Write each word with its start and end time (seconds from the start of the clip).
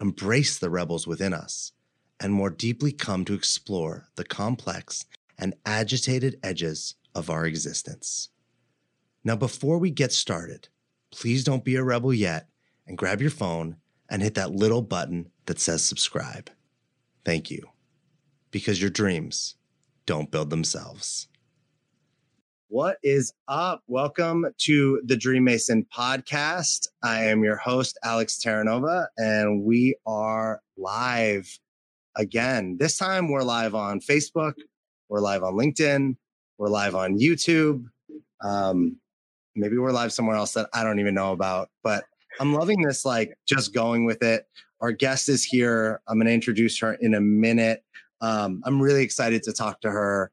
embrace 0.00 0.58
the 0.58 0.70
rebels 0.70 1.06
within 1.06 1.32
us, 1.32 1.72
and 2.18 2.32
more 2.32 2.50
deeply 2.50 2.92
come 2.92 3.24
to 3.24 3.34
explore 3.34 4.08
the 4.16 4.24
complex 4.24 5.04
and 5.38 5.54
agitated 5.64 6.38
edges 6.42 6.94
of 7.14 7.30
our 7.30 7.46
existence. 7.46 8.28
Now, 9.24 9.36
before 9.36 9.78
we 9.78 9.90
get 9.90 10.12
started, 10.12 10.68
please 11.10 11.44
don't 11.44 11.64
be 11.64 11.76
a 11.76 11.84
rebel 11.84 12.14
yet 12.14 12.48
and 12.86 12.96
grab 12.96 13.20
your 13.20 13.30
phone 13.30 13.76
and 14.08 14.22
hit 14.22 14.34
that 14.34 14.52
little 14.52 14.82
button 14.82 15.30
that 15.46 15.60
says 15.60 15.84
subscribe. 15.84 16.50
Thank 17.24 17.50
you. 17.50 17.68
Because 18.50 18.80
your 18.80 18.90
dreams 18.90 19.56
don't 20.06 20.30
build 20.30 20.50
themselves. 20.50 21.28
What 22.72 22.98
is 23.02 23.32
up? 23.48 23.82
Welcome 23.88 24.46
to 24.58 25.02
the 25.04 25.16
Dream 25.16 25.42
Mason 25.42 25.84
podcast. 25.92 26.86
I 27.02 27.24
am 27.24 27.42
your 27.42 27.56
host, 27.56 27.98
Alex 28.04 28.38
Terranova, 28.38 29.08
and 29.16 29.64
we 29.64 29.96
are 30.06 30.60
live 30.76 31.58
again. 32.16 32.76
This 32.78 32.96
time 32.96 33.28
we're 33.28 33.42
live 33.42 33.74
on 33.74 33.98
Facebook, 33.98 34.52
we're 35.08 35.18
live 35.18 35.42
on 35.42 35.54
LinkedIn, 35.54 36.14
we're 36.58 36.68
live 36.68 36.94
on 36.94 37.18
YouTube. 37.18 37.86
Um, 38.40 39.00
maybe 39.56 39.76
we're 39.76 39.90
live 39.90 40.12
somewhere 40.12 40.36
else 40.36 40.52
that 40.52 40.68
I 40.72 40.84
don't 40.84 41.00
even 41.00 41.14
know 41.14 41.32
about, 41.32 41.70
but 41.82 42.04
I'm 42.38 42.54
loving 42.54 42.82
this, 42.82 43.04
like 43.04 43.36
just 43.48 43.74
going 43.74 44.04
with 44.04 44.22
it. 44.22 44.46
Our 44.80 44.92
guest 44.92 45.28
is 45.28 45.42
here. 45.42 46.00
I'm 46.06 46.18
going 46.18 46.28
to 46.28 46.32
introduce 46.32 46.78
her 46.78 46.94
in 46.94 47.14
a 47.14 47.20
minute. 47.20 47.82
Um, 48.20 48.62
I'm 48.64 48.80
really 48.80 49.02
excited 49.02 49.42
to 49.42 49.52
talk 49.52 49.80
to 49.80 49.90
her 49.90 50.30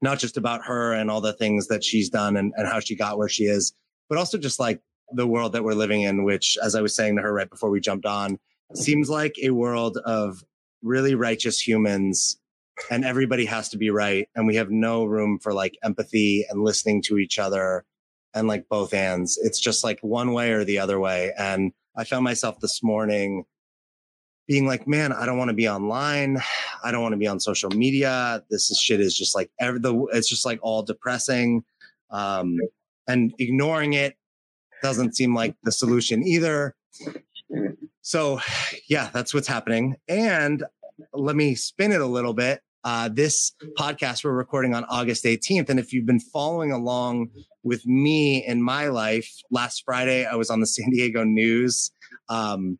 not 0.00 0.18
just 0.18 0.36
about 0.36 0.64
her 0.66 0.92
and 0.92 1.10
all 1.10 1.20
the 1.20 1.32
things 1.32 1.68
that 1.68 1.84
she's 1.84 2.08
done 2.08 2.36
and, 2.36 2.52
and 2.56 2.68
how 2.68 2.80
she 2.80 2.94
got 2.94 3.18
where 3.18 3.28
she 3.28 3.44
is, 3.44 3.72
but 4.08 4.18
also 4.18 4.38
just 4.38 4.60
like 4.60 4.80
the 5.12 5.26
world 5.26 5.52
that 5.52 5.64
we're 5.64 5.74
living 5.74 6.02
in, 6.02 6.24
which, 6.24 6.56
as 6.62 6.74
I 6.74 6.82
was 6.82 6.94
saying 6.94 7.16
to 7.16 7.22
her 7.22 7.32
right 7.32 7.48
before 7.48 7.70
we 7.70 7.80
jumped 7.80 8.06
on, 8.06 8.38
seems 8.74 9.08
like 9.08 9.36
a 9.42 9.50
world 9.50 9.98
of 10.04 10.44
really 10.82 11.14
righteous 11.14 11.60
humans 11.60 12.38
and 12.90 13.04
everybody 13.04 13.44
has 13.46 13.70
to 13.70 13.78
be 13.78 13.90
right. 13.90 14.28
And 14.34 14.46
we 14.46 14.56
have 14.56 14.70
no 14.70 15.04
room 15.04 15.38
for 15.40 15.52
like 15.52 15.76
empathy 15.82 16.46
and 16.48 16.62
listening 16.62 17.02
to 17.02 17.18
each 17.18 17.38
other 17.38 17.84
and 18.34 18.46
like 18.46 18.68
both 18.68 18.94
ends. 18.94 19.38
It's 19.42 19.58
just 19.58 19.82
like 19.82 19.98
one 20.00 20.32
way 20.32 20.52
or 20.52 20.64
the 20.64 20.78
other 20.78 21.00
way. 21.00 21.32
And 21.36 21.72
I 21.96 22.04
found 22.04 22.24
myself 22.24 22.60
this 22.60 22.82
morning 22.82 23.44
being 24.48 24.66
like, 24.66 24.88
man, 24.88 25.12
I 25.12 25.26
don't 25.26 25.36
want 25.36 25.50
to 25.50 25.54
be 25.54 25.68
online. 25.68 26.40
I 26.82 26.90
don't 26.90 27.02
want 27.02 27.12
to 27.12 27.18
be 27.18 27.28
on 27.28 27.38
social 27.38 27.70
media. 27.70 28.42
This 28.50 28.70
is, 28.70 28.80
shit 28.80 28.98
is 28.98 29.16
just 29.16 29.36
like 29.36 29.50
every 29.60 29.78
the 29.78 30.06
it's 30.12 30.28
just 30.28 30.46
like 30.46 30.58
all 30.62 30.82
depressing. 30.82 31.62
Um, 32.10 32.56
and 33.06 33.34
ignoring 33.38 33.92
it 33.92 34.16
doesn't 34.82 35.14
seem 35.16 35.34
like 35.34 35.54
the 35.62 35.72
solution 35.72 36.26
either. 36.26 36.74
So, 38.00 38.40
yeah, 38.88 39.10
that's 39.12 39.34
what's 39.34 39.48
happening. 39.48 39.96
And 40.08 40.64
let 41.12 41.36
me 41.36 41.54
spin 41.54 41.92
it 41.92 42.00
a 42.00 42.06
little 42.06 42.32
bit. 42.32 42.62
Uh, 42.84 43.08
this 43.08 43.52
podcast 43.78 44.24
we're 44.24 44.32
recording 44.32 44.74
on 44.74 44.84
August 44.84 45.24
18th. 45.24 45.68
And 45.68 45.78
if 45.78 45.92
you've 45.92 46.06
been 46.06 46.20
following 46.20 46.72
along 46.72 47.30
with 47.62 47.84
me 47.86 48.46
in 48.46 48.62
my 48.62 48.88
life, 48.88 49.30
last 49.50 49.82
Friday 49.84 50.24
I 50.24 50.36
was 50.36 50.48
on 50.48 50.60
the 50.60 50.66
San 50.74 50.88
Diego 50.90 51.24
News. 51.24 51.90
Um, 52.30 52.78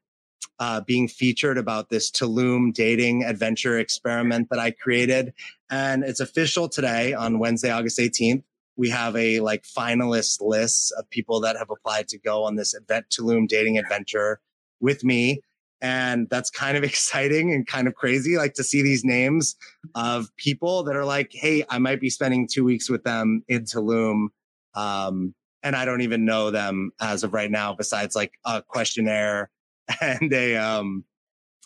uh, 0.59 0.81
being 0.81 1.09
featured 1.09 1.59
about 1.59 1.89
this 1.89 2.11
Tulum 2.11 2.73
dating 2.73 3.25
adventure 3.25 3.79
experiment 3.79 4.49
that 4.51 4.59
I 4.59 4.73
created. 4.73 5.33
And 5.71 6.03
it's 6.03 6.21
official 6.21 6.69
today 6.69 7.15
on 7.15 7.39
Wednesday, 7.39 7.71
August 7.71 7.99
18th. 7.99 8.43
We 8.77 8.91
have 8.91 9.17
a 9.17 9.41
like 9.41 9.65
finalist 9.65 10.41
list 10.41 10.93
of 10.99 11.09
people 11.11 11.41
that 11.41 11.57
have 11.57 11.71
applied 11.71 12.09
to 12.09 12.19
go 12.19 12.45
on 12.45 12.57
this 12.57 12.75
event 12.75 13.07
Tulum 13.11 13.49
dating 13.49 13.79
adventure 13.79 14.41
with 14.81 15.05
me. 15.05 15.43
And 15.81 16.29
that's 16.29 16.51
kind 16.51 16.77
of 16.77 16.85
exciting 16.91 17.53
and 17.53 17.67
kind 17.67 17.87
of 17.87 17.95
crazy, 17.95 18.37
like 18.37 18.55
to 18.55 18.65
see 18.65 18.83
these 18.83 19.05
names 19.05 19.57
of 19.95 20.35
people 20.37 20.83
that 20.85 20.97
are 20.97 21.05
like, 21.05 21.31
Hey, 21.33 21.65
I 21.69 21.79
might 21.79 22.01
be 22.01 22.11
spending 22.11 22.49
two 22.49 22.65
weeks 22.65 22.91
with 22.91 23.05
them 23.05 23.43
in 23.49 23.65
Tulum. 23.65 24.29
Um, 24.75 25.35
and 25.63 25.75
I 25.75 25.85
don't 25.85 26.03
even 26.03 26.25
know 26.25 26.51
them 26.51 26.93
as 27.01 27.25
of 27.25 27.35
right 27.35 27.51
now, 27.51 27.75
besides 27.75 28.15
like 28.15 28.33
a 28.45 28.63
questionnaire 28.63 29.51
and 30.01 30.33
a 30.33 30.57
um 30.57 31.05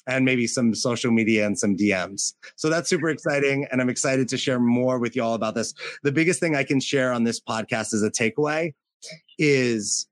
and 0.06 0.24
maybe 0.24 0.46
some 0.46 0.74
social 0.74 1.12
media 1.12 1.46
and 1.46 1.58
some 1.58 1.76
DMs. 1.76 2.34
So 2.56 2.68
that's 2.68 2.88
super 2.88 3.08
exciting. 3.08 3.66
And 3.70 3.80
I'm 3.80 3.88
excited 3.88 4.28
to 4.30 4.36
share 4.36 4.58
more 4.58 4.98
with 4.98 5.14
you 5.14 5.22
all 5.22 5.34
about 5.34 5.54
this. 5.54 5.74
The 6.02 6.12
biggest 6.12 6.40
thing 6.40 6.56
I 6.56 6.64
can 6.64 6.80
share 6.80 7.12
on 7.12 7.24
this 7.24 7.40
podcast 7.40 7.94
as 7.94 8.02
a 8.02 8.10
takeaway 8.10 8.74
is 9.38 10.08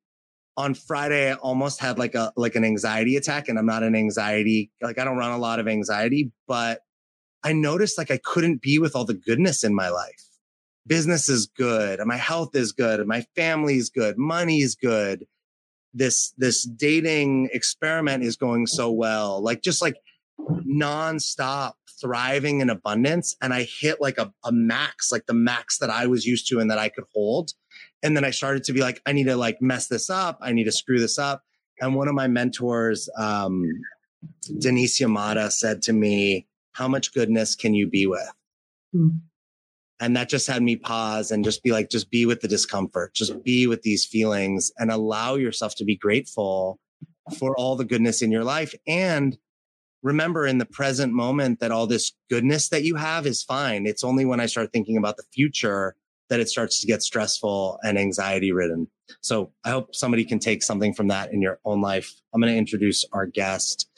on 0.56 0.75
Friday, 0.75 1.32
I 1.32 1.34
almost 1.34 1.81
had 1.81 1.98
like 1.98 2.15
a, 2.15 2.32
like 2.37 2.54
an 2.54 2.65
anxiety 2.65 3.16
attack 3.16 3.48
and 3.48 3.59
I'm 3.59 3.66
not 3.66 3.82
an 3.82 3.97
anxiety, 3.97 4.71
like 4.81 4.98
I 4.98 5.04
don't 5.04 5.16
run 5.16 5.32
a 5.32 5.38
lot 5.38 5.59
of 5.59 5.66
anxiety, 5.66 6.31
but 6.47 6.82
I 7.42 7.53
noticed 7.53 7.98
like 7.98 8.10
I 8.10 8.21
couldn't 8.22 8.60
be 8.60 8.78
with 8.78 8.94
all 8.94 9.04
the 9.04 9.15
goodness 9.15 9.65
in 9.65 9.75
my 9.75 9.88
life. 9.88 10.25
Business 10.87 11.28
is 11.28 11.47
good. 11.47 12.00
My 12.04 12.16
health 12.16 12.54
is 12.54 12.72
good. 12.72 13.04
My 13.06 13.25
family 13.34 13.77
is 13.77 13.91
good. 13.91 14.19
Money 14.19 14.60
is 14.60 14.75
good 14.75 15.27
this 15.95 16.33
this 16.39 16.65
dating 16.65 17.49
experiment 17.53 18.23
is 18.23 18.37
going 18.37 18.67
so 18.67 18.91
well 18.91 19.43
like 19.43 19.62
just 19.62 19.83
like 19.83 19.97
nonstop 20.67 21.73
thriving 22.01 22.61
in 22.61 22.71
abundance 22.71 23.37
and 23.43 23.53
i 23.53 23.62
hit 23.62 24.01
like 24.01 24.17
a, 24.19 24.33
a 24.45 24.53
max 24.53 25.12
like 25.12 25.27
the 25.27 25.34
max 25.34 25.78
that 25.78 25.91
i 25.91 26.06
was 26.06 26.25
used 26.25 26.49
to 26.49 26.61
and 26.61 26.71
that 26.71 26.78
i 26.78 26.89
could 26.89 27.05
hold. 27.15 27.53
And 28.03 28.17
then 28.17 28.25
i 28.25 28.31
started 28.31 28.65
to 28.65 28.73
be 28.73 28.81
like 28.81 29.03
i 29.06 29.12
need 29.12 29.25
to 29.25 29.37
like 29.37 29.61
mess 29.61 29.89
this 29.89 30.09
up. 30.09 30.39
I 30.41 30.53
need 30.53 30.65
to 30.65 30.73
screw 30.73 30.99
this 30.99 31.19
up. 31.19 31.43
And 31.81 31.95
one 31.95 32.09
of 32.09 32.15
my 32.15 32.28
mentors 32.28 33.09
um 33.19 33.65
denise 34.59 35.01
yamada 35.01 35.51
said 35.51 35.83
to 35.83 35.93
me 35.93 36.47
how 36.72 36.89
much 36.89 37.12
goodness 37.12 37.55
can 37.55 37.75
you 37.75 37.87
be 37.89 38.07
with? 38.07 38.31
Mm 38.95 39.21
and 40.00 40.16
that 40.16 40.28
just 40.28 40.47
had 40.47 40.62
me 40.62 40.77
pause 40.77 41.31
and 41.31 41.44
just 41.44 41.62
be 41.62 41.71
like 41.71 41.91
just 41.91 42.11
be 42.11 42.27
with 42.27 42.41
the 42.41 42.49
discomfort 42.49 43.15
just 43.15 43.43
be 43.44 43.66
with 43.66 43.83
these 43.83 44.05
feelings 44.05 44.72
and 44.78 44.91
allow 44.91 45.34
yourself 45.34 45.75
to 45.77 45.84
be 45.84 45.97
grateful 45.97 46.78
for 47.31 47.56
all 47.56 47.77
the 47.77 47.84
goodness 47.84 48.22
in 48.22 48.31
your 48.31 48.44
life. 48.44 48.75
And 48.87 49.37
remember 50.03 50.47
in 50.47 50.59
the 50.59 50.66
present 50.66 51.12
moment 51.12 51.60
that 51.60 51.71
all 51.71 51.87
this 51.87 52.12
goodness 52.28 52.69
that 52.71 52.84
you 52.84 52.97
have 52.97 53.27
is 53.27 53.43
fine. 53.43 53.87
It's 53.87 54.05
only 54.05 54.25
when 54.25 54.41
i 54.41 54.47
start 54.47 54.72
thinking 54.72 54.97
about 54.97 55.16
the 55.16 55.25
future 55.33 55.94
that 56.30 56.41
it 56.41 56.48
starts 56.48 56.80
to 56.80 56.86
get 56.86 57.02
stressful 57.02 57.78
and 57.82 57.98
anxiety 57.98 58.52
ridden. 58.52 58.88
So 59.20 59.52
I 59.64 59.70
hope 59.70 59.94
somebody 59.94 60.24
can 60.24 60.38
take 60.38 60.62
something 60.62 60.94
from 60.94 61.08
that 61.08 61.32
in 61.32 61.42
your 61.42 61.58
own 61.64 61.80
life. 61.82 62.14
I'm 62.32 62.41
going 62.41 62.52
to 62.52 62.58
introduce 62.58 63.04
our 63.12 63.26
guest. 63.26 63.91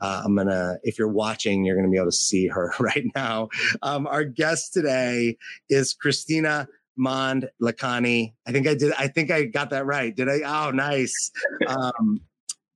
Uh, 0.00 0.22
I'm 0.24 0.36
going 0.36 0.46
to, 0.46 0.78
if 0.84 0.98
you're 0.98 1.08
watching, 1.08 1.64
you're 1.64 1.74
going 1.74 1.86
to 1.86 1.90
be 1.90 1.98
able 1.98 2.06
to 2.06 2.16
see 2.16 2.46
her 2.46 2.72
right 2.80 3.04
now. 3.14 3.48
Um, 3.82 4.06
our 4.06 4.24
guest 4.24 4.72
today 4.72 5.36
is 5.68 5.92
Christina 5.92 6.68
Mond 6.96 7.48
Lacani. 7.60 8.34
I 8.46 8.52
think 8.52 8.68
I 8.68 8.74
did. 8.74 8.92
I 8.98 9.08
think 9.08 9.30
I 9.30 9.44
got 9.44 9.70
that 9.70 9.86
right. 9.86 10.14
Did 10.14 10.28
I? 10.28 10.40
Oh, 10.44 10.70
nice. 10.70 11.30
Um, 11.66 12.20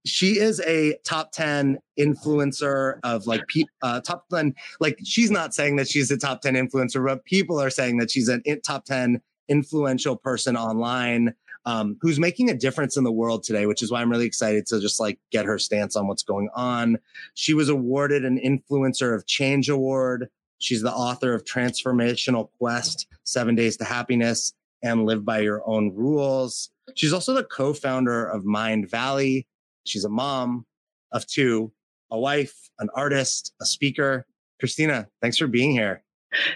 she 0.04 0.38
is 0.38 0.60
a 0.60 0.96
top 1.04 1.32
10 1.32 1.78
influencer 1.98 2.98
of 3.02 3.26
like 3.26 3.42
uh, 3.82 4.00
top 4.00 4.26
10 4.28 4.54
like 4.80 4.98
she's 5.04 5.30
not 5.30 5.54
saying 5.54 5.76
that 5.76 5.88
she's 5.88 6.10
a 6.10 6.16
top 6.16 6.40
10 6.40 6.54
influencer 6.54 7.04
but 7.04 7.24
people 7.24 7.60
are 7.60 7.70
saying 7.70 7.98
that 7.98 8.10
she's 8.10 8.28
a 8.28 8.40
top 8.56 8.84
10 8.84 9.20
influential 9.48 10.16
person 10.16 10.56
online 10.56 11.34
um, 11.66 11.96
who's 12.02 12.20
making 12.20 12.50
a 12.50 12.54
difference 12.54 12.96
in 12.96 13.04
the 13.04 13.12
world 13.12 13.42
today 13.42 13.66
which 13.66 13.82
is 13.82 13.90
why 13.90 14.02
i'm 14.02 14.10
really 14.10 14.26
excited 14.26 14.66
to 14.66 14.80
just 14.80 15.00
like 15.00 15.18
get 15.30 15.46
her 15.46 15.58
stance 15.58 15.96
on 15.96 16.06
what's 16.06 16.22
going 16.22 16.48
on. 16.54 16.98
She 17.34 17.54
was 17.54 17.68
awarded 17.68 18.24
an 18.24 18.38
influencer 18.38 19.14
of 19.14 19.26
change 19.26 19.68
award. 19.68 20.28
She's 20.58 20.82
the 20.82 20.92
author 20.92 21.34
of 21.34 21.44
transformational 21.44 22.48
quest 22.58 23.06
seven 23.24 23.54
days 23.54 23.76
to 23.78 23.84
happiness 23.84 24.52
and 24.82 25.06
live 25.06 25.24
by 25.24 25.40
your 25.40 25.62
own 25.68 25.94
rules. 25.94 26.70
She's 26.94 27.12
also 27.12 27.34
the 27.34 27.44
co-founder 27.44 28.26
of 28.26 28.44
Mindvalley 28.44 29.46
She's 29.84 30.04
a 30.04 30.08
mom 30.08 30.66
of 31.12 31.26
two, 31.26 31.72
a 32.10 32.18
wife, 32.18 32.70
an 32.78 32.88
artist, 32.94 33.52
a 33.60 33.66
speaker. 33.66 34.26
Kristina, 34.62 35.06
thanks 35.20 35.38
for 35.38 35.46
being 35.46 35.72
here. 35.72 36.02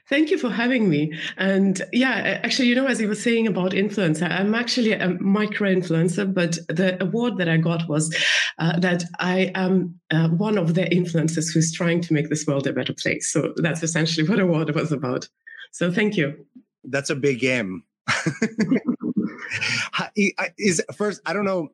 Thank 0.08 0.30
you 0.30 0.38
for 0.38 0.50
having 0.50 0.88
me. 0.88 1.12
And 1.36 1.80
yeah, 1.92 2.40
actually, 2.42 2.68
you 2.68 2.74
know, 2.74 2.86
as 2.86 3.00
you 3.00 3.08
were 3.08 3.14
saying 3.14 3.46
about 3.46 3.72
influencer, 3.72 4.28
I'm 4.28 4.54
actually 4.54 4.92
a 4.92 5.10
micro 5.20 5.72
influencer, 5.72 6.32
but 6.32 6.58
the 6.68 7.00
award 7.02 7.38
that 7.38 7.48
I 7.48 7.58
got 7.58 7.88
was 7.88 8.14
uh, 8.58 8.78
that 8.80 9.04
I 9.18 9.52
am 9.54 10.00
uh, 10.10 10.28
one 10.28 10.58
of 10.58 10.74
the 10.74 10.82
influencers 10.82 11.52
who's 11.52 11.72
trying 11.72 12.00
to 12.02 12.12
make 12.12 12.28
this 12.28 12.46
world 12.46 12.66
a 12.66 12.72
better 12.72 12.92
place. 12.94 13.30
So 13.30 13.54
that's 13.56 13.82
essentially 13.82 14.28
what 14.28 14.38
the 14.38 14.44
award 14.44 14.74
was 14.74 14.90
about. 14.92 15.28
So 15.72 15.92
thank 15.92 16.16
you. 16.16 16.44
That's 16.84 17.10
a 17.10 17.16
big 17.16 17.40
game. 17.40 17.84
is 20.58 20.82
first, 20.96 21.20
I 21.26 21.32
don't 21.32 21.44
know 21.44 21.68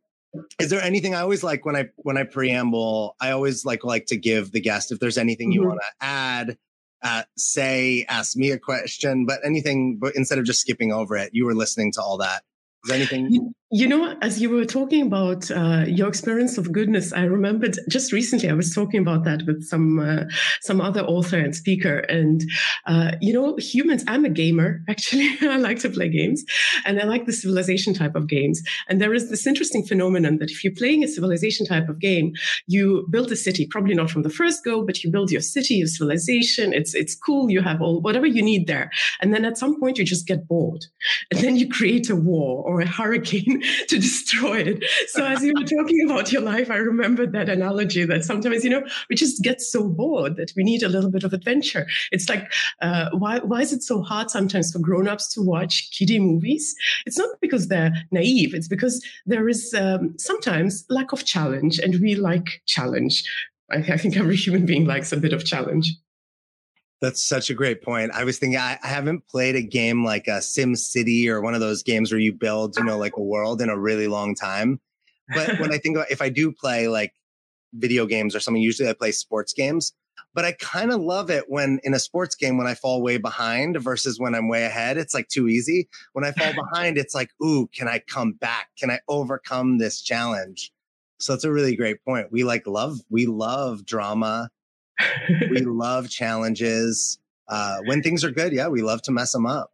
is 0.58 0.70
there 0.70 0.82
anything 0.82 1.14
i 1.14 1.20
always 1.20 1.42
like 1.42 1.64
when 1.64 1.76
i 1.76 1.88
when 1.96 2.16
i 2.16 2.22
preamble 2.22 3.16
i 3.20 3.31
always 3.31 3.64
like 3.64 3.84
like 3.84 4.06
to 4.06 4.16
give 4.16 4.52
the 4.52 4.60
guest 4.60 4.92
if 4.92 4.98
there's 4.98 5.19
anything 5.19 5.52
you 5.52 5.60
mm-hmm. 5.60 5.70
want 5.70 5.81
to 5.81 6.06
add 6.06 6.56
uh, 7.04 7.22
say, 7.36 8.06
ask 8.08 8.34
me 8.34 8.50
a 8.50 8.58
question, 8.58 9.26
but 9.26 9.38
anything, 9.44 9.98
but 9.98 10.16
instead 10.16 10.38
of 10.38 10.46
just 10.46 10.60
skipping 10.60 10.90
over 10.90 11.16
it, 11.16 11.31
you 11.34 11.44
were 11.44 11.54
listening 11.54 11.92
to 11.92 12.00
all 12.00 12.16
that. 12.16 12.42
Is 12.82 12.88
there 12.88 12.96
anything? 12.96 13.31
You 13.31 13.54
know, 13.88 14.16
as 14.20 14.40
you 14.40 14.50
were 14.50 14.66
talking 14.66 15.06
about 15.06 15.50
uh, 15.50 15.84
your 15.87 16.06
experience 16.06 16.58
of 16.58 16.70
goodness, 16.70 17.12
I 17.12 17.25
remembered 17.25 17.76
just 17.88 18.12
recently 18.12 18.50
I 18.50 18.52
was 18.52 18.75
talking 18.75 19.00
about 19.00 19.25
that 19.25 19.43
with 19.46 19.64
some 19.64 19.99
uh, 19.99 20.25
some 20.61 20.81
other 20.81 21.00
author 21.02 21.38
and 21.38 21.56
speaker. 21.56 21.99
And 22.00 22.43
uh, 22.87 23.12
you 23.20 23.32
know, 23.32 23.56
humans. 23.56 24.05
I'm 24.06 24.25
a 24.25 24.28
gamer 24.28 24.82
actually. 24.88 25.31
I 25.40 25.56
like 25.56 25.78
to 25.81 25.88
play 25.88 26.08
games, 26.08 26.44
and 26.84 27.00
I 27.00 27.05
like 27.05 27.26
the 27.26 27.32
civilization 27.32 27.94
type 27.94 28.14
of 28.14 28.28
games. 28.28 28.62
And 28.88 29.00
there 29.00 29.14
is 29.14 29.31
this 29.31 29.46
interesting 29.46 29.84
phenomenon 29.84 30.38
that 30.38 30.50
if 30.50 30.62
you're 30.62 30.75
playing 30.76 31.02
a 31.02 31.08
civilization 31.08 31.66
type 31.66 31.88
of 31.88 31.99
game, 31.99 32.32
you 32.66 33.06
build 33.11 33.32
a 33.32 33.37
city. 33.37 33.66
Probably 33.66 33.94
not 33.94 34.11
from 34.11 34.22
the 34.22 34.31
first 34.31 34.64
go, 34.64 34.84
but 34.84 35.02
you 35.02 35.11
build 35.11 35.31
your 35.31 35.40
city, 35.40 35.75
your 35.75 35.88
civilization. 35.88 36.75
It's 36.75 36.94
it's 36.94 37.14
cool. 37.14 37.50
You 37.50 37.62
have 37.62 37.81
all 37.81 38.02
whatever 38.02 38.26
you 38.26 38.43
need 38.43 38.66
there, 38.66 38.90
and 39.20 39.32
then 39.32 39.44
at 39.44 39.56
some 39.56 39.81
point 39.81 39.99
you 39.99 40.05
just 40.05 40.26
get 40.26 40.46
bored, 40.46 40.84
and 41.31 41.40
then 41.40 41.56
you 41.56 41.69
create 41.69 42.11
a 42.11 42.16
war 42.16 42.62
or 42.64 42.81
a 42.81 42.87
hurricane 42.87 43.53
to 43.88 43.98
destroy 43.98 44.58
it. 44.58 44.84
So 45.08 45.24
as 45.24 45.42
you 45.42 45.52
were 45.56 45.64
talking 45.64 46.08
about 46.08 46.32
your 46.32 46.42
life, 46.42 46.70
I 46.70 46.76
remembered 46.76 47.32
that 47.32 47.48
analogy 47.48 48.04
that 48.04 48.24
sometimes, 48.24 48.64
you 48.64 48.70
know, 48.70 48.84
we 49.08 49.16
just 49.16 49.42
get 49.42 49.60
so 49.60 49.88
bored 49.88 50.36
that 50.36 50.52
we 50.56 50.64
need 50.64 50.82
a 50.82 50.88
little 50.88 51.10
bit 51.10 51.24
of 51.24 51.32
adventure. 51.32 51.86
It's 52.12 52.28
like, 52.28 52.52
uh, 52.80 53.10
why, 53.12 53.38
why 53.38 53.60
is 53.60 53.72
it 53.72 53.82
so 53.82 54.02
hard 54.02 54.30
sometimes 54.30 54.72
for 54.72 54.78
grown-ups 54.78 55.32
to 55.34 55.42
watch 55.42 55.90
kiddie 55.90 56.18
movies? 56.18 56.74
It's 57.06 57.18
not 57.18 57.30
because 57.40 57.68
they're 57.68 57.92
naive. 58.10 58.54
It's 58.54 58.68
because 58.68 59.04
there 59.26 59.48
is 59.48 59.74
um, 59.74 60.14
sometimes 60.18 60.84
lack 60.88 61.12
of 61.12 61.24
challenge 61.24 61.78
and 61.78 62.00
we 62.00 62.14
like 62.14 62.62
challenge. 62.66 63.24
I, 63.70 63.78
I 63.78 63.96
think 63.96 64.16
every 64.16 64.36
human 64.36 64.66
being 64.66 64.84
likes 64.86 65.12
a 65.12 65.16
bit 65.16 65.32
of 65.32 65.44
challenge. 65.44 65.94
That's 67.04 67.22
such 67.22 67.50
a 67.50 67.54
great 67.54 67.82
point. 67.82 68.12
I 68.14 68.24
was 68.24 68.38
thinking 68.38 68.58
I, 68.58 68.78
I 68.82 68.88
haven't 68.88 69.28
played 69.28 69.56
a 69.56 69.60
game 69.60 70.06
like 70.06 70.26
uh, 70.26 70.36
a 70.36 70.42
Sim 70.42 70.74
City 70.74 71.28
or 71.28 71.42
one 71.42 71.52
of 71.52 71.60
those 71.60 71.82
games 71.82 72.10
where 72.10 72.18
you 72.18 72.32
build, 72.32 72.78
you 72.78 72.82
know, 72.82 72.96
like 72.96 73.18
a 73.18 73.22
world 73.22 73.60
in 73.60 73.68
a 73.68 73.78
really 73.78 74.08
long 74.08 74.34
time. 74.34 74.80
But 75.28 75.60
when 75.60 75.70
I 75.70 75.76
think 75.82 75.96
about 75.96 76.10
if 76.10 76.22
I 76.22 76.30
do 76.30 76.50
play 76.50 76.88
like 76.88 77.12
video 77.74 78.06
games 78.06 78.34
or 78.34 78.40
something, 78.40 78.62
usually 78.62 78.88
I 78.88 78.94
play 78.94 79.12
sports 79.12 79.52
games. 79.52 79.92
But 80.32 80.46
I 80.46 80.52
kind 80.52 80.92
of 80.92 81.02
love 81.02 81.28
it 81.28 81.44
when 81.48 81.78
in 81.84 81.92
a 81.92 81.98
sports 81.98 82.34
game 82.34 82.56
when 82.56 82.66
I 82.66 82.72
fall 82.72 83.02
way 83.02 83.18
behind 83.18 83.78
versus 83.82 84.18
when 84.18 84.34
I'm 84.34 84.48
way 84.48 84.64
ahead. 84.64 84.96
It's 84.96 85.12
like 85.12 85.28
too 85.28 85.46
easy. 85.46 85.90
When 86.14 86.24
I 86.24 86.32
fall 86.32 86.54
behind, 86.72 86.96
it's 86.96 87.14
like, 87.14 87.32
ooh, 87.44 87.66
can 87.66 87.86
I 87.86 87.98
come 87.98 88.32
back? 88.32 88.68
Can 88.78 88.90
I 88.90 89.00
overcome 89.08 89.76
this 89.76 90.00
challenge? 90.00 90.72
So 91.20 91.34
it's 91.34 91.44
a 91.44 91.52
really 91.52 91.76
great 91.76 92.02
point. 92.02 92.32
We 92.32 92.44
like 92.44 92.66
love, 92.66 93.00
we 93.10 93.26
love 93.26 93.84
drama 93.84 94.48
we 95.50 95.61
love 95.61 96.08
challenges. 96.08 97.19
Uh, 97.49 97.79
when 97.85 98.02
things 98.02 98.25
are 98.25 98.31
good, 98.31 98.52
yeah, 98.52 98.69
we 98.69 98.82
love 98.82 99.02
to 99.02 99.12
mess 99.12 99.32
them 99.32 99.46
up. 99.46 99.73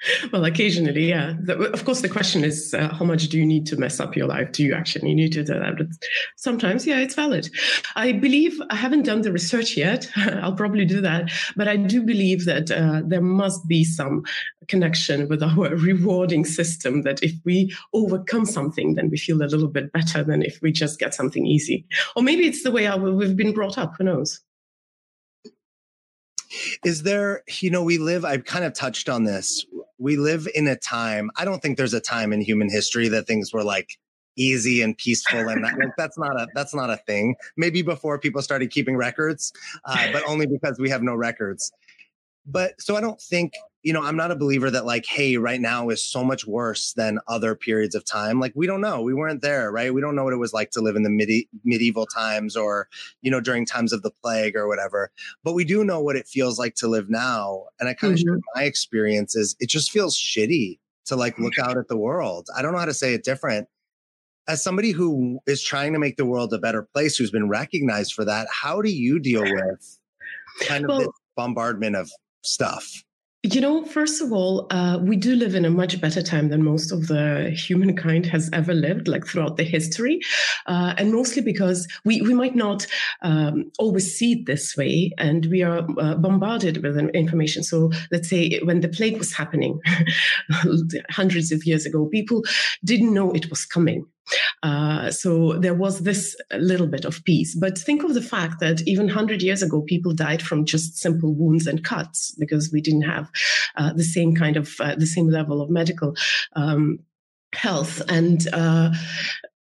Well, 0.32 0.44
occasionally, 0.44 1.08
yeah. 1.08 1.34
Of 1.48 1.84
course, 1.84 2.00
the 2.00 2.08
question 2.08 2.44
is, 2.44 2.74
uh, 2.74 2.94
how 2.94 3.04
much 3.04 3.28
do 3.28 3.38
you 3.38 3.46
need 3.46 3.66
to 3.66 3.76
mess 3.76 4.00
up 4.00 4.16
your 4.16 4.26
life? 4.26 4.52
Do 4.52 4.62
you 4.62 4.74
actually 4.74 5.14
need 5.14 5.32
to 5.32 5.44
do 5.44 5.54
that? 5.54 5.76
But 5.76 5.86
sometimes, 6.36 6.86
yeah, 6.86 6.98
it's 6.98 7.14
valid. 7.14 7.48
I 7.96 8.12
believe 8.12 8.60
I 8.70 8.76
haven't 8.76 9.04
done 9.04 9.22
the 9.22 9.32
research 9.32 9.76
yet. 9.76 10.08
I'll 10.16 10.54
probably 10.54 10.84
do 10.84 11.00
that, 11.00 11.30
but 11.56 11.68
I 11.68 11.76
do 11.76 12.02
believe 12.02 12.44
that 12.44 12.70
uh, 12.70 13.02
there 13.04 13.22
must 13.22 13.66
be 13.68 13.84
some 13.84 14.24
connection 14.68 15.28
with 15.28 15.42
our 15.42 15.74
rewarding 15.76 16.44
system. 16.44 17.02
That 17.02 17.22
if 17.22 17.32
we 17.44 17.74
overcome 17.92 18.44
something, 18.44 18.94
then 18.94 19.10
we 19.10 19.18
feel 19.18 19.42
a 19.42 19.44
little 19.44 19.68
bit 19.68 19.92
better 19.92 20.22
than 20.22 20.42
if 20.42 20.60
we 20.62 20.72
just 20.72 20.98
get 20.98 21.14
something 21.14 21.46
easy. 21.46 21.86
Or 22.16 22.22
maybe 22.22 22.46
it's 22.46 22.62
the 22.62 22.70
way 22.70 22.86
our, 22.86 22.98
we've 22.98 23.36
been 23.36 23.54
brought 23.54 23.78
up. 23.78 23.94
Who 23.98 24.04
knows? 24.04 24.40
Is 26.84 27.02
there, 27.02 27.42
you 27.60 27.70
know, 27.70 27.82
we 27.82 27.98
live, 27.98 28.24
I've 28.24 28.44
kind 28.44 28.64
of 28.64 28.72
touched 28.72 29.08
on 29.08 29.24
this. 29.24 29.66
We 29.98 30.16
live 30.16 30.48
in 30.54 30.66
a 30.68 30.76
time, 30.76 31.30
I 31.36 31.44
don't 31.44 31.60
think 31.60 31.76
there's 31.76 31.94
a 31.94 32.00
time 32.00 32.32
in 32.32 32.40
human 32.40 32.70
history 32.70 33.08
that 33.08 33.26
things 33.26 33.52
were 33.52 33.64
like 33.64 33.98
easy 34.36 34.82
and 34.82 34.96
peaceful 34.96 35.48
and 35.48 35.64
that, 35.64 35.76
like, 35.78 35.90
that's 35.96 36.16
not 36.16 36.40
a 36.40 36.46
that's 36.54 36.74
not 36.74 36.90
a 36.90 36.96
thing. 36.96 37.34
Maybe 37.56 37.82
before 37.82 38.18
people 38.18 38.40
started 38.40 38.70
keeping 38.70 38.96
records 38.96 39.52
uh, 39.84 40.12
but 40.12 40.22
only 40.28 40.46
because 40.46 40.78
we 40.78 40.88
have 40.90 41.02
no 41.02 41.14
records 41.14 41.72
but 42.50 42.80
so 42.80 42.96
i 42.96 43.00
don't 43.00 43.20
think 43.20 43.52
you 43.82 43.92
know, 43.92 44.02
I'm 44.02 44.16
not 44.16 44.30
a 44.30 44.36
believer 44.36 44.70
that 44.70 44.84
like, 44.84 45.06
hey, 45.06 45.36
right 45.36 45.60
now 45.60 45.88
is 45.88 46.04
so 46.04 46.24
much 46.24 46.46
worse 46.46 46.92
than 46.94 47.20
other 47.28 47.54
periods 47.54 47.94
of 47.94 48.04
time. 48.04 48.40
Like, 48.40 48.52
we 48.56 48.66
don't 48.66 48.80
know. 48.80 49.00
We 49.02 49.14
weren't 49.14 49.40
there, 49.40 49.70
right? 49.70 49.94
We 49.94 50.00
don't 50.00 50.16
know 50.16 50.24
what 50.24 50.32
it 50.32 50.38
was 50.38 50.52
like 50.52 50.70
to 50.72 50.80
live 50.80 50.96
in 50.96 51.04
the 51.04 51.10
midi- 51.10 51.48
medieval 51.64 52.04
times 52.04 52.56
or, 52.56 52.88
you 53.22 53.30
know, 53.30 53.40
during 53.40 53.64
times 53.64 53.92
of 53.92 54.02
the 54.02 54.10
plague 54.22 54.56
or 54.56 54.66
whatever. 54.66 55.10
But 55.44 55.54
we 55.54 55.64
do 55.64 55.84
know 55.84 56.00
what 56.00 56.16
it 56.16 56.26
feels 56.26 56.58
like 56.58 56.74
to 56.76 56.88
live 56.88 57.08
now. 57.08 57.66
And 57.78 57.88
I 57.88 57.94
kind 57.94 58.12
of 58.12 58.18
mm-hmm. 58.18 58.28
share 58.28 58.40
my 58.54 58.64
experiences. 58.64 59.54
It 59.60 59.68
just 59.68 59.92
feels 59.92 60.16
shitty 60.16 60.78
to 61.06 61.16
like 61.16 61.38
look 61.38 61.58
out 61.58 61.78
at 61.78 61.88
the 61.88 61.96
world. 61.96 62.48
I 62.56 62.62
don't 62.62 62.72
know 62.72 62.78
how 62.78 62.84
to 62.84 62.94
say 62.94 63.14
it 63.14 63.24
different. 63.24 63.68
As 64.48 64.62
somebody 64.62 64.90
who 64.90 65.40
is 65.46 65.62
trying 65.62 65.92
to 65.92 65.98
make 65.98 66.16
the 66.16 66.26
world 66.26 66.52
a 66.52 66.58
better 66.58 66.82
place, 66.82 67.16
who's 67.16 67.30
been 67.30 67.48
recognized 67.48 68.12
for 68.12 68.24
that, 68.24 68.48
how 68.50 68.82
do 68.82 68.90
you 68.90 69.18
deal 69.18 69.42
with 69.42 69.98
kind 70.62 70.84
of 70.84 70.88
well, 70.88 70.98
this 70.98 71.08
bombardment 71.36 71.96
of 71.96 72.10
stuff? 72.42 73.04
You 73.44 73.60
know, 73.60 73.84
first 73.84 74.20
of 74.20 74.32
all, 74.32 74.66
uh, 74.70 74.98
we 75.00 75.14
do 75.14 75.36
live 75.36 75.54
in 75.54 75.64
a 75.64 75.70
much 75.70 76.00
better 76.00 76.20
time 76.20 76.48
than 76.48 76.64
most 76.64 76.90
of 76.90 77.06
the 77.06 77.50
humankind 77.50 78.26
has 78.26 78.50
ever 78.52 78.74
lived, 78.74 79.06
like 79.06 79.24
throughout 79.24 79.56
the 79.56 79.62
history, 79.62 80.18
uh, 80.66 80.94
and 80.98 81.12
mostly 81.12 81.40
because 81.40 81.86
we 82.04 82.20
we 82.20 82.34
might 82.34 82.56
not 82.56 82.84
um, 83.22 83.70
always 83.78 84.12
see 84.12 84.32
it 84.32 84.46
this 84.46 84.76
way, 84.76 85.12
and 85.18 85.46
we 85.46 85.62
are 85.62 85.86
uh, 86.00 86.16
bombarded 86.16 86.82
with 86.82 86.98
information. 87.14 87.62
So, 87.62 87.92
let's 88.10 88.28
say 88.28 88.58
when 88.64 88.80
the 88.80 88.88
plague 88.88 89.18
was 89.18 89.32
happening 89.32 89.78
hundreds 91.08 91.52
of 91.52 91.64
years 91.64 91.86
ago, 91.86 92.06
people 92.06 92.42
didn't 92.84 93.14
know 93.14 93.30
it 93.30 93.50
was 93.50 93.64
coming. 93.64 94.04
Uh, 94.62 95.10
so 95.10 95.54
there 95.58 95.74
was 95.74 96.00
this 96.00 96.36
little 96.52 96.86
bit 96.86 97.04
of 97.04 97.22
peace. 97.24 97.54
But 97.54 97.78
think 97.78 98.02
of 98.04 98.14
the 98.14 98.22
fact 98.22 98.60
that 98.60 98.82
even 98.86 99.06
100 99.06 99.42
years 99.42 99.62
ago, 99.62 99.82
people 99.82 100.12
died 100.14 100.42
from 100.42 100.64
just 100.64 100.98
simple 100.98 101.34
wounds 101.34 101.66
and 101.66 101.84
cuts 101.84 102.34
because 102.38 102.70
we 102.72 102.80
didn't 102.80 103.02
have 103.02 103.30
uh, 103.76 103.92
the 103.92 104.04
same 104.04 104.34
kind 104.34 104.56
of, 104.56 104.74
uh, 104.80 104.94
the 104.96 105.06
same 105.06 105.28
level 105.28 105.60
of 105.62 105.70
medical 105.70 106.14
um, 106.54 106.98
health. 107.54 108.02
And 108.08 108.46
uh, 108.52 108.90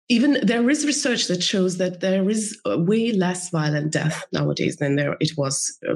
even 0.09 0.39
there 0.43 0.69
is 0.69 0.85
research 0.85 1.27
that 1.27 1.43
shows 1.43 1.77
that 1.77 1.99
there 1.99 2.29
is 2.29 2.59
way 2.65 3.11
less 3.11 3.49
violent 3.49 3.91
death 3.91 4.25
nowadays 4.31 4.77
than 4.77 4.95
there 4.95 5.17
it 5.19 5.31
was 5.37 5.77
uh, 5.89 5.95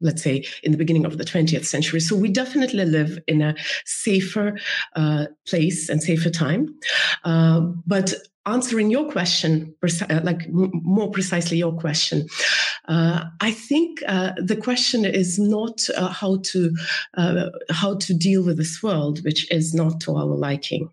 let's 0.00 0.22
say 0.22 0.44
in 0.62 0.72
the 0.72 0.78
beginning 0.78 1.04
of 1.04 1.18
the 1.18 1.24
20th 1.24 1.64
century. 1.64 2.00
So 2.00 2.16
we 2.16 2.28
definitely 2.28 2.84
live 2.84 3.18
in 3.26 3.42
a 3.42 3.54
safer 3.84 4.58
uh, 4.94 5.26
place 5.46 5.88
and 5.88 6.02
safer 6.02 6.30
time. 6.30 6.74
Uh, 7.24 7.60
but 7.86 8.14
answering 8.46 8.90
your 8.90 9.10
question 9.10 9.74
uh, 9.82 10.20
like 10.22 10.48
more 10.48 11.10
precisely 11.10 11.58
your 11.58 11.76
question 11.76 12.26
uh, 12.88 13.24
i 13.42 13.50
think 13.50 14.02
uh, 14.08 14.32
the 14.38 14.56
question 14.56 15.04
is 15.04 15.38
not 15.38 15.80
uh, 15.96 16.08
how 16.08 16.38
to 16.42 16.74
how 17.68 17.94
to 17.96 18.14
deal 18.14 18.42
with 18.42 18.56
this 18.56 18.82
world 18.82 19.22
which 19.24 19.50
is 19.52 19.74
not 19.74 20.00
to 20.00 20.16
our 20.16 20.36
liking. 20.36 20.88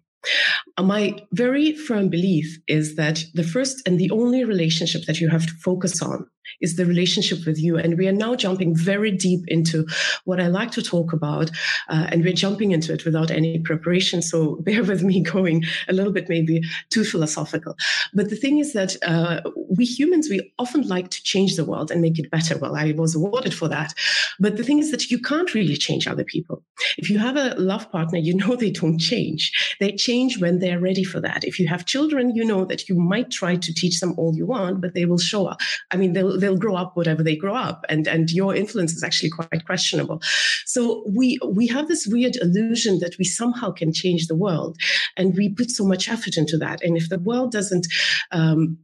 My 0.80 1.16
very 1.34 1.74
firm 1.74 2.10
belief 2.10 2.58
is 2.68 2.96
that 2.96 3.24
the 3.34 3.44
first 3.44 3.88
and 3.88 4.00
the 4.00 4.10
only 4.12 4.44
relationship 4.44 5.06
that 5.06 5.20
you 5.20 5.30
have 5.30 5.46
to 5.46 5.54
focus 5.54 6.02
on 6.02 6.28
is 6.62 6.76
the 6.76 6.86
relationship 6.86 7.46
with 7.46 7.60
you. 7.60 7.78
And 7.78 7.98
we 7.98 8.08
are 8.08 8.14
now 8.14 8.36
jumping 8.36 8.76
very 8.76 9.12
deep 9.12 9.42
into 9.48 9.88
what 10.26 10.40
I 10.40 10.48
like 10.48 10.72
to 10.72 10.82
talk 10.82 11.14
about. 11.14 11.52
Uh, 11.90 12.08
and 12.10 12.24
we're 12.24 12.34
jumping 12.34 12.72
into 12.72 12.94
it 12.94 13.06
without 13.06 13.32
any 13.32 13.60
preparation. 13.60 14.22
So 14.22 14.56
bear 14.62 14.84
with 14.84 15.04
me 15.04 15.22
going 15.22 15.64
a 15.88 15.94
little 15.94 16.14
bit 16.14 16.30
maybe 16.30 16.62
too 16.90 17.04
philosophical. 17.04 17.76
But 18.14 18.30
the 18.30 18.36
thing 18.36 18.60
is 18.60 18.74
that 18.74 18.96
uh, 19.06 19.42
we 19.70 19.86
humans, 19.86 20.30
we 20.30 20.52
often 20.60 20.88
like 20.88 21.10
to 21.12 21.24
change 21.24 21.56
the 21.56 21.66
world 21.66 21.92
and 21.92 22.02
make 22.02 22.20
it 22.20 22.32
better. 22.32 22.58
Well, 22.58 22.76
I 22.76 22.94
was 22.96 23.16
awarded 23.16 23.54
for 23.54 23.68
that. 23.70 23.94
But 24.40 24.58
the 24.58 24.64
thing 24.64 24.80
is 24.80 24.92
that 24.92 25.10
you 25.12 25.20
can't 25.20 25.54
really 25.54 25.78
change 25.78 26.08
other 26.08 26.24
people. 26.24 26.64
If 26.98 27.10
you 27.10 27.20
have 27.20 27.38
a 27.38 27.56
love 27.56 27.92
partner, 27.92 28.20
you 28.20 28.36
know 28.36 28.56
they 28.56 28.72
don't 28.72 29.00
change. 29.00 29.76
They 29.80 29.92
change 29.94 30.40
when 30.40 30.60
they're 30.60 30.80
ready 30.80 31.04
for 31.04 31.20
that. 31.22 31.44
If 31.44 31.60
you 31.60 31.68
have 31.68 31.86
children, 31.86 32.36
you 32.36 32.46
know 32.46 32.66
that 32.66 32.88
you 32.90 32.96
might 32.96 33.32
try 33.32 33.56
to 33.56 33.74
teach 33.74 34.00
them 34.00 34.14
all 34.18 34.36
you 34.36 34.46
want, 34.46 34.82
but 34.82 34.94
they 34.94 35.06
will 35.06 35.18
show 35.18 35.48
up. 35.48 35.60
I 35.92 35.98
mean, 35.98 36.14
they'll 36.14 36.35
they'll 36.38 36.58
grow 36.58 36.76
up 36.76 36.96
whatever 36.96 37.24
they 37.24 37.36
grow 37.36 37.56
up, 37.56 37.86
and 37.90 38.08
and 38.08 38.32
your 38.32 38.56
influence 38.56 38.94
is 38.94 39.04
actually 39.04 39.30
quite 39.30 39.66
questionable. 39.66 40.22
So 40.66 41.04
we 41.08 41.40
we 41.48 41.68
have 41.68 41.88
this 41.88 42.08
weird 42.08 42.36
illusion 42.38 43.00
that 43.00 43.18
we 43.18 43.26
somehow 43.26 43.72
can 43.72 43.94
change 43.94 44.28
the 44.28 44.36
world, 44.36 44.78
and 45.18 45.36
we 45.36 45.50
put 45.50 45.72
so 45.72 45.86
much 45.86 46.10
effort 46.10 46.38
into 46.38 46.58
that. 46.58 46.84
And 46.84 46.98
if 46.98 47.10
the 47.10 47.20
world 47.20 47.52
doesn't 47.52 47.88
um, 48.32 48.78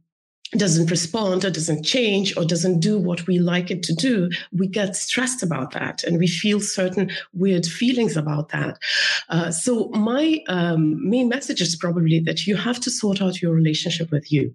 doesn't 0.56 0.90
respond 0.90 1.44
or 1.44 1.50
doesn't 1.50 1.82
change 1.82 2.36
or 2.36 2.44
doesn't 2.44 2.80
do 2.80 2.98
what 2.98 3.26
we 3.26 3.38
like 3.38 3.70
it 3.70 3.82
to 3.84 3.94
do, 3.94 4.28
we 4.52 4.66
get 4.66 4.96
stressed 4.96 5.42
about 5.42 5.72
that 5.72 6.04
and 6.04 6.18
we 6.18 6.26
feel 6.26 6.60
certain 6.60 7.10
weird 7.32 7.64
feelings 7.64 8.16
about 8.16 8.50
that. 8.50 8.78
Uh, 9.28 9.50
so, 9.50 9.88
my 9.90 10.40
um, 10.48 11.08
main 11.08 11.28
message 11.28 11.60
is 11.60 11.76
probably 11.76 12.20
that 12.20 12.46
you 12.46 12.56
have 12.56 12.80
to 12.80 12.90
sort 12.90 13.22
out 13.22 13.40
your 13.40 13.54
relationship 13.54 14.10
with 14.10 14.30
you. 14.30 14.54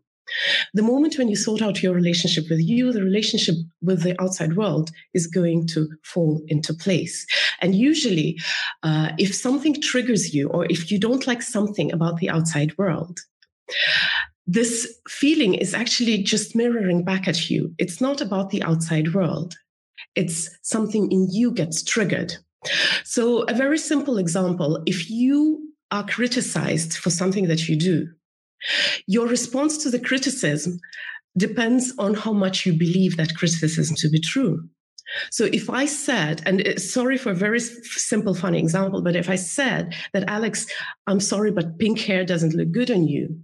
The 0.73 0.83
moment 0.83 1.17
when 1.17 1.29
you 1.29 1.35
sort 1.35 1.61
out 1.61 1.81
your 1.81 1.93
relationship 1.93 2.45
with 2.49 2.59
you, 2.59 2.91
the 2.91 3.03
relationship 3.03 3.55
with 3.81 4.03
the 4.03 4.19
outside 4.21 4.55
world 4.55 4.91
is 5.13 5.27
going 5.27 5.67
to 5.67 5.87
fall 6.03 6.41
into 6.47 6.73
place. 6.73 7.25
And 7.61 7.75
usually, 7.75 8.39
uh, 8.83 9.09
if 9.17 9.33
something 9.33 9.81
triggers 9.81 10.33
you 10.33 10.49
or 10.49 10.65
if 10.69 10.91
you 10.91 10.99
don't 10.99 11.27
like 11.27 11.41
something 11.41 11.91
about 11.91 12.17
the 12.17 12.29
outside 12.29 12.77
world, 12.77 13.19
this 14.45 14.99
feeling 15.09 15.53
is 15.53 15.73
actually 15.73 16.23
just 16.23 16.55
mirroring 16.55 17.03
back 17.03 17.27
at 17.27 17.49
you. 17.49 17.73
It's 17.77 17.99
not 17.99 18.21
about 18.21 18.49
the 18.49 18.63
outside 18.63 19.13
world. 19.13 19.55
It's 20.15 20.49
something 20.61 21.11
in 21.11 21.27
you 21.29 21.51
gets 21.51 21.83
triggered. 21.83 22.33
So, 23.03 23.43
a 23.43 23.53
very 23.53 23.77
simple 23.77 24.17
example 24.17 24.81
if 24.85 25.09
you 25.09 25.73
are 25.91 26.05
criticized 26.05 26.97
for 26.97 27.09
something 27.09 27.47
that 27.47 27.69
you 27.69 27.75
do, 27.75 28.09
your 29.07 29.27
response 29.27 29.77
to 29.79 29.89
the 29.89 29.99
criticism 29.99 30.79
depends 31.37 31.93
on 31.99 32.13
how 32.13 32.33
much 32.33 32.65
you 32.65 32.73
believe 32.73 33.17
that 33.17 33.35
criticism 33.35 33.95
to 33.97 34.09
be 34.09 34.19
true. 34.19 34.67
So 35.31 35.45
if 35.45 35.69
I 35.69 35.85
said, 35.85 36.41
and 36.45 36.67
uh, 36.67 36.77
sorry 36.77 37.17
for 37.17 37.31
a 37.31 37.35
very 37.35 37.59
simple, 37.59 38.33
funny 38.33 38.59
example, 38.59 39.01
but 39.01 39.15
if 39.15 39.29
I 39.29 39.35
said 39.35 39.95
that, 40.13 40.29
Alex, 40.29 40.67
I'm 41.05 41.19
sorry, 41.19 41.51
but 41.51 41.79
pink 41.79 41.99
hair 41.99 42.25
doesn't 42.25 42.55
look 42.55 42.71
good 42.71 42.91
on 42.91 43.07
you, 43.07 43.39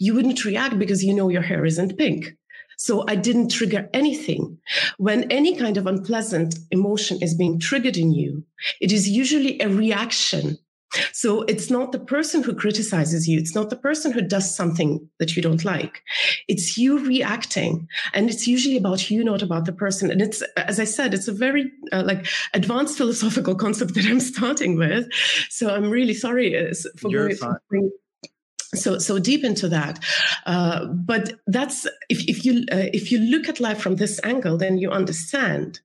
you 0.00 0.14
wouldn't 0.14 0.44
react 0.44 0.78
because 0.78 1.04
you 1.04 1.14
know 1.14 1.28
your 1.28 1.42
hair 1.42 1.64
isn't 1.64 1.98
pink. 1.98 2.36
So 2.76 3.04
I 3.08 3.14
didn't 3.14 3.50
trigger 3.50 3.88
anything. 3.94 4.58
When 4.98 5.30
any 5.30 5.56
kind 5.56 5.76
of 5.76 5.86
unpleasant 5.86 6.56
emotion 6.72 7.22
is 7.22 7.34
being 7.34 7.60
triggered 7.60 7.96
in 7.96 8.12
you, 8.12 8.44
it 8.80 8.90
is 8.90 9.08
usually 9.08 9.60
a 9.60 9.68
reaction. 9.68 10.58
So 11.12 11.42
it's 11.42 11.70
not 11.70 11.92
the 11.92 11.98
person 11.98 12.42
who 12.42 12.54
criticizes 12.54 13.28
you. 13.28 13.38
It's 13.38 13.54
not 13.54 13.70
the 13.70 13.76
person 13.76 14.12
who 14.12 14.22
does 14.22 14.54
something 14.54 15.08
that 15.18 15.36
you 15.36 15.42
don't 15.42 15.64
like. 15.64 16.02
It's 16.48 16.76
you 16.76 17.04
reacting. 17.04 17.88
And 18.12 18.30
it's 18.30 18.46
usually 18.46 18.76
about 18.76 19.10
you, 19.10 19.24
not 19.24 19.42
about 19.42 19.64
the 19.64 19.72
person. 19.72 20.10
And 20.10 20.20
it's, 20.20 20.42
as 20.56 20.78
I 20.78 20.84
said, 20.84 21.14
it's 21.14 21.28
a 21.28 21.32
very 21.32 21.72
uh, 21.92 22.02
like 22.04 22.26
advanced 22.52 22.96
philosophical 22.98 23.54
concept 23.64 23.94
that 23.94 24.06
I'm 24.06 24.20
starting 24.20 24.76
with. 24.76 25.08
So 25.50 25.70
I'm 25.70 25.90
really 25.90 26.14
sorry 26.14 26.56
uh, 26.56 26.74
for 26.98 27.10
You're 27.10 27.34
going, 27.34 27.90
so 28.74 28.98
so 28.98 29.20
deep 29.20 29.44
into 29.44 29.68
that 29.68 30.04
uh, 30.46 30.84
but 30.86 31.34
that's 31.46 31.86
if, 32.08 32.28
if 32.28 32.44
you 32.44 32.64
uh, 32.72 32.90
if 32.92 33.12
you 33.12 33.18
look 33.18 33.48
at 33.48 33.60
life 33.60 33.80
from 33.80 33.96
this 33.96 34.20
angle 34.24 34.56
then 34.56 34.78
you 34.78 34.90
understand 34.90 35.80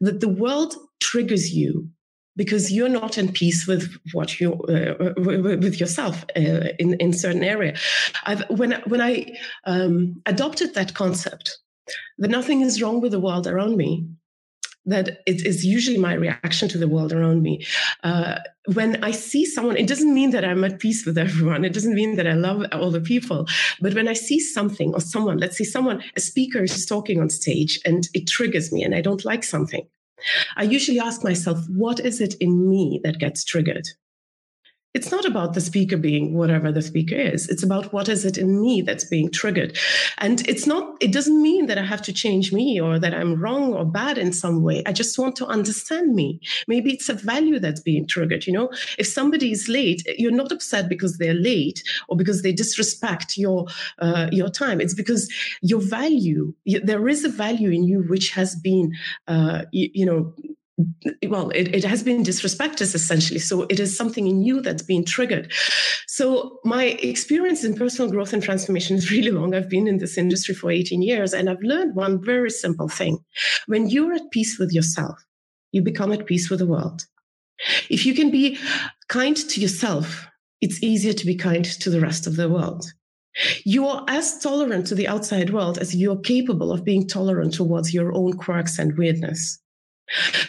that 0.00 0.20
the 0.20 0.28
world 0.28 0.74
triggers 0.98 1.52
you 1.52 1.90
because 2.36 2.72
you're 2.72 2.88
not 2.88 3.18
in 3.18 3.30
peace 3.30 3.66
with 3.66 3.94
what 4.12 4.40
you 4.40 4.54
uh, 4.64 5.12
with 5.16 5.78
yourself 5.78 6.24
uh, 6.36 6.68
in 6.78 6.94
in 6.94 7.12
certain 7.12 7.44
area 7.44 7.76
I've, 8.24 8.48
when 8.48 8.72
when 8.86 9.00
i 9.00 9.26
um, 9.64 10.20
adopted 10.26 10.74
that 10.74 10.94
concept 10.94 11.58
that 12.18 12.30
nothing 12.30 12.60
is 12.62 12.80
wrong 12.80 13.00
with 13.00 13.12
the 13.12 13.20
world 13.20 13.46
around 13.46 13.76
me 13.76 14.06
that 14.84 15.22
it 15.26 15.46
is 15.46 15.64
usually 15.64 15.98
my 15.98 16.14
reaction 16.14 16.68
to 16.68 16.78
the 16.78 16.88
world 16.88 17.12
around 17.12 17.42
me. 17.42 17.64
Uh, 18.02 18.38
when 18.74 19.02
I 19.04 19.12
see 19.12 19.44
someone, 19.44 19.76
it 19.76 19.86
doesn't 19.86 20.12
mean 20.12 20.30
that 20.30 20.44
I'm 20.44 20.64
at 20.64 20.80
peace 20.80 21.06
with 21.06 21.18
everyone. 21.18 21.64
It 21.64 21.72
doesn't 21.72 21.94
mean 21.94 22.16
that 22.16 22.26
I 22.26 22.32
love 22.32 22.66
all 22.72 22.90
the 22.90 23.00
people. 23.00 23.46
But 23.80 23.94
when 23.94 24.08
I 24.08 24.14
see 24.14 24.40
something 24.40 24.92
or 24.94 25.00
someone, 25.00 25.38
let's 25.38 25.56
say 25.56 25.64
someone, 25.64 26.02
a 26.16 26.20
speaker 26.20 26.62
is 26.62 26.86
talking 26.86 27.20
on 27.20 27.30
stage 27.30 27.80
and 27.84 28.08
it 28.14 28.26
triggers 28.26 28.72
me 28.72 28.82
and 28.82 28.94
I 28.94 29.00
don't 29.00 29.24
like 29.24 29.44
something, 29.44 29.86
I 30.56 30.64
usually 30.64 31.00
ask 31.00 31.24
myself, 31.24 31.58
what 31.68 32.00
is 32.00 32.20
it 32.20 32.34
in 32.40 32.68
me 32.68 33.00
that 33.04 33.18
gets 33.18 33.44
triggered? 33.44 33.88
It's 34.94 35.10
not 35.10 35.24
about 35.24 35.54
the 35.54 35.60
speaker 35.60 35.96
being 35.96 36.34
whatever 36.34 36.70
the 36.70 36.82
speaker 36.82 37.14
is. 37.14 37.48
It's 37.48 37.62
about 37.62 37.92
what 37.92 38.08
is 38.08 38.24
it 38.24 38.36
in 38.36 38.60
me 38.60 38.82
that's 38.82 39.04
being 39.04 39.30
triggered. 39.30 39.78
And 40.18 40.46
it's 40.46 40.66
not 40.66 40.96
it 41.00 41.12
doesn't 41.12 41.40
mean 41.40 41.66
that 41.66 41.78
i 41.78 41.82
have 41.82 42.02
to 42.02 42.12
change 42.12 42.52
me 42.52 42.80
or 42.80 42.98
that 42.98 43.14
i'm 43.14 43.40
wrong 43.40 43.72
or 43.72 43.84
bad 43.84 44.18
in 44.18 44.32
some 44.32 44.62
way. 44.62 44.82
I 44.84 44.92
just 44.92 45.18
want 45.18 45.36
to 45.36 45.46
understand 45.46 46.14
me. 46.14 46.40
Maybe 46.68 46.92
it's 46.92 47.08
a 47.08 47.14
value 47.14 47.58
that's 47.58 47.80
being 47.80 48.06
triggered 48.06 48.46
you 48.46 48.52
know? 48.52 48.70
If 48.98 49.06
somebody 49.06 49.52
is 49.52 49.68
late 49.68 50.02
you're 50.18 50.30
not 50.30 50.52
upset 50.52 50.88
because 50.88 51.18
they're 51.18 51.34
late 51.34 51.82
or 52.08 52.16
because 52.16 52.42
they 52.42 52.52
disrespect 52.52 53.38
your 53.38 53.66
uh, 53.98 54.28
your 54.30 54.48
time. 54.48 54.80
It's 54.80 54.94
because 54.94 55.32
your 55.62 55.80
value 55.80 56.52
there 56.82 57.08
is 57.08 57.24
a 57.24 57.28
value 57.28 57.70
in 57.70 57.84
you 57.84 58.02
which 58.02 58.30
has 58.30 58.54
been 58.56 58.92
uh, 59.28 59.62
you, 59.72 59.90
you 59.94 60.06
know 60.06 60.34
well, 61.26 61.50
it, 61.50 61.74
it 61.74 61.84
has 61.84 62.02
been 62.02 62.22
disrespected 62.22 62.94
essentially. 62.94 63.38
So 63.38 63.62
it 63.68 63.78
is 63.78 63.96
something 63.96 64.26
in 64.26 64.42
you 64.42 64.60
that's 64.60 64.82
being 64.82 65.04
triggered. 65.04 65.52
So 66.06 66.58
my 66.64 66.84
experience 67.02 67.64
in 67.64 67.74
personal 67.74 68.10
growth 68.10 68.32
and 68.32 68.42
transformation 68.42 68.96
is 68.96 69.10
really 69.12 69.30
long. 69.30 69.54
I've 69.54 69.68
been 69.68 69.86
in 69.86 69.98
this 69.98 70.16
industry 70.16 70.54
for 70.54 70.70
18 70.70 71.02
years 71.02 71.34
and 71.34 71.50
I've 71.50 71.62
learned 71.62 71.94
one 71.94 72.24
very 72.24 72.50
simple 72.50 72.88
thing. 72.88 73.18
When 73.66 73.88
you're 73.88 74.14
at 74.14 74.30
peace 74.30 74.58
with 74.58 74.72
yourself, 74.72 75.18
you 75.72 75.82
become 75.82 76.12
at 76.12 76.26
peace 76.26 76.50
with 76.50 76.58
the 76.58 76.66
world. 76.66 77.06
If 77.88 78.04
you 78.06 78.14
can 78.14 78.30
be 78.30 78.58
kind 79.08 79.36
to 79.36 79.60
yourself, 79.60 80.26
it's 80.60 80.82
easier 80.82 81.12
to 81.12 81.26
be 81.26 81.34
kind 81.34 81.64
to 81.64 81.90
the 81.90 82.00
rest 82.00 82.26
of 82.26 82.36
the 82.36 82.48
world. 82.48 82.86
You 83.64 83.86
are 83.86 84.04
as 84.08 84.38
tolerant 84.40 84.86
to 84.88 84.94
the 84.94 85.08
outside 85.08 85.50
world 85.50 85.78
as 85.78 85.94
you're 85.94 86.20
capable 86.20 86.70
of 86.70 86.84
being 86.84 87.08
tolerant 87.08 87.54
towards 87.54 87.94
your 87.94 88.12
own 88.14 88.34
quirks 88.34 88.78
and 88.78 88.96
weirdness. 88.98 89.61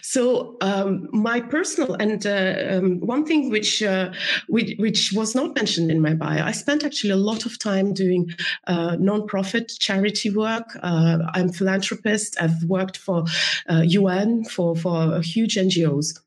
So 0.01 0.57
um, 0.61 1.07
my 1.11 1.39
personal 1.39 1.95
and 1.95 2.25
uh, 2.25 2.55
um, 2.69 2.99
one 2.99 3.25
thing 3.25 3.49
which, 3.49 3.81
uh, 3.81 4.11
which, 4.47 4.75
which 4.77 5.11
was 5.13 5.35
not 5.35 5.55
mentioned 5.55 5.91
in 5.91 6.01
my 6.01 6.13
bio, 6.13 6.43
I 6.43 6.51
spent 6.51 6.83
actually 6.83 7.11
a 7.11 7.17
lot 7.17 7.45
of 7.45 7.59
time 7.59 7.93
doing 7.93 8.31
uh, 8.67 8.97
nonprofit 8.97 9.79
charity 9.79 10.29
work. 10.29 10.77
Uh, 10.81 11.19
I'm 11.33 11.49
a 11.49 11.53
philanthropist. 11.53 12.37
I've 12.41 12.63
worked 12.63 12.97
for 12.97 13.25
UN 13.69 14.43
uh, 14.45 14.49
for 14.49 14.75
for 14.75 15.21
huge 15.21 15.55
NGOs. 15.55 16.19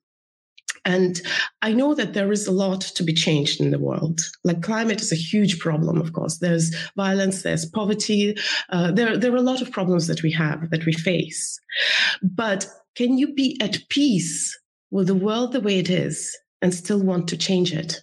And 0.87 1.21
I 1.62 1.73
know 1.73 1.95
that 1.95 2.14
there 2.14 2.31
is 2.31 2.47
a 2.47 2.52
lot 2.52 2.81
to 2.81 3.02
be 3.02 3.12
changed 3.12 3.61
in 3.61 3.73
the 3.73 3.78
world. 3.78 4.21
Like 4.45 4.62
climate 4.62 5.02
is 5.02 5.11
a 5.11 5.16
huge 5.16 5.59
problem, 5.59 6.00
of 6.00 6.12
course. 6.12 6.38
There's 6.38 6.73
violence, 6.97 7.43
there's 7.43 7.66
poverty. 7.66 8.37
Uh, 8.71 8.93
there, 8.93 9.19
there 9.19 9.33
are 9.33 9.37
a 9.37 9.43
lot 9.43 9.61
of 9.61 9.73
problems 9.73 10.07
that 10.07 10.23
we 10.23 10.31
have, 10.31 10.71
that 10.71 10.87
we 10.87 10.93
face. 10.93 11.59
But 12.23 12.69
can 12.95 13.19
you 13.19 13.35
be 13.35 13.59
at 13.61 13.81
peace 13.88 14.57
with 14.93 15.09
the 15.09 15.14
world 15.16 15.52
the 15.52 15.61
way 15.61 15.81
it 15.81 15.90
is 15.90 16.38
and 16.62 16.73
still 16.73 17.02
want 17.02 17.26
to 17.28 17.37
change 17.37 17.73
it? 17.73 18.00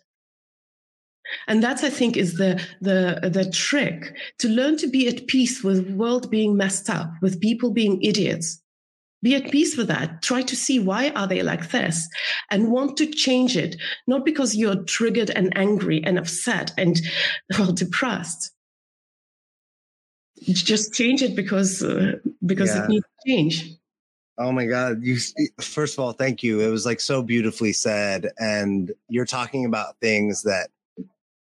And 1.48 1.64
that's, 1.64 1.86
I 1.86 1.90
think, 1.90 2.18
is 2.18 2.36
the, 2.36 2.62
the, 2.82 3.30
the 3.32 3.50
trick 3.50 4.14
to 4.40 4.50
learn 4.50 4.76
to 4.78 4.88
be 4.88 5.08
at 5.08 5.28
peace 5.28 5.64
with 5.64 5.90
world 5.92 6.30
being 6.30 6.58
messed 6.58 6.90
up, 6.90 7.10
with 7.22 7.40
people 7.40 7.72
being 7.72 8.02
idiots. 8.02 8.62
Be 9.24 9.36
at 9.36 9.50
peace 9.52 9.78
with 9.78 9.88
that. 9.88 10.22
Try 10.22 10.42
to 10.44 10.56
see 10.56 10.80
why 10.80 11.10
are 11.12 11.28
they 11.28 11.42
like 11.42 11.72
this 11.72 12.08
and 12.52 12.72
want 12.72 12.98
to 12.98 13.08
change 13.08 13.56
it, 13.56 13.78
not 14.06 14.26
because 14.26 14.56
you're 14.56 14.84
triggered 14.84 15.30
and 15.30 15.58
angry 15.58 16.04
and 16.04 16.20
upset 16.20 16.72
and 16.78 17.02
well, 17.58 17.72
depressed. 17.72 18.52
Just 20.42 20.94
change 20.94 21.22
it 21.22 21.38
because, 21.38 21.82
uh, 21.82 22.18
because 22.46 22.76
yeah. 22.76 22.84
it 22.84 22.90
needs 22.90 23.06
to 23.06 23.32
change. 23.32 23.78
Oh 24.38 24.52
my 24.52 24.66
God. 24.66 25.04
You 25.04 25.18
first 25.62 25.98
of 25.98 26.04
all, 26.04 26.12
thank 26.12 26.44
you. 26.44 26.60
It 26.60 26.70
was 26.70 26.86
like 26.86 27.00
so 27.00 27.22
beautifully 27.22 27.72
said. 27.72 28.30
And 28.40 28.92
you're 29.08 29.26
talking 29.26 29.66
about 29.66 30.00
things 30.02 30.44
that 30.44 30.70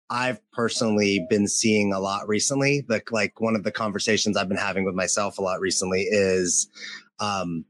I've 0.10 0.40
personally 0.52 1.26
been 1.30 1.48
seeing 1.48 1.94
a 1.94 2.00
lot 2.00 2.28
recently. 2.28 2.86
Like 2.90 3.12
like 3.12 3.40
one 3.40 3.56
of 3.56 3.64
the 3.64 3.72
conversations 3.72 4.36
I've 4.36 4.50
been 4.50 4.58
having 4.58 4.84
with 4.84 4.94
myself 4.94 5.38
a 5.38 5.42
lot 5.42 5.62
recently 5.62 6.02
is 6.02 6.68
um 7.20 7.66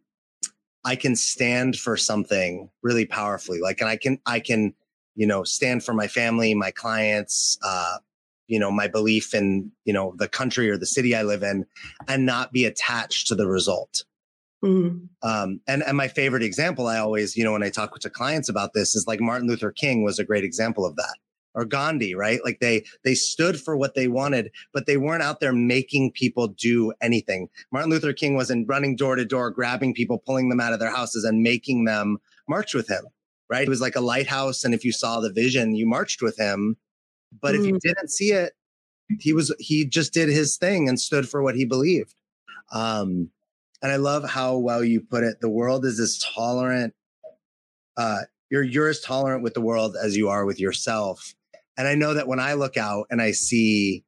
I 0.84 0.96
can 0.96 1.16
stand 1.16 1.78
for 1.78 1.98
something 1.98 2.70
really 2.82 3.06
powerfully. 3.06 3.60
Like 3.62 3.82
and 3.82 3.90
I 3.90 3.98
can 3.98 4.20
I 4.26 4.40
can, 4.40 4.74
you 5.16 5.28
know, 5.28 5.44
stand 5.44 5.84
for 5.84 5.94
my 5.94 6.08
family, 6.08 6.54
my 6.54 6.72
clients, 6.72 7.58
uh, 7.64 7.98
you 8.48 8.60
know, 8.60 8.72
my 8.72 8.88
belief 8.88 9.34
in, 9.34 9.72
you 9.86 9.94
know, 9.94 10.14
the 10.18 10.28
country 10.28 10.70
or 10.70 10.78
the 10.78 10.86
city 10.86 11.16
I 11.16 11.24
live 11.24 11.44
in 11.44 11.66
and 12.08 12.26
not 12.26 12.52
be 12.52 12.66
attached 12.66 13.28
to 13.28 13.36
the 13.36 13.48
result 13.48 14.04
Mm-hmm. 14.64 15.28
Um, 15.28 15.60
and, 15.68 15.84
and 15.84 15.98
my 15.98 16.08
favorite 16.08 16.44
example, 16.44 16.88
I 16.88 16.98
always, 16.98 17.36
you 17.36 17.44
know, 17.44 17.52
when 17.52 17.64
I 17.64 17.70
talk 17.70 17.98
to 17.98 18.10
clients 18.10 18.50
about 18.50 18.74
this 18.74 18.96
is 18.96 19.08
like 19.08 19.20
Martin 19.20 19.48
Luther 19.48 19.72
King 19.72 20.04
was 20.04 20.20
a 20.20 20.24
great 20.24 20.44
example 20.44 20.86
of 20.86 20.96
that. 20.98 21.16
Or 21.53 21.65
Gandhi, 21.65 22.15
right? 22.15 22.39
Like 22.43 22.60
they 22.60 22.84
they 23.03 23.15
stood 23.15 23.60
for 23.60 23.75
what 23.75 23.96
they 23.96 24.08
wanted, 24.08 24.51
but 24.74 24.86
they 24.86 24.98
weren't 24.98 25.24
out 25.24 25.39
there 25.39 25.53
making 25.53 26.12
people 26.12 26.48
do 26.48 26.93
anything. 27.01 27.50
Martin 27.72 27.89
Luther 27.89 28.13
King 28.13 28.36
wasn't 28.36 28.67
running 28.67 28.96
door 28.96 29.15
to 29.15 29.25
door, 29.25 29.51
grabbing 29.51 29.93
people, 29.93 30.20
pulling 30.20 30.50
them 30.50 30.60
out 30.60 30.74
of 30.74 30.79
their 30.79 30.91
houses 30.91 31.24
and 31.24 31.43
making 31.43 31.86
them 31.86 32.17
march 32.48 32.74
with 32.74 32.89
him, 32.89 33.05
right? 33.50 33.63
It 33.63 33.70
was 33.70 33.81
like 33.81 33.96
a 33.96 34.01
lighthouse 34.01 34.63
and 34.63 34.74
if 34.74 34.86
you 34.86 34.91
saw 34.91 35.20
the 35.20 35.31
vision, 35.31 35.75
you 35.75 35.86
marched 35.86 36.22
with 36.22 36.38
him. 36.38 36.77
But 37.41 37.55
mm. 37.55 37.60
if 37.60 37.65
you 37.65 37.74
mm. 37.74 37.79
didn't 37.79 38.10
see 38.10 38.31
it, 38.31 38.53
he 39.20 39.34
was 39.34 39.53
he 39.60 39.86
just 39.86 40.13
did 40.13 40.29
his 40.29 40.58
thing 40.58 40.88
and 40.88 41.00
stood 41.00 41.27
for 41.27 41.41
what 41.43 41.55
he 41.55 41.65
believed. 41.65 42.15
Um 42.72 43.29
and 43.84 43.91
I 43.91 43.96
love 43.96 44.29
how 44.29 44.58
well 44.58 44.84
you 44.84 45.01
put 45.01 45.24
it. 45.24 45.41
The 45.41 45.50
world 45.50 45.86
is 45.86 46.00
as 46.00 46.17
tolerant 46.34 46.93
uh 47.98 48.22
you're 48.50 48.63
you're 48.63 48.88
as 48.88 49.01
tolerant 49.01 49.43
with 49.43 49.53
the 49.53 49.62
world 49.62 49.98
as 50.01 50.15
you 50.15 50.29
are 50.29 50.46
with 50.46 50.60
yourself 50.60 51.36
and 51.82 51.88
I 51.88 51.96
know 51.96 52.14
that 52.14 52.28
when 52.28 52.40
I 52.40 52.54
look 52.54 52.78
out 52.78 53.08
and 53.10 53.20
I 53.20 53.32
see, 53.32 54.04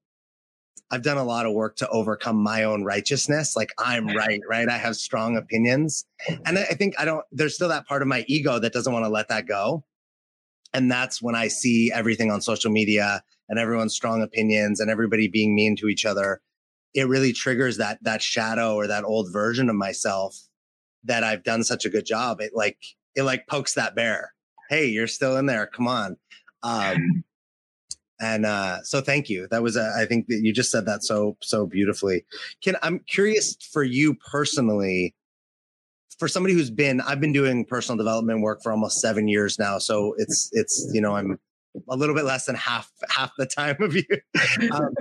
I've 0.91 1.01
done 1.01 1.17
a 1.17 1.23
lot 1.23 1.47
of 1.47 1.53
work 1.53 1.75
to 1.77 1.89
overcome 1.89 2.35
my 2.35 2.65
own 2.65 2.83
righteousness. 2.83 3.55
Like 3.55 3.71
I'm 3.79 4.05
right, 4.05 4.41
right? 4.47 4.69
I 4.69 4.77
have 4.77 4.95
strong 4.95 5.37
opinions. 5.37 6.05
And 6.45 6.59
I 6.59 6.65
think 6.65 6.93
I 6.99 7.05
don't, 7.05 7.25
there's 7.31 7.55
still 7.55 7.69
that 7.69 7.87
part 7.87 8.03
of 8.03 8.07
my 8.07 8.25
ego 8.27 8.59
that 8.59 8.73
doesn't 8.73 8.93
want 8.93 9.05
to 9.05 9.09
let 9.09 9.29
that 9.29 9.47
go. 9.47 9.83
And 10.71 10.91
that's 10.91 11.19
when 11.19 11.33
I 11.33 11.47
see 11.47 11.91
everything 11.91 12.29
on 12.29 12.41
social 12.41 12.69
media 12.69 13.23
and 13.49 13.57
everyone's 13.57 13.95
strong 13.95 14.21
opinions 14.21 14.79
and 14.79 14.91
everybody 14.91 15.27
being 15.27 15.55
mean 15.55 15.75
to 15.77 15.87
each 15.87 16.05
other. 16.05 16.41
It 16.93 17.07
really 17.07 17.33
triggers 17.33 17.77
that, 17.77 17.97
that 18.03 18.21
shadow 18.21 18.75
or 18.75 18.85
that 18.85 19.03
old 19.03 19.33
version 19.33 19.67
of 19.67 19.75
myself 19.75 20.37
that 21.05 21.23
I've 21.23 21.43
done 21.43 21.63
such 21.63 21.85
a 21.85 21.89
good 21.89 22.05
job. 22.05 22.39
It 22.39 22.51
like, 22.53 22.77
it 23.15 23.23
like 23.23 23.47
pokes 23.47 23.73
that 23.73 23.95
bear. 23.95 24.35
Hey, 24.69 24.85
you're 24.89 25.07
still 25.07 25.37
in 25.37 25.47
there. 25.47 25.65
Come 25.65 25.87
on. 25.87 26.17
Um, 26.61 27.23
and 28.23 28.45
uh, 28.45 28.81
so 28.83 29.01
thank 29.01 29.29
you. 29.29 29.47
That 29.51 29.61
was 29.61 29.75
I 29.75 30.05
think 30.05 30.27
that 30.27 30.39
you 30.41 30.53
just 30.53 30.71
said 30.71 30.85
that 30.85 31.03
so 31.03 31.35
so 31.41 31.65
beautifully. 31.65 32.25
Ken 32.63 32.75
i'm 32.81 32.99
curious 32.99 33.55
for 33.71 33.83
you 33.83 34.15
personally 34.15 35.13
for 36.17 36.27
somebody 36.27 36.53
who's 36.53 36.69
been 36.69 37.01
i've 37.01 37.19
been 37.19 37.33
doing 37.33 37.65
personal 37.65 37.97
development 37.97 38.41
work 38.41 38.61
for 38.63 38.71
almost 38.71 39.01
seven 39.01 39.27
years 39.27 39.59
now 39.59 39.77
so 39.77 40.13
it's 40.17 40.49
it's 40.53 40.89
you 40.93 41.01
know 41.01 41.15
i'm 41.15 41.37
a 41.89 41.97
little 41.97 42.15
bit 42.15 42.23
less 42.23 42.45
than 42.45 42.55
half 42.55 42.91
half 43.09 43.31
the 43.37 43.47
time 43.47 43.75
of 43.81 43.95
you. 43.95 44.05
Um, 44.71 44.93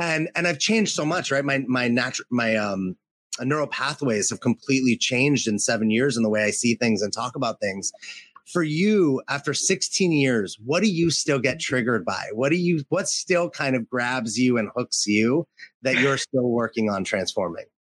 and 0.00 0.28
and 0.34 0.48
i've 0.48 0.58
changed 0.58 0.94
so 0.94 1.04
much 1.04 1.30
right? 1.30 1.44
My 1.44 1.58
my 1.68 1.88
natural 1.88 2.26
my 2.30 2.56
um 2.56 2.96
neural 3.42 3.66
pathways 3.66 4.30
have 4.30 4.40
completely 4.40 4.96
changed 4.96 5.46
in 5.46 5.58
seven 5.58 5.90
years 5.90 6.16
in 6.16 6.22
the 6.22 6.30
way 6.30 6.42
i 6.42 6.50
see 6.50 6.74
things 6.74 7.02
and 7.02 7.12
talk 7.12 7.36
about 7.36 7.60
things 7.60 7.92
for 8.46 8.62
you 8.62 9.22
after 9.28 9.52
16 9.52 10.12
years 10.12 10.56
what 10.64 10.82
do 10.82 10.88
you 10.88 11.10
still 11.10 11.38
get 11.38 11.60
triggered 11.60 12.04
by? 12.04 12.24
What 12.32 12.50
do 12.50 12.56
you 12.56 12.84
what 12.88 13.08
still 13.08 13.50
kind 13.50 13.76
of 13.76 13.88
grabs 13.88 14.38
you 14.38 14.58
and 14.58 14.70
hooks 14.74 15.06
you 15.06 15.46
that 15.82 15.98
you're 15.98 16.18
still 16.18 16.48
working 16.48 16.90
on 16.90 17.04
transforming? 17.04 17.66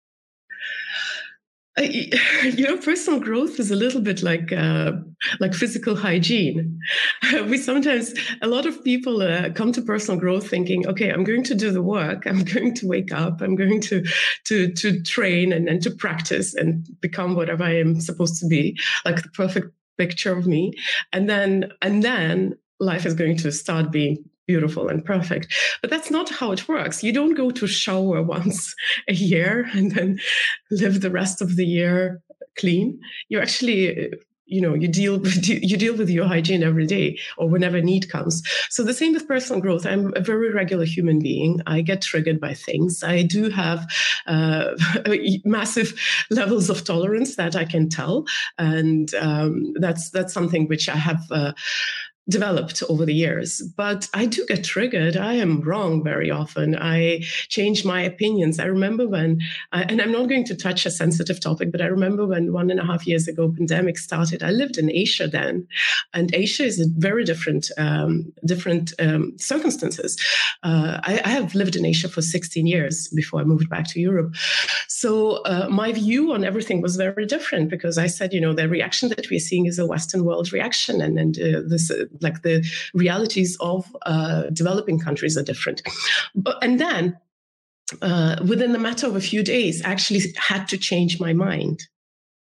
You 1.77 2.69
know 2.69 2.77
personal 2.77 3.19
growth 3.19 3.59
is 3.59 3.73
a 3.73 3.77
little 3.77 4.01
bit 4.01 4.23
like 4.23 4.53
uh, 4.53 4.93
like 5.41 5.55
physical 5.55 5.97
hygiene. 5.97 6.79
We 7.49 7.59
sometimes 7.59 8.15
a 8.43 8.47
lot 8.47 8.65
of 8.65 8.85
people 8.85 9.23
uh, 9.23 9.51
come 9.51 9.73
to 9.73 9.83
personal 9.83 10.21
growth 10.21 10.49
thinking 10.49 10.87
okay 10.87 11.11
i'm 11.11 11.25
going 11.25 11.43
to 11.45 11.55
do 11.55 11.73
the 11.73 11.83
work 11.83 12.27
i'm 12.27 12.45
going 12.55 12.75
to 12.75 12.87
wake 12.87 13.13
up 13.13 13.41
i'm 13.41 13.57
going 13.57 13.81
to 13.83 14.05
to 14.45 14.73
to 14.73 15.03
train 15.03 15.53
and, 15.53 15.69
and 15.69 15.83
to 15.83 15.91
practice 15.91 16.55
and 16.55 16.87
become 17.01 17.35
whatever 17.35 17.65
i 17.65 17.75
am 17.75 18.01
supposed 18.01 18.39
to 18.41 18.47
be 18.47 18.79
like 19.05 19.23
the 19.23 19.29
perfect 19.31 19.73
picture 19.99 20.37
of 20.37 20.47
me. 20.47 20.73
And 21.13 21.29
then 21.29 21.73
and 21.83 22.03
then 22.03 22.57
life 22.81 23.07
is 23.07 23.15
going 23.15 23.37
to 23.39 23.53
start 23.53 23.91
being 23.91 24.19
beautiful 24.47 24.89
and 24.89 25.05
perfect. 25.05 25.53
But 25.81 25.91
that's 25.91 26.11
not 26.11 26.29
how 26.29 26.53
it 26.53 26.69
works. 26.69 27.03
You 27.03 27.13
don't 27.13 27.35
go 27.35 27.51
to 27.51 27.67
shower 27.67 28.23
once 28.37 28.75
a 29.09 29.15
year 29.15 29.69
and 29.73 29.93
then 29.93 30.19
live 30.71 31.01
the 31.01 31.11
rest 31.11 31.41
of 31.41 31.57
the 31.57 31.67
year 31.67 32.23
clean. 32.59 33.01
You 33.29 33.41
actually 33.41 34.13
you 34.47 34.61
know 34.61 34.75
you 34.75 34.89
deal 34.89 35.19
with 35.25 35.49
you 35.49 35.77
deal 35.77 35.97
with 35.97 36.11
your 36.11 36.27
hygiene 36.27 36.63
every 36.63 36.87
day 36.87 37.19
or 37.37 37.49
whenever 37.49 37.81
need 37.81 38.11
comes. 38.11 38.43
So 38.71 38.83
the 38.83 38.95
same 38.95 39.15
with 39.15 39.29
personal 39.29 39.61
growth. 39.61 39.87
I'm 39.87 40.13
a 40.17 40.21
very 40.21 40.53
regular 40.53 40.85
human 40.85 41.19
being. 41.19 41.61
I 41.67 41.81
get 41.81 42.03
triggered 42.03 42.41
by 42.41 42.55
things. 42.55 43.03
I 43.03 43.23
do 43.23 43.51
have 43.51 43.87
uh, 44.27 44.75
massive 45.45 45.95
levels 46.31 46.71
of 46.71 46.85
tolerance 46.85 47.37
that 47.37 47.57
i 47.57 47.65
can 47.65 47.89
tell. 47.89 48.25
And 48.59 49.15
um, 49.15 49.73
that's 49.81 50.11
that's 50.11 50.33
something 50.33 50.69
which 50.69 50.89
i 50.89 50.97
have 50.97 51.23
uh, 51.31 51.53
developed 52.29 52.83
over 52.89 53.05
the 53.05 53.15
years. 53.15 53.61
But 53.77 54.09
I 54.15 54.27
do 54.27 54.45
get 54.47 54.65
triggered. 54.65 55.17
I 55.17 55.35
am 55.35 55.61
wrong 55.61 56.03
very 56.03 56.31
often. 56.31 56.77
I 56.77 57.21
change 57.49 57.85
my 57.85 58.01
opinions. 58.01 58.59
I 58.59 58.65
remember 58.65 59.07
when, 59.07 59.41
uh, 59.73 59.85
and 59.89 60.01
I'm 60.01 60.13
not 60.13 60.29
going 60.29 60.45
to 60.45 60.57
touch 60.57 60.87
a 60.87 60.91
sensitive 60.91 61.41
topic, 61.41 61.71
but 61.71 61.83
I 61.83 61.87
remember 61.87 62.27
when 62.27 62.53
one 62.53 62.71
and 62.71 62.81
a 62.81 62.85
half 62.85 63.07
years 63.07 63.29
ago 63.29 63.53
pandemic 63.55 63.99
started. 63.99 64.43
I 64.43 64.51
lived 64.51 64.79
in 64.79 64.91
Asia 64.91 65.29
then, 65.29 65.67
and 66.15 66.35
Asia 66.35 66.65
is 66.65 66.81
a 66.81 66.87
very 66.97 67.25
different, 67.25 67.71
um, 67.77 68.33
different 68.45 68.93
um, 68.99 69.35
circumstances. 69.39 70.17
Uh, 70.63 71.01
I, 71.03 71.21
I, 71.25 71.29
have 71.29 71.55
lived 71.55 71.77
in 71.77 71.85
Asia 71.85 72.09
for 72.09 72.23
16 72.23 72.67
years 72.67 73.09
before 73.09 73.41
I 73.41 73.45
moved 73.45 73.69
back 73.69 73.87
to 73.89 74.01
Europe. 74.01 74.35
So 74.89 75.43
uh, 75.45 75.69
my 75.69 75.93
view 75.93 76.33
on 76.33 76.45
everything 76.45 76.81
was 76.81 76.97
very 76.97 77.27
different 77.27 77.69
because 77.69 77.99
I 77.99 78.07
said, 78.07 78.33
you 78.33 78.41
know, 78.41 78.55
the 78.55 78.69
reaction 78.69 79.09
that 79.11 79.29
we're 79.31 79.41
seeing 79.41 79.67
is 79.67 79.79
a 79.79 79.87
Western 79.87 80.25
world 80.25 80.53
reaction, 80.53 81.03
and 81.03 81.19
and 81.19 81.39
uh, 81.39 81.61
this 81.67 81.91
like 82.21 82.43
the 82.43 82.65
realities 82.95 83.57
of 83.61 83.85
uh, 84.07 84.45
developing 84.53 84.99
countries 84.99 85.37
are 85.37 85.43
different. 85.43 85.83
But, 86.35 86.63
and 86.63 86.81
then 86.81 87.17
uh, 88.03 88.37
within 88.47 88.75
a 88.75 88.79
matter 88.79 89.07
of 89.07 89.17
a 89.17 89.21
few 89.21 89.43
days, 89.43 89.83
I 89.85 89.91
actually 89.91 90.23
had 90.37 90.69
to 90.69 90.79
change 90.79 91.21
my 91.21 91.33
mind. 91.33 91.87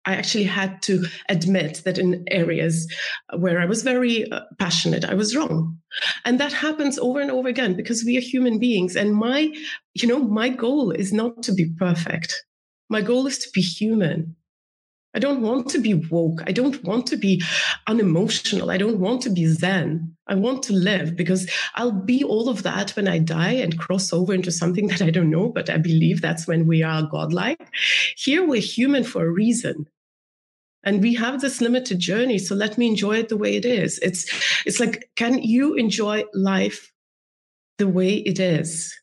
I 0.06 0.14
actually 0.14 0.44
had 0.44 0.80
to 0.82 1.04
admit 1.28 1.82
that 1.84 1.98
in 1.98 2.24
areas 2.30 2.90
where 3.36 3.60
I 3.60 3.66
was 3.66 3.82
very 3.82 4.30
uh, 4.30 4.40
passionate, 4.58 5.04
I 5.04 5.14
was 5.14 5.36
wrong. 5.36 5.78
And 6.24 6.40
that 6.40 6.52
happens 6.52 6.98
over 6.98 7.20
and 7.20 7.30
over 7.30 7.48
again 7.48 7.74
because 7.74 8.02
we 8.04 8.16
are 8.16 8.22
human 8.22 8.58
beings. 8.58 8.96
And 8.96 9.14
my, 9.14 9.52
you 9.94 10.08
know, 10.08 10.18
my 10.18 10.48
goal 10.48 10.90
is 10.90 11.12
not 11.12 11.42
to 11.44 11.52
be 11.52 11.70
perfect. 11.78 12.44
My 12.88 13.02
goal 13.02 13.26
is 13.26 13.38
to 13.38 13.50
be 13.52 13.60
human. 13.60 14.36
I 15.12 15.18
don't 15.18 15.42
want 15.42 15.68
to 15.70 15.80
be 15.80 15.94
woke. 15.94 16.40
I 16.46 16.52
don't 16.52 16.82
want 16.84 17.06
to 17.08 17.16
be 17.16 17.42
unemotional. 17.88 18.70
I 18.70 18.76
don't 18.76 19.00
want 19.00 19.22
to 19.22 19.30
be 19.30 19.46
Zen. 19.46 20.16
I 20.28 20.36
want 20.36 20.62
to 20.64 20.72
live 20.72 21.16
because 21.16 21.50
I'll 21.74 21.90
be 21.90 22.22
all 22.22 22.48
of 22.48 22.62
that 22.62 22.90
when 22.90 23.08
I 23.08 23.18
die 23.18 23.54
and 23.54 23.78
cross 23.78 24.12
over 24.12 24.32
into 24.32 24.52
something 24.52 24.86
that 24.86 25.02
I 25.02 25.10
don't 25.10 25.30
know, 25.30 25.48
but 25.48 25.68
I 25.68 25.78
believe 25.78 26.20
that's 26.20 26.46
when 26.46 26.66
we 26.66 26.84
are 26.84 27.02
godlike. 27.02 27.60
Here 28.16 28.46
we're 28.46 28.60
human 28.60 29.02
for 29.02 29.24
a 29.24 29.30
reason. 29.30 29.86
And 30.84 31.02
we 31.02 31.14
have 31.14 31.40
this 31.40 31.60
limited 31.60 31.98
journey. 31.98 32.38
So 32.38 32.54
let 32.54 32.78
me 32.78 32.86
enjoy 32.86 33.18
it 33.18 33.28
the 33.28 33.36
way 33.36 33.56
it 33.56 33.64
is. 33.64 33.98
It's 33.98 34.26
it's 34.64 34.80
like, 34.80 35.10
can 35.16 35.42
you 35.42 35.74
enjoy 35.74 36.24
life 36.32 36.92
the 37.78 37.88
way 37.88 38.14
it 38.14 38.38
is 38.38 38.94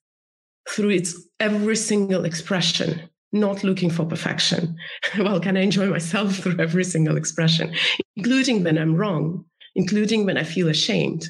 through 0.70 0.92
its 0.92 1.16
every 1.40 1.76
single 1.76 2.26
expression? 2.26 3.10
Not 3.32 3.64
looking 3.64 3.90
for 3.90 4.06
perfection. 4.06 4.78
well, 5.18 5.40
can 5.40 5.58
I 5.58 5.62
enjoy 5.62 5.88
myself 5.88 6.36
through 6.38 6.60
every 6.60 6.84
single 6.84 7.18
expression, 7.18 7.74
including 8.16 8.64
when 8.64 8.78
I'm 8.78 8.96
wrong, 8.96 9.46
including 9.76 10.26
when 10.26 10.38
I 10.38 10.44
feel 10.44 10.68
ashamed? 10.68 11.30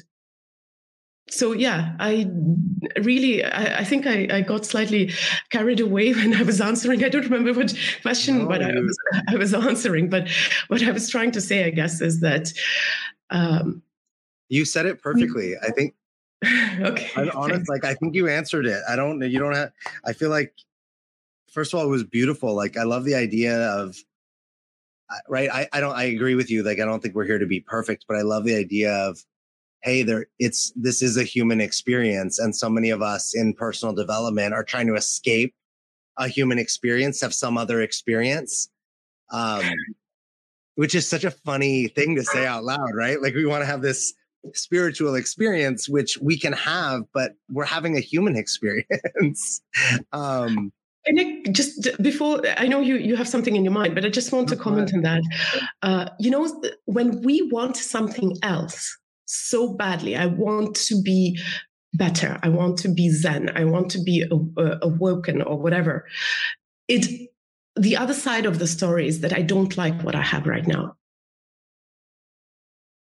So 1.30 1.52
yeah, 1.52 1.94
I 2.00 2.26
really, 3.02 3.44
I, 3.44 3.80
I 3.80 3.84
think 3.84 4.06
I, 4.06 4.28
I, 4.30 4.40
got 4.40 4.64
slightly 4.64 5.12
carried 5.50 5.78
away 5.78 6.12
when 6.14 6.34
I 6.34 6.42
was 6.42 6.58
answering. 6.58 7.04
I 7.04 7.10
don't 7.10 7.24
remember 7.24 7.52
what 7.52 7.76
question, 8.00 8.38
no, 8.38 8.48
but 8.48 8.62
I 8.62 8.72
was, 8.72 8.98
I 9.28 9.36
was 9.36 9.52
answering. 9.52 10.08
But 10.08 10.28
what 10.68 10.82
I 10.82 10.90
was 10.90 11.10
trying 11.10 11.32
to 11.32 11.40
say, 11.42 11.64
I 11.64 11.70
guess, 11.70 12.00
is 12.00 12.20
that 12.20 12.50
um, 13.28 13.82
you 14.48 14.64
said 14.64 14.86
it 14.86 15.02
perfectly. 15.02 15.54
I 15.62 15.70
think 15.70 15.94
okay. 16.44 17.10
I'm 17.16 17.30
honest, 17.34 17.68
like 17.68 17.84
I 17.84 17.94
think 17.94 18.14
you 18.14 18.28
answered 18.28 18.66
it. 18.66 18.82
I 18.88 18.96
don't. 18.96 19.20
You 19.20 19.38
don't 19.38 19.54
have. 19.54 19.72
I 20.04 20.12
feel 20.12 20.30
like 20.30 20.54
first 21.50 21.72
of 21.72 21.80
all, 21.80 21.86
it 21.86 21.90
was 21.90 22.04
beautiful. 22.04 22.54
Like 22.54 22.76
I 22.76 22.84
love 22.84 23.04
the 23.04 23.14
idea 23.14 23.56
of 23.56 23.96
right. 25.28 25.50
I, 25.50 25.68
I 25.72 25.80
don't 25.80 25.94
I 25.94 26.04
agree 26.04 26.34
with 26.34 26.50
you. 26.50 26.62
Like 26.62 26.80
I 26.80 26.84
don't 26.84 27.02
think 27.02 27.14
we're 27.14 27.24
here 27.24 27.38
to 27.38 27.46
be 27.46 27.60
perfect, 27.60 28.04
but 28.08 28.16
I 28.16 28.22
love 28.22 28.44
the 28.44 28.54
idea 28.54 28.92
of 28.92 29.18
hey, 29.82 30.02
there 30.02 30.26
it's 30.38 30.72
this 30.76 31.02
is 31.02 31.16
a 31.16 31.24
human 31.24 31.60
experience. 31.60 32.38
And 32.38 32.54
so 32.54 32.68
many 32.68 32.90
of 32.90 33.02
us 33.02 33.34
in 33.34 33.54
personal 33.54 33.94
development 33.94 34.54
are 34.54 34.64
trying 34.64 34.86
to 34.88 34.94
escape 34.94 35.54
a 36.16 36.28
human 36.28 36.58
experience, 36.58 37.20
have 37.20 37.34
some 37.34 37.56
other 37.56 37.80
experience. 37.80 38.70
Um, 39.30 39.62
which 40.76 40.94
is 40.94 41.06
such 41.06 41.24
a 41.24 41.30
funny 41.30 41.88
thing 41.88 42.14
to 42.14 42.24
say 42.24 42.46
out 42.46 42.64
loud, 42.64 42.94
right? 42.94 43.20
Like 43.20 43.34
we 43.34 43.44
want 43.44 43.62
to 43.62 43.66
have 43.66 43.82
this 43.82 44.14
spiritual 44.54 45.14
experience 45.14 45.88
which 45.88 46.18
we 46.18 46.38
can 46.38 46.52
have 46.52 47.02
but 47.12 47.32
we're 47.50 47.64
having 47.64 47.96
a 47.96 48.00
human 48.00 48.36
experience 48.42 49.60
um 50.12 50.72
Nick, 51.10 51.52
just 51.52 51.90
before 52.02 52.42
I 52.56 52.66
know 52.66 52.80
you 52.80 52.96
you 52.96 53.16
have 53.16 53.28
something 53.28 53.56
in 53.56 53.64
your 53.64 53.72
mind, 53.72 53.94
but 53.94 54.04
I 54.04 54.08
just 54.08 54.32
want 54.32 54.48
to 54.48 54.56
comment 54.56 54.92
on 54.94 55.02
that. 55.02 55.22
Uh, 55.82 56.08
you 56.18 56.30
know, 56.30 56.62
when 56.86 57.22
we 57.22 57.42
want 57.50 57.76
something 57.76 58.36
else, 58.42 58.96
so 59.28 59.74
badly. 59.74 60.16
I 60.16 60.26
want 60.26 60.74
to 60.76 61.00
be 61.00 61.38
better. 61.94 62.38
I 62.42 62.48
want 62.48 62.78
to 62.78 62.88
be 62.88 63.10
Zen. 63.10 63.50
I 63.54 63.64
want 63.64 63.90
to 63.92 64.02
be 64.02 64.24
awoken 64.56 65.42
or 65.42 65.58
whatever. 65.58 66.06
It, 66.88 67.30
the 67.76 67.96
other 67.96 68.14
side 68.14 68.46
of 68.46 68.58
the 68.58 68.66
story 68.66 69.06
is 69.06 69.20
that 69.20 69.32
I 69.32 69.42
don't 69.42 69.76
like 69.76 70.02
what 70.02 70.14
I 70.14 70.22
have 70.22 70.46
right 70.46 70.66
now. 70.66 70.94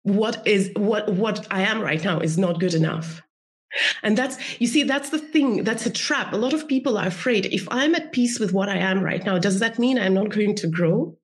What 0.02 0.46
is 0.46 0.70
what 0.76 1.10
what 1.14 1.46
I 1.50 1.62
am 1.62 1.80
right 1.80 2.02
now 2.04 2.20
is 2.20 2.36
not 2.36 2.60
good 2.60 2.74
enough. 2.74 3.22
And 4.02 4.16
that's, 4.16 4.38
you 4.60 4.66
see, 4.66 4.82
that's 4.82 5.10
the 5.10 5.18
thing. 5.18 5.64
That's 5.64 5.86
a 5.86 5.90
trap. 5.90 6.32
A 6.32 6.36
lot 6.36 6.52
of 6.52 6.68
people 6.68 6.98
are 6.98 7.06
afraid 7.06 7.46
if 7.46 7.66
I'm 7.70 7.94
at 7.94 8.12
peace 8.12 8.38
with 8.38 8.52
what 8.52 8.68
I 8.68 8.76
am 8.76 9.02
right 9.02 9.24
now, 9.24 9.38
does 9.38 9.60
that 9.60 9.78
mean 9.78 9.98
I'm 9.98 10.14
not 10.14 10.30
going 10.30 10.54
to 10.56 10.68
grow? 10.68 11.16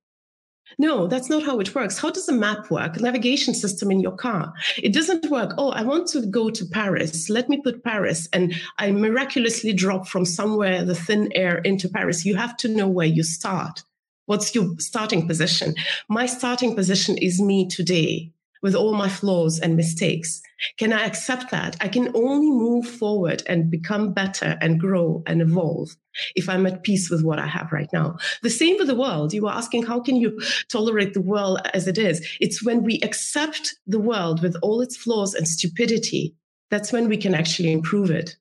No, 0.79 1.07
that's 1.09 1.29
not 1.29 1.43
how 1.43 1.59
it 1.61 1.75
works. 1.75 1.99
How 1.99 2.11
does 2.11 2.29
a 2.29 2.33
map 2.33 2.71
work? 2.71 2.97
A 2.97 3.01
navigation 3.01 3.55
system 3.55 3.91
in 3.91 4.01
your 4.01 4.15
car. 4.17 4.53
It 4.77 4.93
doesn't 4.93 5.31
work. 5.31 5.53
Oh, 5.59 5.71
I 5.71 5.83
want 5.83 6.07
to 6.09 6.25
go 6.27 6.49
to 6.51 6.65
Paris. 6.65 7.29
Let 7.29 7.49
me 7.49 7.61
put 7.61 7.83
Paris. 7.83 8.29
And 8.33 8.55
I 8.79 8.93
miraculously 8.93 9.73
drop 9.73 10.07
from 10.07 10.25
somewhere 10.25 10.85
the 10.85 10.95
thin 10.95 11.31
air 11.35 11.59
into 11.59 11.89
Paris. 11.89 12.25
You 12.25 12.37
have 12.37 12.57
to 12.59 12.69
know 12.69 12.89
where 12.89 13.07
you 13.07 13.23
start. 13.23 13.83
What's 14.27 14.55
your 14.55 14.79
starting 14.79 15.27
position? 15.27 15.75
My 16.09 16.27
starting 16.27 16.77
position 16.77 17.19
is 17.19 17.41
me 17.41 17.67
today 17.67 18.33
with 18.63 18.75
all 18.75 18.95
my 18.95 19.09
flaws 19.09 19.59
and 19.59 19.77
mistakes? 19.77 20.43
Can 20.79 20.93
I 20.93 21.07
accept 21.07 21.51
that? 21.51 21.77
I 21.81 21.89
can 21.89 22.11
only 22.15 22.51
move 22.51 22.87
forward 22.87 23.43
and 23.47 23.71
become 23.71 24.13
better 24.13 24.59
and 24.61 24.79
grow 24.79 25.23
and 25.27 25.41
evolve 25.41 25.97
if 26.35 26.49
I'm 26.49 26.67
at 26.67 26.83
peace 26.83 27.11
with 27.11 27.25
what 27.25 27.39
I 27.39 27.47
have 27.47 27.73
right 27.73 27.89
now. 27.93 28.17
The 28.43 28.51
same 28.51 28.77
with 28.77 28.89
the 28.89 28.95
world. 28.95 29.33
You 29.33 29.43
were 29.43 29.51
asking, 29.51 29.85
how 29.85 30.01
can 30.01 30.17
you 30.17 30.41
tolerate 30.71 31.15
the 31.15 31.23
world 31.23 31.61
as 31.73 31.89
it 31.89 31.97
is? 31.97 32.27
It's 32.41 32.63
when 32.63 32.83
we 32.83 33.01
accept 33.03 33.77
the 33.87 34.01
world 34.01 34.43
with 34.43 34.57
all 34.63 34.81
its 34.81 34.97
flaws 34.97 35.35
and 35.35 35.49
stupidity, 35.49 36.35
that's 36.71 36.93
when 36.93 37.09
we 37.09 37.17
can 37.17 37.35
actually 37.35 37.73
improve 37.73 38.11
it. 38.11 38.37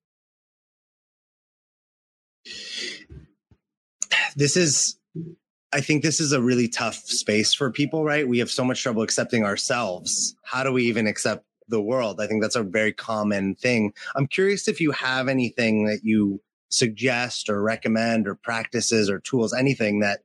This 4.35 4.55
is 4.55 4.98
I 5.71 5.81
think 5.81 6.01
this 6.01 6.19
is 6.19 6.31
a 6.31 6.41
really 6.41 6.67
tough 6.67 6.95
space 6.95 7.53
for 7.53 7.71
people, 7.71 8.03
right? 8.03 8.27
We 8.27 8.39
have 8.39 8.49
so 8.49 8.63
much 8.63 8.81
trouble 8.81 9.03
accepting 9.03 9.43
ourselves. 9.43 10.35
How 10.43 10.63
do 10.63 10.71
we 10.71 10.85
even 10.85 11.05
accept 11.05 11.45
the 11.67 11.81
world? 11.81 12.19
I 12.19 12.27
think 12.27 12.41
that's 12.41 12.55
a 12.55 12.63
very 12.63 12.91
common 12.91 13.55
thing. 13.55 13.93
I'm 14.15 14.27
curious 14.27 14.67
if 14.67 14.81
you 14.81 14.91
have 14.91 15.27
anything 15.27 15.85
that 15.85 15.99
you 16.03 16.41
suggest 16.69 17.49
or 17.49 17.61
recommend 17.61 18.27
or 18.27 18.35
practices 18.35 19.09
or 19.09 19.19
tools, 19.19 19.53
anything 19.53 19.99
that, 19.99 20.21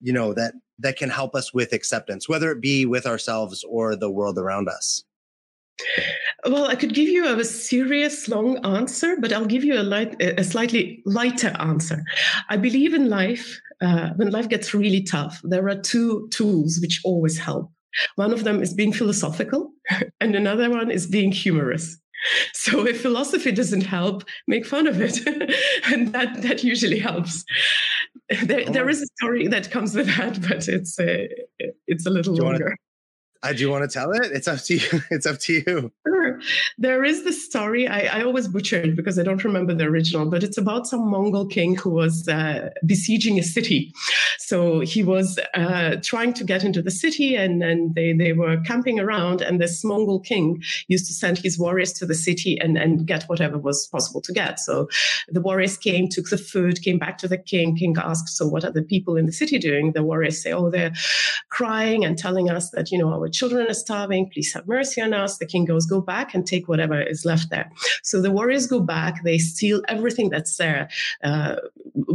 you 0.00 0.12
know, 0.12 0.34
that, 0.34 0.52
that 0.78 0.96
can 0.98 1.08
help 1.08 1.34
us 1.34 1.54
with 1.54 1.72
acceptance, 1.72 2.28
whether 2.28 2.52
it 2.52 2.60
be 2.60 2.84
with 2.84 3.06
ourselves 3.06 3.64
or 3.68 3.96
the 3.96 4.10
world 4.10 4.38
around 4.38 4.68
us. 4.68 5.04
Well, 6.44 6.66
I 6.66 6.74
could 6.74 6.94
give 6.94 7.08
you 7.08 7.24
a 7.26 7.44
serious 7.44 8.28
long 8.28 8.64
answer, 8.64 9.16
but 9.18 9.32
I'll 9.32 9.46
give 9.46 9.64
you 9.64 9.78
a 9.78 9.82
light, 9.82 10.20
a 10.20 10.44
slightly 10.44 11.02
lighter 11.06 11.54
answer. 11.58 12.04
I 12.48 12.56
believe 12.56 12.94
in 12.94 13.08
life 13.08 13.60
uh, 13.80 14.10
when 14.16 14.30
life 14.30 14.48
gets 14.48 14.74
really 14.74 15.02
tough, 15.02 15.40
there 15.44 15.68
are 15.68 15.80
two 15.80 16.28
tools 16.30 16.78
which 16.80 17.00
always 17.04 17.38
help. 17.38 17.70
One 18.16 18.32
of 18.32 18.44
them 18.44 18.62
is 18.62 18.74
being 18.74 18.92
philosophical, 18.92 19.72
and 20.20 20.34
another 20.34 20.70
one 20.70 20.90
is 20.90 21.06
being 21.06 21.32
humorous. 21.32 21.96
So 22.52 22.84
if 22.86 23.00
philosophy 23.00 23.52
doesn't 23.52 23.82
help, 23.82 24.24
make 24.48 24.66
fun 24.66 24.86
of 24.86 25.00
it, 25.00 25.24
and 25.84 26.12
that 26.12 26.42
that 26.42 26.64
usually 26.64 26.98
helps. 26.98 27.44
There, 28.42 28.64
oh. 28.66 28.72
there 28.72 28.88
is 28.88 29.02
a 29.02 29.06
story 29.18 29.46
that 29.46 29.70
comes 29.70 29.94
with 29.94 30.08
that, 30.16 30.40
but 30.42 30.68
it's 30.68 30.98
a, 30.98 31.28
it's 31.86 32.06
a 32.06 32.10
little 32.10 32.34
longer. 32.34 32.76
I 33.42 33.52
do 33.52 33.70
want 33.70 33.88
to 33.88 33.92
tell 33.92 34.10
it. 34.12 34.32
It's 34.32 34.48
up 34.48 34.60
to 34.64 34.74
you. 34.74 35.00
It's 35.10 35.26
up 35.26 35.38
to 35.40 35.52
you. 35.52 35.92
Sure. 36.06 36.27
There 36.78 37.04
is 37.04 37.24
this 37.24 37.44
story. 37.44 37.86
I, 37.88 38.20
I, 38.20 38.22
always 38.22 38.48
butchered 38.48 38.96
because 38.96 39.18
I 39.18 39.22
don't 39.22 39.44
remember 39.44 39.74
the 39.74 39.84
original, 39.84 40.26
but 40.26 40.42
it's 40.42 40.58
about 40.58 40.86
some 40.86 41.08
Mongol 41.08 41.46
king 41.46 41.76
who 41.76 41.90
was 41.90 42.28
uh, 42.28 42.70
besieging 42.86 43.38
a 43.38 43.42
city. 43.42 43.92
So 44.38 44.80
he 44.80 45.02
was 45.02 45.38
uh, 45.54 45.96
trying 46.02 46.32
to 46.34 46.44
get 46.44 46.64
into 46.64 46.80
the 46.82 46.90
city, 46.90 47.36
and, 47.36 47.62
they, 47.94 48.12
they 48.12 48.32
were 48.32 48.58
camping 48.62 48.98
around. 48.98 49.40
And 49.40 49.60
this 49.60 49.84
Mongol 49.84 50.20
king 50.20 50.62
used 50.88 51.06
to 51.06 51.12
send 51.12 51.38
his 51.38 51.58
warriors 51.58 51.92
to 51.94 52.06
the 52.06 52.14
city 52.14 52.58
and, 52.60 52.78
and 52.78 53.06
get 53.06 53.24
whatever 53.24 53.58
was 53.58 53.86
possible 53.88 54.20
to 54.22 54.32
get. 54.32 54.58
So 54.58 54.88
the 55.28 55.40
warriors 55.40 55.76
came, 55.76 56.08
took 56.08 56.28
the 56.28 56.38
food, 56.38 56.82
came 56.82 56.98
back 56.98 57.18
to 57.18 57.28
the 57.28 57.38
king. 57.38 57.76
King 57.76 57.96
asked, 57.98 58.28
"So 58.28 58.46
what 58.46 58.64
are 58.64 58.72
the 58.72 58.82
people 58.82 59.16
in 59.16 59.26
the 59.26 59.32
city 59.32 59.58
doing?" 59.58 59.92
The 59.92 60.02
warriors 60.02 60.42
say, 60.42 60.52
"Oh, 60.52 60.70
they're 60.70 60.92
crying 61.50 62.04
and 62.04 62.16
telling 62.16 62.50
us 62.50 62.70
that 62.70 62.90
you 62.90 62.98
know 62.98 63.12
our 63.12 63.28
children 63.28 63.68
are 63.68 63.74
starving. 63.74 64.30
Please 64.30 64.52
have 64.54 64.66
mercy 64.68 65.00
on 65.00 65.12
us. 65.12 65.38
The 65.38 65.46
king 65.46 65.64
goes, 65.64 65.86
Go 65.86 66.00
back 66.00 66.27
and 66.34 66.46
take 66.46 66.68
whatever 66.68 67.00
is 67.00 67.24
left 67.24 67.50
there. 67.50 67.70
So 68.02 68.20
the 68.20 68.30
warriors 68.30 68.66
go 68.66 68.80
back. 68.80 69.24
They 69.24 69.38
steal 69.38 69.82
everything 69.88 70.30
that's 70.30 70.56
there. 70.56 70.88
Uh, 71.22 71.56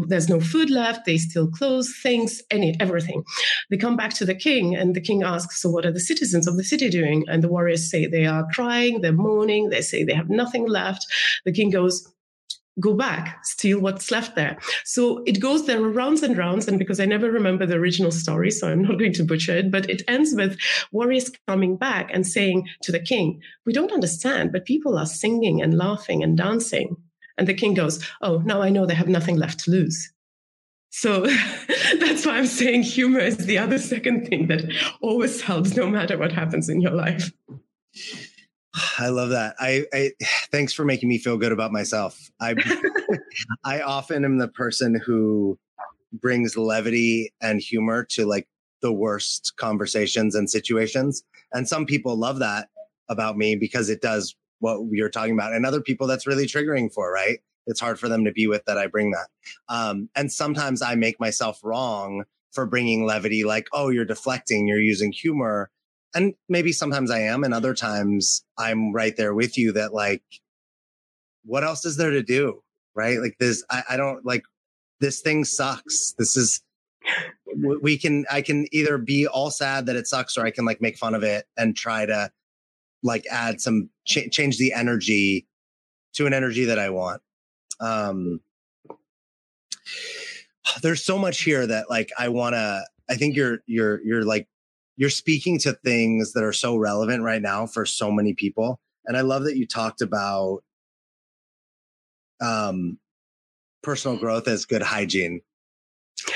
there's 0.07 0.29
no 0.29 0.39
food 0.39 0.69
left. 0.69 1.05
They 1.05 1.17
steal 1.17 1.49
clothes, 1.49 1.93
things, 2.01 2.41
any, 2.51 2.75
everything. 2.79 3.23
They 3.69 3.77
come 3.77 3.97
back 3.97 4.13
to 4.15 4.25
the 4.25 4.35
king, 4.35 4.75
and 4.75 4.95
the 4.95 5.01
king 5.01 5.23
asks, 5.23 5.61
So 5.61 5.69
what 5.69 5.85
are 5.85 5.91
the 5.91 5.99
citizens 5.99 6.47
of 6.47 6.57
the 6.57 6.63
city 6.63 6.89
doing? 6.89 7.25
And 7.27 7.43
the 7.43 7.49
warriors 7.49 7.89
say 7.89 8.05
they 8.05 8.25
are 8.25 8.47
crying, 8.53 9.01
they're 9.01 9.11
mourning, 9.11 9.69
they 9.69 9.81
say 9.81 10.03
they 10.03 10.13
have 10.13 10.29
nothing 10.29 10.67
left. 10.67 11.05
The 11.45 11.51
king 11.51 11.69
goes, 11.69 12.12
go 12.79 12.93
back, 12.93 13.45
steal 13.45 13.79
what's 13.79 14.11
left 14.11 14.35
there. 14.35 14.57
So 14.83 15.23
it 15.25 15.39
goes 15.39 15.65
there 15.65 15.81
rounds 15.81 16.23
and 16.23 16.37
rounds. 16.37 16.67
And 16.67 16.79
because 16.79 16.99
I 16.99 17.05
never 17.05 17.31
remember 17.31 17.65
the 17.65 17.75
original 17.75 18.11
story, 18.11 18.51
so 18.51 18.69
I'm 18.69 18.81
not 18.81 18.99
going 18.99 19.13
to 19.13 19.23
butcher 19.23 19.55
it, 19.55 19.71
but 19.71 19.89
it 19.89 20.03
ends 20.07 20.33
with 20.35 20.57
warriors 20.91 21.31
coming 21.47 21.77
back 21.77 22.09
and 22.13 22.25
saying 22.25 22.67
to 22.83 22.91
the 22.91 22.99
king, 22.99 23.41
We 23.65 23.73
don't 23.73 23.91
understand, 23.91 24.51
but 24.51 24.65
people 24.65 24.97
are 24.97 25.05
singing 25.05 25.61
and 25.61 25.77
laughing 25.77 26.23
and 26.23 26.37
dancing. 26.37 26.97
And 27.37 27.47
the 27.47 27.53
king 27.53 27.73
goes, 27.73 28.03
Oh, 28.21 28.37
now 28.39 28.61
I 28.61 28.69
know 28.69 28.85
they 28.85 28.95
have 28.95 29.07
nothing 29.07 29.37
left 29.37 29.59
to 29.61 29.71
lose. 29.71 30.11
So 30.89 31.21
that's 31.99 32.25
why 32.25 32.37
I'm 32.37 32.45
saying 32.45 32.83
humor 32.83 33.19
is 33.19 33.37
the 33.37 33.57
other 33.57 33.79
second 33.79 34.27
thing 34.27 34.47
that 34.47 34.63
always 35.01 35.41
helps 35.41 35.75
no 35.75 35.87
matter 35.87 36.17
what 36.17 36.31
happens 36.31 36.69
in 36.69 36.81
your 36.81 36.91
life. 36.91 37.31
I 38.97 39.09
love 39.09 39.29
that. 39.29 39.55
I, 39.59 39.85
I 39.93 40.11
thanks 40.51 40.73
for 40.73 40.85
making 40.85 41.09
me 41.09 41.17
feel 41.17 41.37
good 41.37 41.51
about 41.51 41.71
myself. 41.71 42.19
I 42.39 42.55
I 43.63 43.81
often 43.81 44.25
am 44.25 44.37
the 44.37 44.47
person 44.47 44.95
who 44.95 45.57
brings 46.11 46.55
levity 46.55 47.33
and 47.41 47.59
humor 47.59 48.03
to 48.03 48.25
like 48.25 48.47
the 48.81 48.93
worst 48.93 49.53
conversations 49.57 50.35
and 50.35 50.49
situations. 50.49 51.23
And 51.53 51.67
some 51.67 51.85
people 51.85 52.15
love 52.15 52.39
that 52.39 52.69
about 53.09 53.37
me 53.37 53.55
because 53.55 53.89
it 53.89 54.01
does 54.01 54.35
what 54.59 54.79
you're 54.91 55.09
talking 55.09 55.33
about. 55.33 55.53
And 55.53 55.65
other 55.65 55.81
people 55.81 56.07
that's 56.07 56.27
really 56.27 56.45
triggering 56.45 56.93
for, 56.93 57.11
right? 57.11 57.39
It's 57.65 57.79
hard 57.79 57.99
for 57.99 58.09
them 58.09 58.25
to 58.25 58.31
be 58.31 58.45
with 58.45 58.63
that 58.65 58.77
I 58.77 58.87
bring 58.87 59.11
that. 59.11 59.27
Um, 59.69 60.09
and 60.15 60.31
sometimes 60.31 60.81
I 60.81 60.95
make 60.95 61.19
myself 61.19 61.59
wrong 61.63 62.25
for 62.51 62.65
bringing 62.65 63.05
levity, 63.05 63.43
like, 63.43 63.67
oh, 63.73 63.89
you're 63.89 64.05
deflecting, 64.05 64.67
you're 64.67 64.79
using 64.79 65.11
humor 65.11 65.71
and 66.15 66.33
maybe 66.49 66.71
sometimes 66.71 67.11
I 67.11 67.19
am, 67.19 67.43
and 67.43 67.53
other 67.53 67.73
times 67.73 68.43
I'm 68.57 68.93
right 68.93 69.15
there 69.15 69.33
with 69.33 69.57
you 69.57 69.71
that 69.73 69.93
like, 69.93 70.23
what 71.45 71.63
else 71.63 71.85
is 71.85 71.97
there 71.97 72.11
to 72.11 72.23
do? 72.23 72.61
Right? 72.95 73.19
Like 73.19 73.37
this, 73.39 73.63
I, 73.69 73.83
I 73.91 73.97
don't 73.97 74.23
like 74.25 74.43
this 74.99 75.21
thing 75.21 75.43
sucks. 75.43 76.13
This 76.17 76.37
is, 76.37 76.61
we 77.81 77.97
can, 77.97 78.25
I 78.31 78.41
can 78.41 78.67
either 78.71 78.97
be 78.97 79.27
all 79.27 79.51
sad 79.51 79.87
that 79.87 79.95
it 79.95 80.07
sucks 80.07 80.37
or 80.37 80.45
I 80.45 80.51
can 80.51 80.63
like 80.63 80.79
make 80.79 80.97
fun 80.97 81.15
of 81.15 81.23
it 81.23 81.45
and 81.57 81.75
try 81.75 82.05
to 82.05 82.31
like 83.01 83.25
add 83.31 83.59
some, 83.59 83.89
ch- 84.05 84.31
change 84.31 84.57
the 84.57 84.73
energy 84.73 85.47
to 86.13 86.27
an 86.27 86.33
energy 86.33 86.65
that 86.65 86.79
I 86.79 86.91
want. 86.91 87.21
Um, 87.79 88.39
there's 90.81 91.03
so 91.03 91.17
much 91.17 91.41
here 91.41 91.65
that 91.65 91.89
like 91.89 92.11
I 92.17 92.29
want 92.29 92.53
to, 92.53 92.85
I 93.09 93.15
think 93.15 93.35
you're, 93.35 93.59
you're, 93.65 94.01
you're 94.05 94.23
like 94.23 94.47
you're 94.95 95.09
speaking 95.09 95.59
to 95.59 95.73
things 95.73 96.33
that 96.33 96.43
are 96.43 96.53
so 96.53 96.75
relevant 96.75 97.23
right 97.23 97.41
now 97.41 97.65
for 97.65 97.85
so 97.85 98.11
many 98.11 98.33
people. 98.33 98.79
And 99.05 99.17
I 99.17 99.21
love 99.21 99.43
that 99.43 99.57
you 99.57 99.65
talked 99.65 100.01
about 100.01 100.63
um, 102.41 102.99
personal 103.81 104.17
growth 104.17 104.47
as 104.47 104.65
good 104.65 104.81
hygiene. 104.81 105.41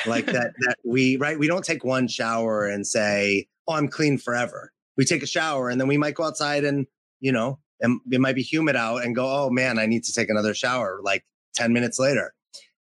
Like 0.05 0.25
that, 0.27 0.53
that 0.59 0.75
we, 0.83 1.17
right? 1.17 1.37
We 1.37 1.47
don't 1.47 1.63
take 1.63 1.83
one 1.83 2.07
shower 2.07 2.65
and 2.65 2.85
say, 2.85 3.47
oh, 3.67 3.73
I'm 3.73 3.87
clean 3.87 4.17
forever. 4.17 4.71
We 4.97 5.05
take 5.05 5.23
a 5.23 5.27
shower 5.27 5.69
and 5.69 5.79
then 5.79 5.87
we 5.87 5.97
might 5.97 6.15
go 6.15 6.23
outside 6.23 6.63
and, 6.63 6.87
you 7.19 7.31
know, 7.31 7.59
and 7.79 7.99
it 8.11 8.19
might 8.19 8.35
be 8.35 8.41
humid 8.41 8.75
out 8.75 9.03
and 9.03 9.15
go, 9.15 9.25
oh 9.25 9.49
man, 9.51 9.77
I 9.77 9.85
need 9.85 10.03
to 10.05 10.13
take 10.13 10.29
another 10.29 10.55
shower 10.55 10.99
like 11.03 11.23
10 11.55 11.73
minutes 11.73 11.99
later. 11.99 12.33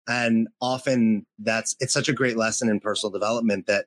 And 0.06 0.48
often 0.60 1.26
that's, 1.38 1.74
it's 1.80 1.92
such 1.92 2.08
a 2.08 2.12
great 2.12 2.36
lesson 2.36 2.68
in 2.68 2.78
personal 2.78 3.10
development 3.10 3.66
that 3.66 3.86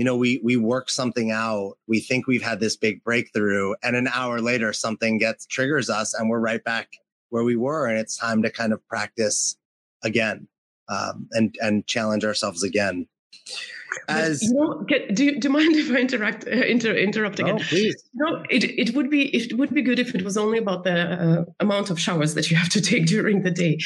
you 0.00 0.04
know, 0.04 0.16
we, 0.16 0.40
we 0.42 0.56
work 0.56 0.88
something 0.88 1.30
out. 1.30 1.76
We 1.86 2.00
think 2.00 2.26
we've 2.26 2.42
had 2.42 2.58
this 2.58 2.74
big 2.74 3.04
breakthrough 3.04 3.74
and 3.82 3.94
an 3.94 4.08
hour 4.08 4.40
later 4.40 4.72
something 4.72 5.18
gets 5.18 5.44
triggers 5.44 5.90
us 5.90 6.14
and 6.14 6.30
we're 6.30 6.40
right 6.40 6.64
back 6.64 6.88
where 7.28 7.44
we 7.44 7.54
were. 7.54 7.86
And 7.86 7.98
it's 7.98 8.16
time 8.16 8.42
to 8.44 8.50
kind 8.50 8.72
of 8.72 8.80
practice 8.88 9.58
again, 10.02 10.48
um, 10.88 11.28
and, 11.32 11.54
and 11.60 11.86
challenge 11.86 12.24
ourselves 12.24 12.62
again. 12.62 13.08
as 14.08 14.42
you 14.42 14.54
know, 14.54 14.84
get, 14.88 15.14
do, 15.14 15.38
do 15.38 15.48
you 15.48 15.52
mind 15.52 15.76
if 15.76 15.90
I 15.90 15.96
interact 15.96 16.46
uh, 16.46 16.50
inter, 16.50 16.94
interrupt 16.94 17.38
again? 17.38 17.58
Oh, 17.60 17.64
please. 17.64 18.02
No, 18.14 18.42
it, 18.48 18.64
it 18.64 18.94
would 18.94 19.10
be 19.10 19.24
it 19.36 19.58
would 19.58 19.74
be 19.74 19.82
good 19.82 19.98
if 19.98 20.14
it 20.14 20.24
was 20.24 20.38
only 20.38 20.56
about 20.56 20.84
the 20.84 20.98
uh, 20.98 21.44
amount 21.60 21.90
of 21.90 22.00
showers 22.00 22.32
that 22.36 22.50
you 22.50 22.56
have 22.56 22.70
to 22.70 22.80
take 22.80 23.04
during 23.16 23.42
the 23.42 23.50
day. 23.50 23.76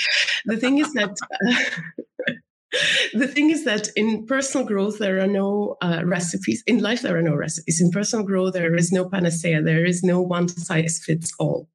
The 0.44 0.58
thing 0.58 0.78
is 0.78 0.92
that. 0.92 1.16
Uh, 1.44 1.54
the 3.14 3.28
thing 3.28 3.50
is 3.50 3.64
that 3.64 3.88
in 3.96 4.26
personal 4.26 4.66
growth 4.66 4.98
there 4.98 5.20
are 5.20 5.26
no 5.26 5.76
uh, 5.82 6.02
recipes. 6.04 6.62
In 6.66 6.78
life 6.78 7.02
there 7.02 7.16
are 7.16 7.22
no 7.22 7.34
recipes. 7.34 7.80
In 7.80 7.90
personal 7.90 8.24
growth 8.24 8.54
there 8.54 8.74
is 8.74 8.92
no 8.92 9.08
panacea. 9.08 9.62
There 9.62 9.84
is 9.84 10.02
no 10.02 10.20
one 10.20 10.48
size 10.48 11.02
fits 11.04 11.32
all. 11.38 11.68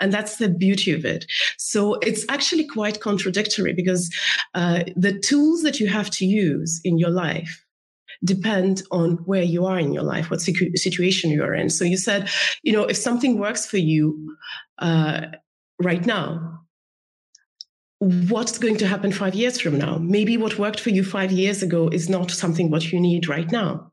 And 0.00 0.12
that's 0.12 0.36
the 0.36 0.48
beauty 0.48 0.92
of 0.92 1.04
it. 1.04 1.26
So 1.58 1.94
it's 1.96 2.24
actually 2.28 2.66
quite 2.66 3.00
contradictory 3.00 3.72
because 3.72 4.14
uh, 4.54 4.84
the 4.96 5.18
tools 5.18 5.62
that 5.62 5.80
you 5.80 5.88
have 5.88 6.10
to 6.10 6.26
use 6.26 6.80
in 6.84 6.98
your 6.98 7.10
life 7.10 7.64
depend 8.24 8.82
on 8.90 9.12
where 9.24 9.42
you 9.42 9.66
are 9.66 9.78
in 9.78 9.92
your 9.92 10.04
life, 10.04 10.30
what 10.30 10.40
situ- 10.40 10.76
situation 10.76 11.30
you 11.30 11.42
are 11.42 11.54
in. 11.54 11.68
So 11.70 11.84
you 11.84 11.96
said, 11.96 12.30
you 12.62 12.72
know, 12.72 12.84
if 12.84 12.96
something 12.96 13.38
works 13.38 13.66
for 13.66 13.78
you 13.78 14.36
uh, 14.78 15.26
right 15.80 16.04
now, 16.06 16.61
what's 18.02 18.58
going 18.58 18.76
to 18.78 18.86
happen 18.88 19.12
five 19.12 19.34
years 19.34 19.60
from 19.60 19.78
now? 19.78 19.96
Maybe 19.98 20.36
what 20.36 20.58
worked 20.58 20.80
for 20.80 20.90
you 20.90 21.04
five 21.04 21.30
years 21.30 21.62
ago 21.62 21.86
is 21.88 22.08
not 22.08 22.32
something 22.32 22.68
what 22.68 22.90
you 22.90 22.98
need 22.98 23.28
right 23.28 23.50
now. 23.52 23.92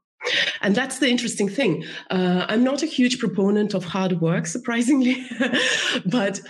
And 0.62 0.74
that's 0.74 0.98
the 0.98 1.08
interesting 1.08 1.48
thing. 1.48 1.86
Uh, 2.10 2.46
I'm 2.50 2.64
not 2.64 2.82
a 2.82 2.88
huge 2.88 3.20
proponent 3.20 3.76
of 3.76 3.84
hard 3.86 4.20
work, 4.20 4.48
surprisingly, 4.56 5.24
but 6.08 6.42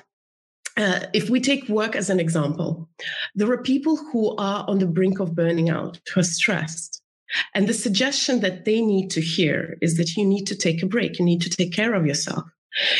uh, 0.77 1.01
if 1.13 1.29
we 1.29 1.41
take 1.41 1.67
work 1.67 1.97
as 1.97 2.09
an 2.09 2.19
example, 2.19 2.89
there 3.35 3.51
are 3.51 3.61
people 3.61 3.97
who 3.97 4.37
are 4.37 4.63
on 4.69 4.79
the 4.79 4.87
brink 4.87 5.19
of 5.19 5.35
burning 5.35 5.69
out, 5.69 5.99
who 6.13 6.21
are 6.21 6.23
stressed, 6.23 7.01
and 7.53 7.67
the 7.67 7.73
suggestion 7.73 8.39
that 8.39 8.63
they 8.63 8.79
need 8.79 9.09
to 9.09 9.21
hear 9.21 9.77
is 9.81 9.97
that 9.97 10.15
you 10.15 10.25
need 10.25 10.45
to 10.45 10.55
take 10.55 10.81
a 10.81 10.87
break. 10.87 11.19
You 11.19 11.25
need 11.25 11.41
to 11.41 11.49
take 11.49 11.73
care 11.73 11.93
of 11.93 12.05
yourself. 12.05 12.43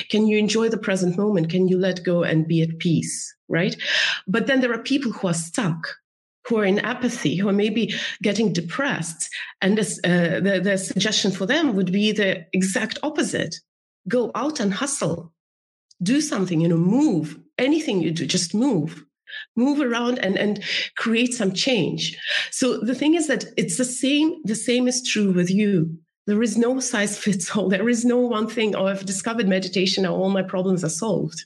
Can 0.09 0.27
you 0.27 0.37
enjoy 0.37 0.67
the 0.67 0.77
present 0.77 1.17
moment? 1.17 1.49
Can 1.49 1.69
you 1.69 1.77
let 1.77 2.03
go 2.03 2.23
and 2.23 2.45
be 2.45 2.61
at 2.61 2.77
peace? 2.79 3.33
Right. 3.49 3.75
But 4.27 4.47
then 4.47 4.61
there 4.61 4.73
are 4.73 4.83
people 4.83 5.11
who 5.11 5.27
are 5.27 5.33
stuck, 5.33 5.95
who 6.47 6.57
are 6.59 6.65
in 6.65 6.79
apathy, 6.79 7.35
who 7.35 7.49
are 7.49 7.53
maybe 7.53 7.93
getting 8.21 8.53
depressed. 8.53 9.29
And 9.61 9.77
this, 9.77 9.99
uh, 10.03 10.39
the, 10.43 10.61
the 10.63 10.77
suggestion 10.77 11.31
for 11.31 11.45
them 11.45 11.75
would 11.75 11.91
be 11.91 12.11
the 12.11 12.45
exact 12.53 12.99
opposite 13.03 13.55
go 14.07 14.31
out 14.33 14.59
and 14.59 14.73
hustle, 14.73 15.33
do 16.01 16.21
something, 16.21 16.61
you 16.61 16.67
know, 16.67 16.77
move. 16.77 17.37
Anything 17.57 18.01
you 18.01 18.11
do, 18.11 18.25
just 18.25 18.55
move 18.55 19.03
move 19.55 19.79
around 19.79 20.19
and, 20.19 20.37
and 20.37 20.63
create 20.97 21.33
some 21.33 21.53
change. 21.53 22.17
So 22.51 22.79
the 22.79 22.95
thing 22.95 23.15
is 23.15 23.27
that 23.27 23.45
it's 23.57 23.77
the 23.77 23.85
same, 23.85 24.41
the 24.43 24.55
same 24.55 24.87
is 24.87 25.07
true 25.07 25.31
with 25.31 25.49
you. 25.49 25.97
There 26.27 26.41
is 26.43 26.57
no 26.57 26.79
size 26.79 27.17
fits 27.17 27.55
all. 27.55 27.69
There 27.69 27.89
is 27.89 28.05
no 28.05 28.17
one 28.17 28.47
thing, 28.47 28.75
oh, 28.75 28.87
I've 28.87 29.05
discovered 29.05 29.47
meditation, 29.47 30.03
now 30.03 30.15
all 30.15 30.29
my 30.29 30.43
problems 30.43 30.83
are 30.83 30.89
solved. 30.89 31.43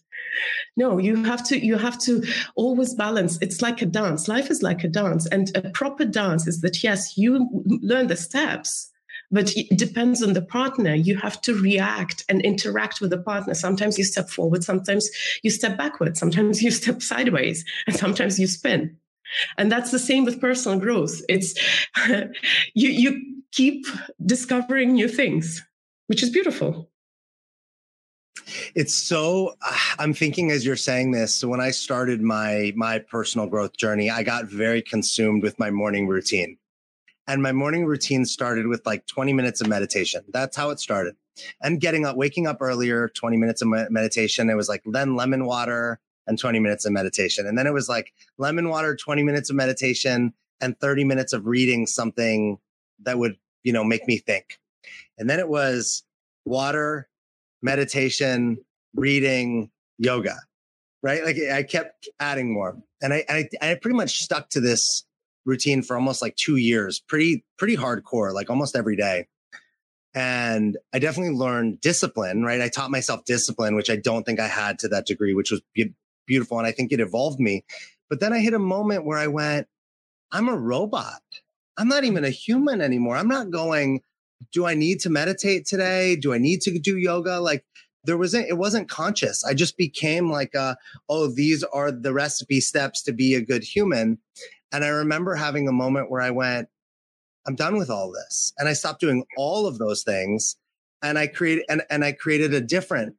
No, 0.75 0.97
you 0.97 1.23
have 1.23 1.45
to 1.47 1.63
you 1.63 1.77
have 1.77 1.99
to 1.99 2.23
always 2.55 2.93
balance. 2.93 3.37
It's 3.41 3.61
like 3.61 3.81
a 3.81 3.85
dance. 3.85 4.27
Life 4.27 4.49
is 4.49 4.63
like 4.63 4.83
a 4.83 4.87
dance. 4.87 5.27
And 5.27 5.55
a 5.55 5.69
proper 5.69 6.05
dance 6.05 6.47
is 6.47 6.61
that 6.61 6.83
yes, 6.83 7.17
you 7.17 7.47
learn 7.81 8.07
the 8.07 8.15
steps, 8.15 8.91
but 9.31 9.55
it 9.55 9.77
depends 9.77 10.23
on 10.23 10.33
the 10.33 10.41
partner. 10.41 10.95
You 10.95 11.17
have 11.17 11.41
to 11.41 11.53
react 11.53 12.25
and 12.29 12.41
interact 12.41 13.01
with 13.01 13.11
the 13.11 13.17
partner. 13.19 13.53
Sometimes 13.53 13.97
you 13.97 14.03
step 14.03 14.29
forward, 14.29 14.63
sometimes 14.63 15.09
you 15.43 15.49
step 15.49 15.77
backward, 15.77 16.17
sometimes 16.17 16.61
you 16.61 16.71
step 16.71 17.01
sideways, 17.01 17.65
and 17.87 17.95
sometimes 17.95 18.39
you 18.39 18.47
spin. 18.47 18.97
And 19.57 19.71
that's 19.71 19.91
the 19.91 19.99
same 19.99 20.25
with 20.25 20.41
personal 20.41 20.79
growth. 20.79 21.21
It's 21.29 21.53
you 22.73 22.89
you 22.89 23.21
keep 23.51 23.85
discovering 24.25 24.93
new 24.93 25.07
things, 25.07 25.63
which 26.07 26.23
is 26.23 26.29
beautiful. 26.29 26.89
It's 28.75 28.95
so 28.95 29.55
uh, 29.61 29.77
I'm 29.99 30.13
thinking 30.13 30.51
as 30.51 30.65
you're 30.65 30.75
saying 30.75 31.11
this. 31.11 31.33
So 31.35 31.47
when 31.47 31.61
I 31.61 31.71
started 31.71 32.21
my 32.21 32.73
my 32.75 32.99
personal 32.99 33.47
growth 33.47 33.77
journey, 33.77 34.09
I 34.09 34.23
got 34.23 34.45
very 34.45 34.81
consumed 34.81 35.43
with 35.43 35.57
my 35.59 35.69
morning 35.69 36.07
routine. 36.07 36.57
And 37.27 37.41
my 37.41 37.53
morning 37.53 37.85
routine 37.85 38.25
started 38.25 38.67
with 38.67 38.85
like 38.85 39.05
20 39.07 39.31
minutes 39.31 39.61
of 39.61 39.67
meditation. 39.67 40.23
That's 40.33 40.57
how 40.57 40.71
it 40.71 40.79
started. 40.79 41.15
And 41.61 41.79
getting 41.79 42.05
up, 42.05 42.17
waking 42.17 42.47
up 42.47 42.57
earlier, 42.59 43.07
20 43.09 43.37
minutes 43.37 43.61
of 43.61 43.69
meditation. 43.89 44.49
It 44.49 44.55
was 44.55 44.67
like 44.67 44.83
then 44.85 45.15
lemon 45.15 45.45
water 45.45 45.99
and 46.27 46.37
20 46.37 46.59
minutes 46.59 46.85
of 46.85 46.91
meditation. 46.91 47.47
And 47.47 47.57
then 47.57 47.65
it 47.65 47.73
was 47.73 47.87
like 47.87 48.13
lemon 48.37 48.69
water, 48.69 48.95
20 48.95 49.23
minutes 49.23 49.49
of 49.49 49.55
meditation 49.55 50.33
and 50.61 50.79
30 50.79 51.03
minutes 51.05 51.33
of 51.33 51.45
reading 51.45 51.87
something 51.87 52.57
that 53.03 53.17
would, 53.17 53.37
you 53.63 53.73
know, 53.73 53.83
make 53.83 54.07
me 54.07 54.17
think. 54.17 54.59
And 55.17 55.29
then 55.29 55.39
it 55.39 55.47
was 55.47 56.03
water, 56.45 57.07
meditation, 57.63 58.59
reading, 58.93 59.71
yoga, 59.97 60.35
right? 61.01 61.23
Like 61.23 61.37
I 61.51 61.63
kept 61.63 62.07
adding 62.19 62.53
more. 62.53 62.77
And 63.01 63.13
I, 63.13 63.25
I, 63.29 63.49
I 63.61 63.75
pretty 63.75 63.97
much 63.97 64.19
stuck 64.19 64.49
to 64.49 64.59
this 64.59 65.05
routine 65.45 65.81
for 65.81 65.95
almost 65.95 66.21
like 66.21 66.35
two 66.35 66.57
years, 66.57 66.99
pretty, 66.99 67.43
pretty 67.57 67.75
hardcore, 67.75 68.33
like 68.33 68.49
almost 68.49 68.75
every 68.75 68.95
day. 68.95 69.27
And 70.13 70.77
I 70.93 70.99
definitely 70.99 71.35
learned 71.35 71.81
discipline, 71.81 72.43
right? 72.43 72.61
I 72.61 72.69
taught 72.69 72.91
myself 72.91 73.25
discipline, 73.25 73.75
which 73.75 73.89
I 73.89 73.95
don't 73.95 74.25
think 74.25 74.39
I 74.39 74.47
had 74.47 74.77
to 74.79 74.87
that 74.89 75.07
degree, 75.07 75.33
which 75.33 75.49
was 75.49 75.61
beautiful. 76.27 76.59
And 76.59 76.67
I 76.67 76.71
think 76.71 76.91
it 76.91 76.99
evolved 76.99 77.39
me. 77.39 77.65
But 78.09 78.19
then 78.19 78.31
I 78.31 78.39
hit 78.39 78.53
a 78.53 78.59
moment 78.59 79.05
where 79.05 79.17
I 79.17 79.27
went, 79.27 79.67
I'm 80.31 80.49
a 80.49 80.57
robot. 80.57 81.21
I'm 81.77 81.87
not 81.87 82.03
even 82.03 82.23
a 82.23 82.29
human 82.29 82.79
anymore. 82.79 83.17
I'm 83.17 83.27
not 83.27 83.49
going, 83.49 84.01
do 84.51 84.65
I 84.65 84.73
need 84.73 84.99
to 85.01 85.09
meditate 85.09 85.65
today? 85.65 86.15
Do 86.15 86.33
I 86.33 86.37
need 86.37 86.61
to 86.61 86.77
do 86.79 86.97
yoga? 86.97 87.39
Like 87.39 87.65
there 88.03 88.17
wasn't, 88.17 88.49
it 88.49 88.57
wasn't 88.57 88.89
conscious. 88.89 89.43
I 89.45 89.53
just 89.53 89.77
became 89.77 90.31
like, 90.31 90.53
a, 90.55 90.77
oh, 91.09 91.27
these 91.27 91.63
are 91.63 91.91
the 91.91 92.13
recipe 92.13 92.61
steps 92.61 93.01
to 93.03 93.13
be 93.13 93.35
a 93.35 93.41
good 93.41 93.63
human. 93.63 94.17
And 94.71 94.83
I 94.83 94.89
remember 94.89 95.35
having 95.35 95.67
a 95.67 95.73
moment 95.73 96.09
where 96.09 96.21
I 96.21 96.31
went, 96.31 96.67
I'm 97.45 97.55
done 97.55 97.77
with 97.77 97.89
all 97.89 98.11
this. 98.11 98.53
And 98.57 98.67
I 98.67 98.73
stopped 98.73 99.01
doing 99.01 99.25
all 99.37 99.67
of 99.67 99.77
those 99.77 100.03
things. 100.03 100.57
And 101.01 101.17
I 101.17 101.27
created 101.27 101.65
and, 101.69 101.83
and 101.89 102.05
I 102.05 102.13
created 102.13 102.53
a 102.53 102.61
different 102.61 103.15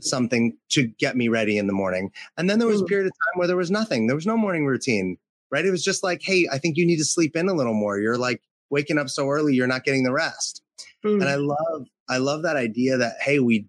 something 0.00 0.56
to 0.70 0.86
get 0.86 1.16
me 1.16 1.28
ready 1.28 1.56
in 1.56 1.66
the 1.66 1.72
morning. 1.72 2.10
And 2.36 2.50
then 2.50 2.58
there 2.58 2.68
was 2.68 2.80
a 2.80 2.84
mm. 2.84 2.88
period 2.88 3.06
of 3.06 3.12
time 3.12 3.38
where 3.38 3.46
there 3.46 3.56
was 3.56 3.70
nothing. 3.70 4.06
There 4.06 4.16
was 4.16 4.26
no 4.26 4.36
morning 4.36 4.66
routine. 4.66 5.16
Right. 5.50 5.64
It 5.64 5.70
was 5.70 5.82
just 5.82 6.02
like, 6.02 6.20
hey, 6.22 6.46
I 6.52 6.58
think 6.58 6.76
you 6.76 6.86
need 6.86 6.98
to 6.98 7.04
sleep 7.04 7.34
in 7.34 7.48
a 7.48 7.54
little 7.54 7.74
more. 7.74 7.98
You're 7.98 8.18
like 8.18 8.42
waking 8.70 8.98
up 8.98 9.08
so 9.08 9.28
early, 9.28 9.54
you're 9.54 9.66
not 9.66 9.84
getting 9.84 10.02
the 10.02 10.12
rest. 10.12 10.62
Mm. 11.04 11.20
And 11.20 11.24
I 11.24 11.36
love, 11.36 11.86
I 12.08 12.18
love 12.18 12.42
that 12.42 12.56
idea 12.56 12.96
that, 12.98 13.16
hey, 13.20 13.38
we 13.38 13.66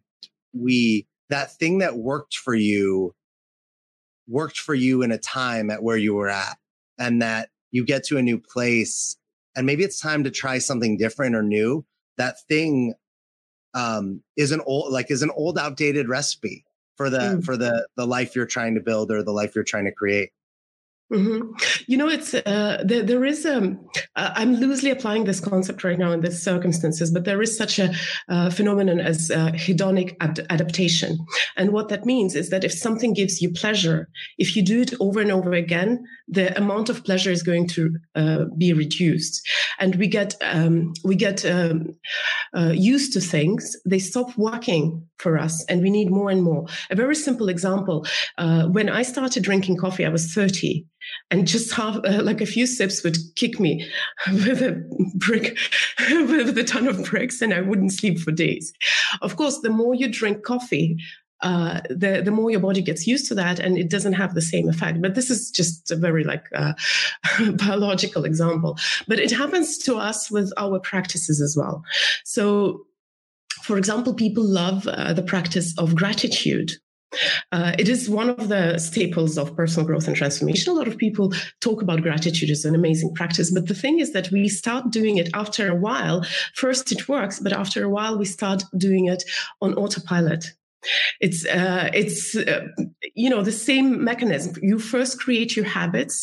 we 0.53 1.07
that 1.29 1.55
thing 1.57 1.79
that 1.79 1.97
worked 1.97 2.35
for 2.35 2.55
you 2.55 3.13
worked 4.27 4.57
for 4.57 4.75
you 4.75 5.01
in 5.01 5.11
a 5.11 5.17
time 5.17 5.69
at 5.69 5.83
where 5.83 5.97
you 5.97 6.13
were 6.13 6.29
at 6.29 6.57
and 6.97 7.21
that 7.21 7.49
you 7.71 7.85
get 7.85 8.03
to 8.05 8.17
a 8.17 8.21
new 8.21 8.39
place 8.39 9.17
and 9.55 9.65
maybe 9.65 9.83
it's 9.83 9.99
time 9.99 10.23
to 10.23 10.31
try 10.31 10.59
something 10.59 10.97
different 10.97 11.35
or 11.35 11.41
new 11.41 11.85
that 12.17 12.35
thing 12.47 12.93
um, 13.73 14.21
is 14.37 14.51
an 14.51 14.61
old 14.65 14.91
like 14.91 15.09
is 15.11 15.21
an 15.21 15.31
old 15.35 15.57
outdated 15.57 16.07
recipe 16.07 16.65
for 16.95 17.09
the 17.09 17.19
mm. 17.19 17.43
for 17.43 17.57
the 17.57 17.87
the 17.95 18.05
life 18.05 18.35
you're 18.35 18.45
trying 18.45 18.75
to 18.75 18.81
build 18.81 19.11
or 19.11 19.23
the 19.23 19.31
life 19.31 19.55
you're 19.55 19.63
trying 19.63 19.85
to 19.85 19.91
create 19.91 20.31
Mm-hmm. 21.11 21.51
You 21.87 21.97
know, 21.97 22.07
it's 22.07 22.35
uh, 22.35 22.83
there, 22.85 23.01
there 23.01 23.25
is. 23.25 23.43
Um, 23.43 23.79
I'm 24.15 24.55
loosely 24.55 24.91
applying 24.91 25.23
this 25.23 25.39
concept 25.39 25.83
right 25.83 25.97
now 25.97 26.11
in 26.11 26.21
these 26.21 26.39
circumstances, 26.39 27.09
but 27.09 27.25
there 27.25 27.41
is 27.41 27.57
such 27.57 27.79
a 27.79 27.91
uh, 28.29 28.51
phenomenon 28.51 28.99
as 28.99 29.31
uh, 29.31 29.51
hedonic 29.53 30.15
ad- 30.21 30.45
adaptation, 30.51 31.17
and 31.57 31.71
what 31.71 31.89
that 31.89 32.05
means 32.05 32.35
is 32.35 32.51
that 32.51 32.63
if 32.63 32.71
something 32.71 33.13
gives 33.13 33.41
you 33.41 33.51
pleasure, 33.51 34.07
if 34.37 34.55
you 34.55 34.63
do 34.63 34.81
it 34.81 34.93
over 34.99 35.19
and 35.19 35.31
over 35.31 35.53
again, 35.53 36.03
the 36.27 36.55
amount 36.55 36.89
of 36.89 37.03
pleasure 37.03 37.31
is 37.31 37.41
going 37.41 37.67
to 37.69 37.89
uh, 38.13 38.45
be 38.55 38.71
reduced, 38.71 39.41
and 39.79 39.95
we 39.95 40.07
get 40.07 40.35
um, 40.43 40.93
we 41.03 41.15
get 41.15 41.43
um, 41.43 41.87
uh, 42.55 42.71
used 42.75 43.13
to 43.13 43.19
things. 43.19 43.75
They 43.83 43.99
stop 43.99 44.37
working 44.37 45.08
for 45.19 45.37
us, 45.37 45.63
and 45.65 45.81
we 45.81 45.89
need 45.89 46.09
more 46.09 46.29
and 46.29 46.41
more. 46.41 46.65
A 46.89 46.95
very 46.95 47.15
simple 47.15 47.49
example: 47.49 48.05
uh, 48.37 48.67
when 48.67 48.89
I 48.89 49.03
started 49.03 49.43
drinking 49.43 49.77
coffee, 49.77 50.05
I 50.05 50.09
was 50.09 50.33
30 50.33 50.85
and 51.31 51.47
just 51.47 51.73
half 51.73 51.97
uh, 52.05 52.21
like 52.23 52.41
a 52.41 52.45
few 52.45 52.67
sips 52.67 53.03
would 53.03 53.17
kick 53.35 53.59
me 53.59 53.89
with 54.27 54.61
a 54.61 54.83
brick 55.15 55.57
with 56.09 56.57
a 56.57 56.63
ton 56.63 56.87
of 56.87 57.03
bricks 57.05 57.41
and 57.41 57.53
i 57.53 57.61
wouldn't 57.61 57.93
sleep 57.93 58.19
for 58.19 58.31
days 58.31 58.73
of 59.21 59.37
course 59.37 59.59
the 59.61 59.69
more 59.69 59.95
you 59.95 60.11
drink 60.11 60.43
coffee 60.43 60.97
uh, 61.41 61.79
the 61.89 62.21
the 62.23 62.31
more 62.31 62.51
your 62.51 62.59
body 62.59 62.81
gets 62.81 63.07
used 63.07 63.27
to 63.27 63.35
that, 63.35 63.59
and 63.59 63.77
it 63.77 63.89
doesn't 63.89 64.13
have 64.13 64.33
the 64.33 64.41
same 64.41 64.67
effect. 64.67 65.01
But 65.01 65.15
this 65.15 65.29
is 65.29 65.49
just 65.51 65.89
a 65.89 65.95
very 65.95 66.23
like 66.23 66.45
uh, 66.53 66.73
biological 67.53 68.25
example. 68.25 68.77
But 69.07 69.19
it 69.19 69.31
happens 69.31 69.77
to 69.79 69.95
us 69.95 70.29
with 70.29 70.51
our 70.57 70.79
practices 70.79 71.39
as 71.39 71.55
well. 71.55 71.83
So, 72.25 72.85
for 73.69 73.77
example, 73.77 74.15
people 74.15 74.43
love 74.43 74.87
uh, 74.87 75.13
the 75.13 75.21
practice 75.33 75.69
of 75.77 75.87
gratitude 76.01 76.71
Uh, 77.51 77.73
it 77.79 77.89
is 77.89 78.09
one 78.21 78.29
of 78.29 78.49
the 78.49 78.77
staples 78.77 79.37
of 79.37 79.55
personal 79.55 79.85
growth 79.89 80.07
and 80.07 80.15
transformation. 80.15 80.71
A 80.71 80.75
lot 80.75 80.87
of 80.87 80.97
people 80.97 81.33
talk 81.59 81.81
about 81.81 82.01
gratitude 82.01 82.51
as 82.51 82.65
an 82.65 82.75
amazing 82.75 83.11
practice, 83.19 83.49
but 83.51 83.67
the 83.67 83.73
thing 83.83 83.99
is 83.99 84.13
that 84.13 84.31
we 84.31 84.47
start 84.47 84.91
doing 84.91 85.17
it 85.17 85.29
after 85.33 85.63
a 85.67 85.75
while. 85.75 86.25
First, 86.53 86.91
it 86.91 87.09
works, 87.09 87.39
but 87.39 87.53
after 87.53 87.83
a 87.83 87.89
while, 87.89 88.17
we 88.17 88.25
start 88.25 88.63
doing 88.77 89.05
it 89.07 89.23
on 89.59 89.73
autopilot. 89.73 90.43
It's 91.19 91.45
uh, 91.45 91.89
it's 92.01 92.35
uh, 92.35 92.67
you 93.15 93.29
know 93.29 93.43
the 93.43 93.59
same 93.69 94.03
mechanism. 94.03 94.53
You 94.61 94.79
first 94.79 95.19
create 95.19 95.51
your 95.57 95.65
habits, 95.65 96.15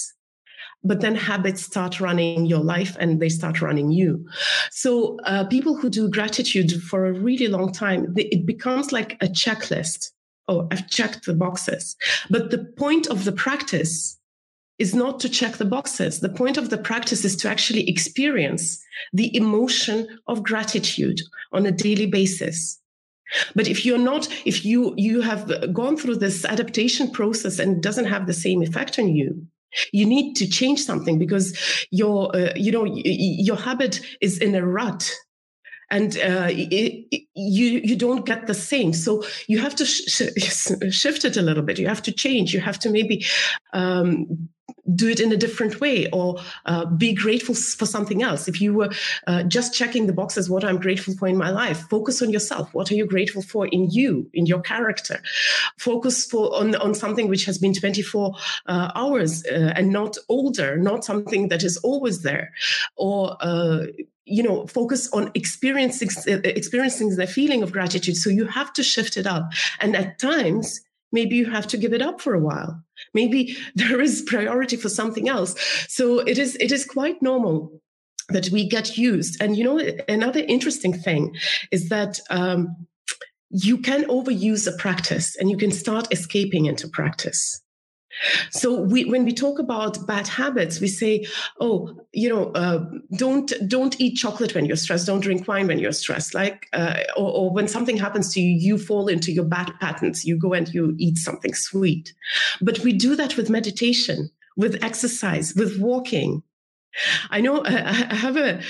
but 0.86 1.00
then 1.00 1.14
habits 1.14 1.62
start 1.62 2.00
running 2.00 2.46
your 2.46 2.62
life 2.62 2.96
and 3.00 3.20
they 3.20 3.28
start 3.28 3.60
running 3.60 3.90
you. 3.90 4.26
So 4.70 5.18
uh, 5.24 5.44
people 5.44 5.76
who 5.76 5.90
do 5.90 6.08
gratitude 6.08 6.82
for 6.82 7.06
a 7.06 7.12
really 7.12 7.48
long 7.48 7.72
time, 7.72 8.14
it 8.16 8.46
becomes 8.46 8.92
like 8.92 9.14
a 9.22 9.26
checklist 9.26 10.10
oh, 10.48 10.68
I've 10.70 10.88
checked 10.88 11.26
the 11.26 11.34
boxes. 11.34 11.96
But 12.30 12.50
the 12.50 12.64
point 12.76 13.06
of 13.06 13.24
the 13.24 13.32
practice 13.32 14.18
is 14.78 14.94
not 14.94 15.20
to 15.20 15.28
check 15.28 15.56
the 15.56 15.64
boxes. 15.64 16.20
The 16.20 16.28
point 16.28 16.58
of 16.58 16.70
the 16.70 16.78
practice 16.78 17.24
is 17.24 17.36
to 17.36 17.48
actually 17.48 17.88
experience 17.88 18.82
the 19.12 19.34
emotion 19.34 20.06
of 20.26 20.42
gratitude 20.42 21.20
on 21.52 21.64
a 21.66 21.72
daily 21.72 22.06
basis. 22.06 22.78
But 23.54 23.66
if 23.66 23.84
you're 23.84 23.98
not, 23.98 24.28
if 24.44 24.64
you, 24.64 24.94
you 24.96 25.20
have 25.22 25.72
gone 25.72 25.96
through 25.96 26.16
this 26.16 26.44
adaptation 26.44 27.10
process 27.10 27.58
and 27.58 27.82
doesn't 27.82 28.04
have 28.04 28.26
the 28.26 28.32
same 28.32 28.62
effect 28.62 28.98
on 28.98 29.08
you, 29.08 29.46
you 29.92 30.06
need 30.06 30.34
to 30.34 30.48
change 30.48 30.82
something 30.82 31.18
because 31.18 31.56
your, 31.90 32.34
uh, 32.34 32.52
you 32.56 32.72
know, 32.72 32.84
your 32.84 33.56
habit 33.56 34.00
is 34.20 34.38
in 34.38 34.54
a 34.54 34.66
rut 34.66 35.12
and 35.90 36.16
uh, 36.16 36.48
it, 36.50 37.26
you 37.34 37.80
you 37.84 37.96
don't 37.96 38.26
get 38.26 38.46
the 38.46 38.54
same. 38.54 38.92
So 38.92 39.24
you 39.46 39.58
have 39.58 39.74
to 39.76 39.86
sh- 39.86 40.30
sh- 40.36 40.90
shift 40.90 41.24
it 41.24 41.36
a 41.36 41.42
little 41.42 41.62
bit. 41.62 41.78
You 41.78 41.86
have 41.86 42.02
to 42.02 42.12
change. 42.12 42.52
You 42.52 42.60
have 42.60 42.78
to 42.80 42.90
maybe 42.90 43.24
um, 43.72 44.48
do 44.94 45.08
it 45.08 45.20
in 45.20 45.32
a 45.32 45.36
different 45.36 45.80
way 45.80 46.08
or 46.10 46.38
uh, 46.66 46.84
be 46.84 47.12
grateful 47.12 47.54
for 47.54 47.86
something 47.86 48.22
else. 48.22 48.48
If 48.48 48.60
you 48.60 48.74
were 48.74 48.90
uh, 49.26 49.42
just 49.44 49.74
checking 49.74 50.06
the 50.06 50.12
boxes, 50.12 50.48
what 50.48 50.64
I'm 50.64 50.78
grateful 50.78 51.14
for 51.14 51.28
in 51.28 51.36
my 51.36 51.50
life, 51.50 51.88
focus 51.88 52.22
on 52.22 52.30
yourself. 52.30 52.72
What 52.74 52.90
are 52.90 52.94
you 52.94 53.06
grateful 53.06 53.42
for 53.42 53.66
in 53.66 53.90
you, 53.90 54.28
in 54.32 54.46
your 54.46 54.60
character? 54.60 55.20
Focus 55.78 56.24
for 56.24 56.54
on, 56.54 56.74
on 56.76 56.94
something 56.94 57.28
which 57.28 57.44
has 57.44 57.58
been 57.58 57.74
24 57.74 58.34
uh, 58.66 58.92
hours 58.94 59.44
uh, 59.46 59.72
and 59.74 59.90
not 59.90 60.16
older, 60.28 60.76
not 60.76 61.04
something 61.04 61.48
that 61.48 61.62
is 61.62 61.76
always 61.78 62.22
there. 62.22 62.52
Or 62.96 63.36
uh, 63.40 63.86
you 64.24 64.42
know 64.42 64.66
focus 64.66 65.08
on 65.12 65.30
experiencing 65.34 66.08
experiencing 66.26 67.14
the 67.14 67.28
feeling 67.28 67.62
of 67.62 67.70
gratitude 67.70 68.16
so 68.16 68.28
you 68.28 68.44
have 68.44 68.72
to 68.72 68.82
shift 68.82 69.16
it 69.16 69.24
up 69.24 69.52
and 69.78 69.94
at 69.94 70.18
times 70.18 70.80
maybe 71.12 71.36
you 71.36 71.48
have 71.48 71.66
to 71.68 71.76
give 71.76 71.92
it 71.92 72.02
up 72.02 72.20
for 72.20 72.34
a 72.34 72.40
while 72.40 72.82
maybe 73.16 73.56
there 73.74 74.00
is 74.00 74.22
priority 74.22 74.76
for 74.76 74.88
something 74.88 75.28
else. 75.28 75.56
So 75.88 76.20
it 76.20 76.38
is 76.38 76.54
it 76.56 76.70
is 76.70 76.84
quite 76.84 77.20
normal 77.20 77.72
that 78.28 78.48
we 78.50 78.68
get 78.68 78.96
used. 78.96 79.42
And 79.42 79.56
you 79.56 79.64
know 79.64 79.78
another 80.08 80.42
interesting 80.46 80.92
thing 80.92 81.34
is 81.72 81.88
that 81.88 82.20
um, 82.30 82.86
you 83.50 83.78
can 83.78 84.04
overuse 84.04 84.72
a 84.72 84.76
practice 84.76 85.36
and 85.36 85.50
you 85.50 85.56
can 85.56 85.70
start 85.70 86.12
escaping 86.12 86.66
into 86.66 86.88
practice 86.88 87.62
so 88.50 88.80
we, 88.80 89.04
when 89.04 89.24
we 89.24 89.32
talk 89.32 89.58
about 89.58 90.06
bad 90.06 90.26
habits, 90.26 90.80
we 90.80 90.88
say, 90.88 91.26
"Oh, 91.60 91.96
you 92.12 92.28
know, 92.28 92.50
uh, 92.52 92.84
don't 93.16 93.52
don't 93.68 94.00
eat 94.00 94.16
chocolate 94.16 94.54
when 94.54 94.64
you're 94.66 94.76
stressed. 94.76 95.06
Don't 95.06 95.20
drink 95.20 95.46
wine 95.46 95.66
when 95.66 95.78
you're 95.78 95.92
stressed. 95.92 96.34
Like, 96.34 96.66
uh, 96.72 97.00
or, 97.16 97.30
or, 97.32 97.50
when 97.52 97.68
something 97.68 97.96
happens 97.96 98.32
to 98.34 98.40
you, 98.40 98.52
you 98.52 98.78
fall 98.78 99.08
into 99.08 99.32
your 99.32 99.44
bad 99.44 99.72
patterns. 99.80 100.24
You 100.24 100.38
go 100.38 100.52
and 100.52 100.72
you 100.72 100.94
eat 100.98 101.18
something 101.18 101.54
sweet. 101.54 102.14
But 102.60 102.80
we 102.80 102.92
do 102.92 103.16
that 103.16 103.36
with 103.36 103.50
meditation, 103.50 104.30
with 104.56 104.82
exercise, 104.82 105.54
with 105.54 105.78
walking. 105.78 106.42
I 107.30 107.42
know 107.42 107.62
I 107.64 107.70
have 108.14 108.36
a, 108.38 108.60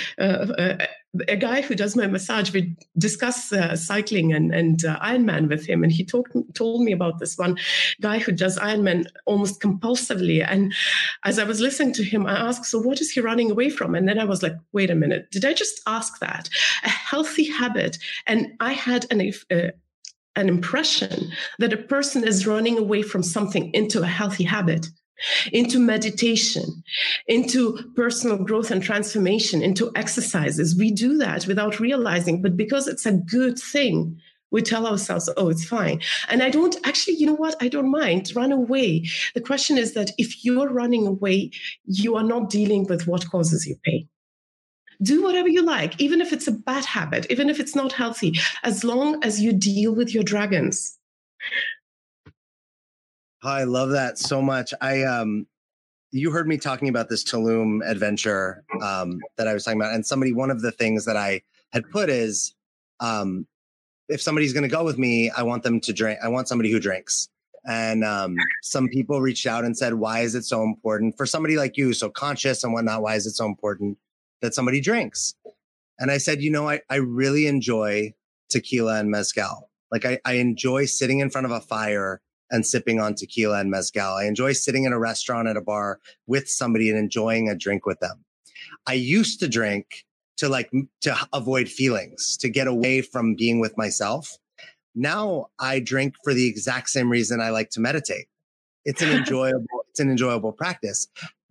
a, 1.28 1.36
guy 1.36 1.60
who 1.60 1.74
does 1.74 1.96
my 1.96 2.06
massage. 2.06 2.52
We 2.52 2.76
discuss 2.98 3.52
uh, 3.52 3.76
cycling 3.76 4.32
and, 4.32 4.54
and 4.54 4.84
uh, 4.84 4.98
Ironman 5.00 5.48
with 5.48 5.66
him, 5.66 5.82
and 5.82 5.92
he 5.92 6.04
talked 6.04 6.34
told 6.54 6.82
me 6.82 6.92
about 6.92 7.18
this 7.18 7.36
one 7.36 7.58
guy 8.00 8.18
who 8.18 8.32
does 8.32 8.58
Ironman 8.58 9.06
almost 9.24 9.60
compulsively. 9.60 10.44
And 10.46 10.72
as 11.24 11.38
I 11.38 11.44
was 11.44 11.60
listening 11.60 11.92
to 11.94 12.04
him, 12.04 12.26
I 12.26 12.38
asked, 12.38 12.66
"So 12.66 12.78
what 12.78 13.00
is 13.00 13.10
he 13.10 13.20
running 13.20 13.50
away 13.50 13.70
from?" 13.70 13.94
And 13.94 14.08
then 14.08 14.18
I 14.18 14.24
was 14.24 14.42
like, 14.42 14.56
"Wait 14.72 14.90
a 14.90 14.94
minute, 14.94 15.30
did 15.30 15.44
I 15.44 15.52
just 15.52 15.80
ask 15.86 16.18
that? 16.20 16.48
A 16.84 16.88
healthy 16.88 17.44
habit?" 17.44 17.98
And 18.26 18.52
I 18.60 18.72
had 18.72 19.06
an 19.10 19.32
uh, 19.50 19.70
an 20.36 20.48
impression 20.48 21.30
that 21.58 21.72
a 21.72 21.78
person 21.78 22.26
is 22.26 22.46
running 22.46 22.78
away 22.78 23.02
from 23.02 23.22
something 23.22 23.72
into 23.72 24.02
a 24.02 24.06
healthy 24.06 24.44
habit 24.44 24.86
into 25.52 25.78
meditation, 25.78 26.82
into 27.26 27.78
personal 27.94 28.38
growth 28.38 28.70
and 28.70 28.82
transformation, 28.82 29.62
into 29.62 29.90
exercises. 29.94 30.76
We 30.76 30.90
do 30.90 31.18
that 31.18 31.46
without 31.46 31.80
realizing, 31.80 32.42
but 32.42 32.56
because 32.56 32.86
it's 32.86 33.06
a 33.06 33.12
good 33.12 33.58
thing, 33.58 34.20
we 34.50 34.62
tell 34.62 34.86
ourselves, 34.86 35.28
oh, 35.36 35.48
it's 35.48 35.66
fine. 35.66 36.00
And 36.28 36.42
I 36.42 36.50
don't 36.50 36.76
actually, 36.84 37.16
you 37.16 37.26
know 37.26 37.34
what? 37.34 37.56
I 37.60 37.68
don't 37.68 37.90
mind. 37.90 38.32
Run 38.34 38.52
away. 38.52 39.04
The 39.34 39.40
question 39.40 39.76
is 39.76 39.94
that 39.94 40.12
if 40.18 40.44
you're 40.44 40.68
running 40.68 41.06
away, 41.06 41.50
you 41.84 42.16
are 42.16 42.22
not 42.22 42.48
dealing 42.48 42.86
with 42.86 43.06
what 43.06 43.28
causes 43.28 43.66
you 43.66 43.76
pain. 43.84 44.08
Do 45.02 45.22
whatever 45.22 45.48
you 45.48 45.62
like, 45.62 46.00
even 46.00 46.20
if 46.20 46.32
it's 46.32 46.48
a 46.48 46.52
bad 46.52 46.84
habit, 46.84 47.26
even 47.28 47.50
if 47.50 47.60
it's 47.60 47.74
not 47.74 47.92
healthy, 47.92 48.34
as 48.62 48.82
long 48.82 49.22
as 49.22 49.42
you 49.42 49.52
deal 49.52 49.94
with 49.94 50.14
your 50.14 50.24
dragons. 50.24 50.96
I 53.42 53.64
love 53.64 53.90
that 53.90 54.18
so 54.18 54.42
much. 54.42 54.72
I 54.80 55.02
um 55.04 55.46
you 56.12 56.30
heard 56.30 56.48
me 56.48 56.56
talking 56.56 56.88
about 56.88 57.08
this 57.08 57.24
Tulum 57.24 57.80
adventure 57.86 58.64
um 58.82 59.18
that 59.36 59.48
I 59.48 59.54
was 59.54 59.64
talking 59.64 59.80
about 59.80 59.94
and 59.94 60.06
somebody 60.06 60.32
one 60.32 60.50
of 60.50 60.62
the 60.62 60.72
things 60.72 61.04
that 61.04 61.16
I 61.16 61.42
had 61.72 61.88
put 61.90 62.08
is 62.08 62.54
um 63.00 63.46
if 64.08 64.22
somebody's 64.22 64.52
going 64.52 64.62
to 64.62 64.68
go 64.68 64.84
with 64.84 64.98
me, 64.98 65.30
I 65.30 65.42
want 65.42 65.64
them 65.64 65.80
to 65.80 65.92
drink 65.92 66.20
I 66.22 66.28
want 66.28 66.48
somebody 66.48 66.70
who 66.70 66.80
drinks. 66.80 67.28
And 67.68 68.04
um, 68.04 68.36
some 68.62 68.88
people 68.88 69.20
reached 69.20 69.44
out 69.44 69.64
and 69.64 69.76
said, 69.76 69.94
"Why 69.94 70.20
is 70.20 70.36
it 70.36 70.44
so 70.44 70.62
important 70.62 71.16
for 71.16 71.26
somebody 71.26 71.56
like 71.56 71.76
you, 71.76 71.92
so 71.94 72.08
conscious 72.08 72.62
and 72.62 72.72
whatnot? 72.72 73.02
Why 73.02 73.16
is 73.16 73.26
it 73.26 73.32
so 73.32 73.44
important 73.44 73.98
that 74.40 74.54
somebody 74.54 74.80
drinks?" 74.80 75.34
And 75.98 76.12
I 76.12 76.18
said, 76.18 76.42
"You 76.42 76.52
know, 76.52 76.68
I 76.68 76.80
I 76.88 76.96
really 76.96 77.48
enjoy 77.48 78.14
tequila 78.50 79.00
and 79.00 79.10
mezcal. 79.10 79.68
Like 79.90 80.04
I, 80.04 80.20
I 80.24 80.34
enjoy 80.34 80.84
sitting 80.84 81.18
in 81.18 81.28
front 81.28 81.44
of 81.44 81.50
a 81.50 81.60
fire 81.60 82.20
and 82.50 82.66
sipping 82.66 83.00
on 83.00 83.14
tequila 83.14 83.60
and 83.60 83.70
mezcal. 83.70 84.14
I 84.14 84.24
enjoy 84.24 84.52
sitting 84.52 84.84
in 84.84 84.92
a 84.92 84.98
restaurant 84.98 85.48
at 85.48 85.56
a 85.56 85.60
bar 85.60 86.00
with 86.26 86.48
somebody 86.48 86.88
and 86.88 86.98
enjoying 86.98 87.48
a 87.48 87.54
drink 87.54 87.86
with 87.86 88.00
them. 88.00 88.24
I 88.86 88.94
used 88.94 89.40
to 89.40 89.48
drink 89.48 90.04
to 90.38 90.48
like 90.48 90.70
to 91.00 91.16
avoid 91.32 91.68
feelings, 91.68 92.36
to 92.38 92.48
get 92.48 92.66
away 92.66 93.02
from 93.02 93.34
being 93.34 93.58
with 93.58 93.76
myself. 93.76 94.36
Now 94.94 95.46
I 95.58 95.80
drink 95.80 96.14
for 96.24 96.34
the 96.34 96.46
exact 96.46 96.90
same 96.90 97.10
reason 97.10 97.40
I 97.40 97.50
like 97.50 97.70
to 97.70 97.80
meditate. 97.80 98.26
It's 98.84 99.02
an 99.02 99.10
enjoyable 99.18 99.84
it's 99.90 100.00
an 100.00 100.10
enjoyable 100.10 100.52
practice. 100.52 101.08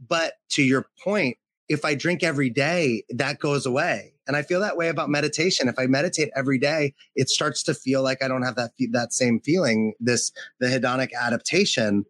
But 0.08 0.34
to 0.52 0.64
your 0.64 0.88
point, 1.04 1.38
if 1.68 1.84
I 1.86 1.96
drink 1.96 2.24
every 2.24 2.50
day, 2.50 3.04
that 3.10 3.40
goes 3.40 3.66
away. 3.66 4.14
And 4.28 4.36
I 4.36 4.42
feel 4.42 4.60
that 4.62 4.78
way 4.78 4.90
about 4.90 5.10
meditation. 5.10 5.68
If 5.68 5.78
I 5.78 5.86
meditate 5.86 6.30
every 6.36 6.58
day, 6.58 6.94
it 7.16 7.30
starts 7.30 7.62
to 7.64 7.74
feel 7.74 8.02
like 8.02 8.24
I 8.24 8.28
don't 8.28 8.42
have 8.42 8.56
that 8.56 8.72
that 8.92 9.14
same 9.14 9.40
feeling, 9.40 9.94
this 10.00 10.32
the 10.60 10.68
hedonic 10.68 11.10
adaptation. 11.14 12.06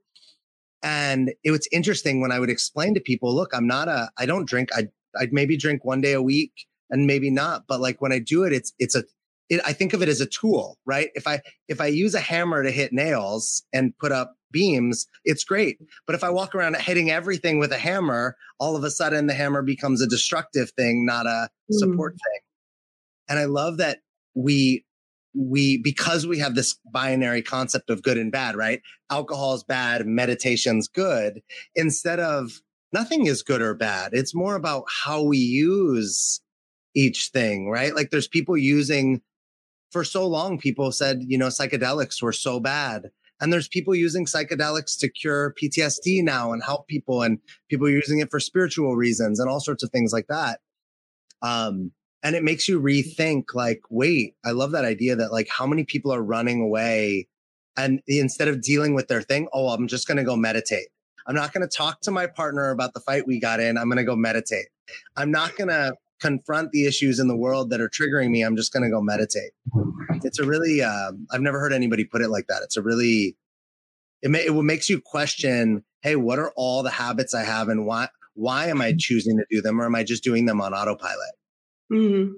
And 0.82 1.34
it 1.44 1.52
was 1.52 1.68
interesting 1.72 2.22
when 2.22 2.32
I 2.32 2.40
would 2.40 2.50
explain 2.50 2.94
to 2.94 3.02
people, 3.02 3.34
look, 3.34 3.54
I'm 3.54 3.68
not 3.68 3.88
a 3.88 4.10
I 4.18 4.26
don't 4.26 4.48
drink. 4.48 4.70
I 4.74 4.90
I'd 5.18 5.34
maybe 5.34 5.58
drink 5.58 5.84
one 5.84 6.02
day 6.02 6.14
a 6.14 6.22
week 6.22 6.68
and 6.90 7.08
maybe 7.08 7.30
not, 7.30 7.66
but 7.68 7.82
like 7.82 8.02
when 8.02 8.12
I 8.12 8.20
do 8.20 8.44
it, 8.44 8.54
it's 8.54 8.74
it's 8.80 8.96
a 8.96 9.04
it, 9.50 9.62
I 9.66 9.74
think 9.74 9.94
of 9.94 10.02
it 10.02 10.10
as 10.10 10.22
a 10.22 10.26
tool, 10.26 10.78
right? 10.86 11.10
If 11.14 11.28
I 11.28 11.42
if 11.68 11.80
I 11.80 11.88
use 11.88 12.16
a 12.16 12.20
hammer 12.20 12.64
to 12.64 12.72
hit 12.72 12.94
nails 12.94 13.64
and 13.74 13.98
put 13.98 14.12
up 14.12 14.36
beams, 14.52 15.08
it's 15.24 15.44
great. 15.44 15.78
But 16.08 16.16
if 16.16 16.24
I 16.24 16.30
walk 16.30 16.56
around 16.56 16.78
hitting 16.78 17.12
everything 17.12 17.60
with 17.60 17.72
a 17.72 17.78
hammer, 17.78 18.36
all 18.60 18.76
of 18.76 18.84
a 18.84 18.92
sudden 18.92 19.28
the 19.28 19.34
hammer 19.34 19.62
becomes 19.62 20.02
a 20.02 20.08
destructive 20.08 20.72
thing, 20.72 21.06
not 21.06 21.26
a 21.26 21.50
mm. 21.72 21.78
support 21.78 22.14
thing. 22.14 22.42
And 23.30 23.40
I 23.40 23.46
love 23.46 23.78
that 23.78 24.00
we 24.34 24.86
we 25.36 25.78
because 25.78 26.26
we 26.26 26.40
have 26.40 26.56
this 26.56 26.80
binary 26.92 27.42
concept 27.42 27.90
of 27.90 28.02
good 28.02 28.18
and 28.18 28.32
bad, 28.32 28.56
right? 28.56 28.82
Alcohol 29.12 29.54
is 29.56 29.64
bad, 29.64 30.08
meditation's 30.08 30.88
good. 30.88 31.42
Instead 31.76 32.20
of 32.20 32.62
nothing 32.94 33.28
is 33.28 33.44
good 33.44 33.62
or 33.62 33.76
bad. 33.76 34.12
It's 34.14 34.34
more 34.34 34.56
about 34.56 34.86
how 35.04 35.22
we 35.22 35.38
use 35.38 36.42
each 36.96 37.30
thing, 37.34 37.70
right? 37.70 37.94
Like 37.94 38.10
there's 38.10 38.28
people 38.28 38.58
using 38.58 39.22
for 39.92 40.04
so 40.04 40.28
long, 40.28 40.58
people 40.58 40.92
said, 40.92 41.20
you 41.22 41.38
know, 41.38 41.48
psychedelics 41.48 42.22
were 42.22 42.34
so 42.34 42.60
bad. 42.60 43.10
And 43.42 43.52
there's 43.52 43.68
people 43.68 43.94
using 43.94 44.26
psychedelics 44.26 44.98
to 45.00 45.10
cure 45.10 45.54
PTSD 45.62 46.24
now 46.24 46.54
and 46.54 46.64
help 46.64 46.88
people, 46.88 47.22
and 47.22 47.40
people 47.70 47.90
using 47.90 48.20
it 48.20 48.32
for 48.32 48.40
spiritual 48.40 48.96
reasons 48.96 49.40
and 49.40 49.50
all 49.50 49.60
sorts 49.60 49.84
of 49.84 49.92
things 49.92 50.14
like 50.14 50.28
that. 50.28 50.62
Um, 51.42 51.92
and 52.24 52.36
it 52.36 52.44
makes 52.44 52.68
you 52.68 52.82
rethink, 52.82 53.54
like, 53.54 53.82
wait, 53.90 54.36
I 54.44 54.52
love 54.52 54.72
that 54.72 54.86
idea 54.86 55.16
that 55.18 55.32
like 55.32 55.48
how 55.50 55.68
many 55.68 55.84
people 55.84 56.14
are 56.14 56.24
running 56.24 56.62
away 56.62 57.28
and 57.78 58.02
instead 58.08 58.48
of 58.48 58.62
dealing 58.62 58.94
with 58.94 59.08
their 59.08 59.22
thing, 59.22 59.48
oh, 59.54 59.70
I'm 59.70 59.88
just 59.88 60.08
going 60.08 60.18
to 60.18 60.24
go 60.24 60.36
meditate. 60.36 60.88
I'm 61.28 61.36
not 61.36 61.54
going 61.54 61.68
to 61.68 61.76
talk 61.76 62.02
to 62.02 62.12
my 62.12 62.28
partner 62.28 62.70
about 62.70 62.94
the 62.94 63.00
fight 63.00 63.28
we 63.28 63.40
got 63.40 63.60
in. 63.60 63.78
I'm 63.78 63.86
going 63.86 63.98
to 63.98 64.04
go 64.04 64.16
meditate. 64.16 64.68
I'm 65.18 65.32
not 65.32 65.56
going 65.58 65.70
to 65.70 65.96
confront 66.22 66.72
the 66.72 66.86
issues 66.86 67.20
in 67.20 67.28
the 67.28 67.36
world 67.36 67.70
that 67.70 67.82
are 67.82 67.90
triggering 67.90 68.30
me. 68.30 68.42
I'm 68.42 68.56
just 68.56 68.72
going 68.72 68.84
to 68.84 68.90
go 68.90 69.02
meditate. 69.02 69.52
It's 70.24 70.40
a 70.40 70.46
really, 70.46 70.82
uh, 70.82 71.12
I've 71.32 71.42
never 71.42 71.60
heard 71.60 71.74
anybody 71.74 72.06
put 72.06 72.22
it 72.22 72.30
like 72.30 72.48
that. 72.48 72.62
It's 72.64 72.78
a 72.78 72.82
really, 72.82 73.38
it, 74.22 74.32
may, 74.32 74.46
it 74.46 74.54
makes 74.54 74.90
you 74.90 75.02
question, 75.02 75.84
hey, 76.02 76.16
what 76.16 76.40
are 76.40 76.52
all 76.56 76.84
the 76.84 76.90
habits 76.90 77.34
I 77.34 77.44
have 77.44 77.70
and 77.70 77.86
why, 77.86 78.10
why 78.34 78.68
am 78.68 78.82
I 78.82 78.94
choosing 78.98 79.38
to 79.38 79.46
do 79.50 79.62
them 79.62 79.82
or 79.82 79.86
am 79.86 79.96
I 79.96 80.04
just 80.04 80.24
doing 80.24 80.46
them 80.46 80.62
on 80.62 80.74
autopilot? 80.74 81.36
Mm. 81.92 82.32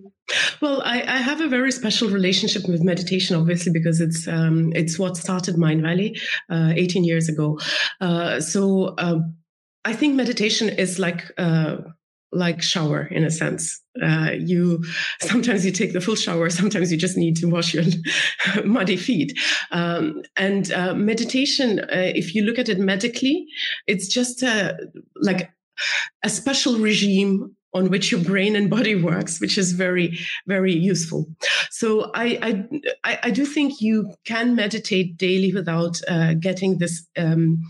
Well, 0.62 0.82
I, 0.84 1.02
I, 1.04 1.18
have 1.18 1.40
a 1.40 1.48
very 1.48 1.72
special 1.72 2.10
relationship 2.10 2.68
with 2.68 2.84
meditation, 2.84 3.38
obviously, 3.38 3.72
because 3.72 4.02
it's 4.02 4.28
um, 4.28 4.74
it's 4.76 5.00
what 5.00 5.16
started 5.16 5.56
Mindvalley 5.56 6.20
uh, 6.50 6.74
18 6.76 7.06
years 7.06 7.30
ago. 7.30 7.58
Uh, 8.02 8.42
so 8.42 8.96
uh, 8.98 9.20
I 9.86 9.94
think 9.94 10.16
meditation 10.16 10.68
is 10.68 11.00
like 11.00 11.32
uh, 11.38 11.78
like 12.32 12.62
shower 12.62 13.06
in 13.06 13.24
a 13.24 13.32
sense. 13.32 13.82
Uh, 14.02 14.32
you 14.38 14.84
sometimes 15.22 15.66
you 15.66 15.72
take 15.72 15.94
the 15.94 16.02
full 16.02 16.16
shower, 16.16 16.50
sometimes 16.50 16.92
you 16.92 16.98
just 16.98 17.18
need 17.18 17.36
to 17.38 17.48
wash 17.48 17.74
your 17.74 17.84
muddy 18.66 18.98
feet. 18.98 19.38
Um, 19.72 20.22
and 20.36 20.72
uh, 20.72 20.94
meditation, 20.94 21.82
if 21.90 22.36
you 22.36 22.44
look 22.44 22.60
at 22.60 22.70
it 22.70 22.80
medically, 22.80 23.48
it's 23.88 24.08
just 24.08 24.44
like 25.22 25.52
a 26.24 26.30
special 26.30 26.78
regime 26.78 27.56
on 27.74 27.90
which 27.90 28.12
your 28.12 28.22
brain 28.22 28.56
and 28.56 28.70
body 28.70 28.96
works, 28.96 29.40
which 29.40 29.58
is 29.58 29.74
very, 29.74 30.18
very 30.48 30.74
useful. 30.74 31.28
So 31.70 32.12
I, 32.16 32.66
I, 33.04 33.20
I 33.24 33.32
do 33.32 33.46
think 33.46 33.82
you 33.82 34.14
can 34.26 34.56
meditate 34.56 35.18
daily 35.18 35.54
without 35.54 36.00
uh, 36.08 36.34
getting 36.34 36.80
this. 36.80 37.06
Um, 37.18 37.62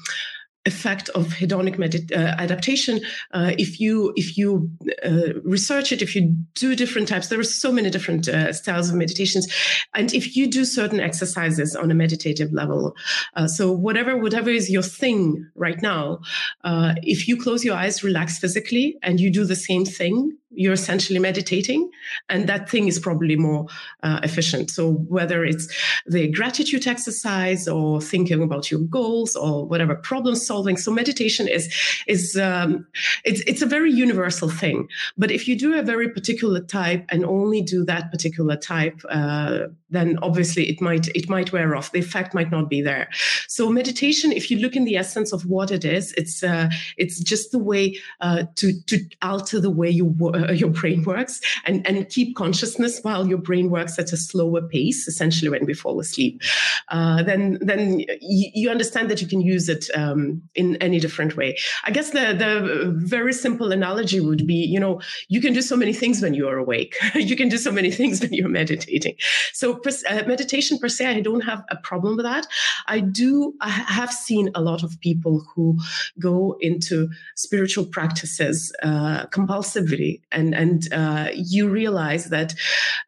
effect 0.68 1.10
of 1.10 1.28
hedonic 1.28 1.78
medit- 1.78 2.12
uh, 2.12 2.36
adaptation. 2.38 3.00
Uh, 3.32 3.54
if 3.58 3.80
you 3.80 4.14
if 4.16 4.38
you 4.38 4.70
uh, 5.04 5.34
research 5.44 5.92
it 5.92 6.02
if 6.02 6.16
you 6.16 6.36
do 6.54 6.76
different 6.76 7.08
types 7.08 7.30
there 7.30 7.40
are 7.40 7.44
so 7.44 7.72
many 7.72 7.90
different 7.90 8.28
uh, 8.28 8.54
styles 8.54 8.90
of 8.90 8.96
meditations. 8.96 9.48
And 9.94 10.14
if 10.14 10.36
you 10.36 10.48
do 10.48 10.66
certain 10.66 11.00
exercises 11.00 11.76
on 11.76 11.90
a 11.90 11.96
meditative 11.96 12.52
level 12.54 12.96
uh, 13.36 13.48
so 13.48 13.72
whatever 13.72 14.18
whatever 14.18 14.50
is 14.50 14.70
your 14.70 14.84
thing 14.84 15.50
right 15.56 15.82
now 15.82 16.20
uh, 16.64 16.94
if 17.02 17.28
you 17.28 17.42
close 17.42 17.64
your 17.64 17.76
eyes 17.76 18.04
relax 18.04 18.38
physically 18.38 18.98
and 19.02 19.20
you 19.20 19.32
do 19.32 19.46
the 19.46 19.56
same 19.56 19.86
thing 19.86 20.38
you're 20.58 20.74
essentially 20.74 21.20
meditating 21.20 21.90
and 22.30 22.50
that 22.50 22.68
thing 22.68 22.88
is 22.88 22.98
probably 23.00 23.36
more 23.36 23.68
uh, 24.02 24.20
efficient. 24.24 24.72
So 24.72 24.94
whether 24.94 25.46
it's 25.46 25.68
the 26.08 26.28
gratitude 26.30 26.88
exercise 26.88 27.68
or 27.68 28.02
thinking 28.02 28.42
about 28.42 28.72
your 28.72 28.80
goals 28.82 29.36
or 29.36 29.68
whatever 29.68 29.96
problem 29.96 30.36
solving. 30.36 30.76
So 30.78 30.92
meditation 30.92 31.48
is 31.48 31.72
is 32.08 32.36
um, 32.38 32.88
it's 33.24 33.42
it's 33.42 33.62
a 33.62 33.68
very 33.68 33.92
universal 33.92 34.50
thing. 34.50 34.88
But 35.18 35.30
if 35.32 35.48
you 35.48 35.56
do 35.56 35.78
a 35.78 35.84
very 35.84 36.10
particular 36.10 36.60
type 36.62 37.06
and 37.10 37.24
only 37.24 37.62
do 37.62 37.86
that 37.86 38.12
particular 38.12 38.56
type 38.56 39.00
uh, 39.10 39.68
then 39.90 40.18
obviously 40.22 40.68
it 40.70 40.82
might 40.82 41.08
it 41.10 41.30
might 41.30 41.52
wear 41.52 41.76
off. 41.76 41.92
The 41.92 42.00
effect 42.00 42.34
might 42.34 42.52
not 42.52 42.68
be 42.68 42.82
there. 42.82 43.10
So 43.48 43.70
meditation 43.70 44.32
if 44.32 44.50
you 44.50 44.58
look 44.58 44.76
in 44.76 44.86
the 44.86 44.98
essence 44.98 45.32
of 45.32 45.46
what 45.46 45.70
it 45.70 45.86
is 45.86 46.14
it's 46.14 46.44
uh, 46.44 46.70
it's 46.98 47.20
just 47.20 47.52
the 47.52 47.60
way 47.60 47.98
uh, 48.22 48.44
to 48.56 48.74
to 48.88 48.98
alter 49.22 49.60
the 49.60 49.70
way 49.70 49.90
you 49.90 50.06
work 50.06 50.47
uh, 50.48 50.52
your 50.52 50.70
brain 50.70 51.04
works 51.04 51.42
and, 51.66 51.86
and 51.88 52.10
keep 52.10 52.36
consciousness 52.36 53.00
while 53.02 53.28
your 53.28 53.38
brain 53.38 53.70
works 53.70 53.98
at 54.00 54.12
a 54.14 54.18
slower 54.18 54.62
pace, 54.62 55.08
essentially 55.08 55.50
when 55.50 55.66
we 55.66 55.74
fall 55.74 56.00
asleep, 56.00 56.42
uh, 56.90 57.24
then 57.24 57.58
then 57.62 58.00
you, 58.22 58.52
you, 58.54 58.70
understand 58.70 59.10
that 59.10 59.22
you 59.22 59.28
can 59.28 59.42
use 59.42 59.70
it 59.70 59.90
um, 59.96 60.42
in 60.56 60.76
any 60.78 61.00
different 61.00 61.36
way. 61.36 61.58
I 61.84 61.92
guess 61.92 62.12
the 62.12 62.34
the 62.34 62.94
very 62.96 63.34
simple 63.34 63.72
analogy 63.72 64.20
would 64.20 64.46
be, 64.46 64.66
you 64.66 64.80
know, 64.80 65.02
you 65.28 65.42
can 65.42 65.54
do 65.54 65.62
so 65.62 65.76
many 65.76 65.94
things 65.94 66.22
when 66.22 66.34
you 66.34 66.48
are 66.48 66.58
awake. 66.58 66.96
you 67.16 67.36
can 67.36 67.50
do 67.50 67.58
so 67.58 67.72
many 67.72 67.92
things 67.92 68.22
when 68.22 68.34
you're 68.34 68.50
meditating. 68.50 69.16
So 69.54 69.82
uh, 70.10 70.24
meditation 70.28 70.78
per 70.78 70.90
se, 70.90 71.06
I 71.08 71.22
don't 71.22 71.42
have 71.42 71.64
a 71.70 71.78
problem 71.78 72.18
with 72.18 72.26
that. 72.26 72.48
I 72.88 73.00
do. 73.00 73.54
I 73.62 73.70
have 73.70 74.12
seen 74.12 74.50
a 74.56 74.62
lot 74.62 74.84
of 74.84 75.00
people 75.00 75.44
who 75.54 75.78
go 76.20 76.58
into 76.60 77.10
spiritual 77.36 77.86
practices 77.86 78.74
uh, 78.84 79.26
compulsively 79.28 80.22
and 80.38 80.54
and 80.54 80.94
uh, 80.94 81.30
you 81.34 81.68
realize 81.68 82.26
that 82.26 82.54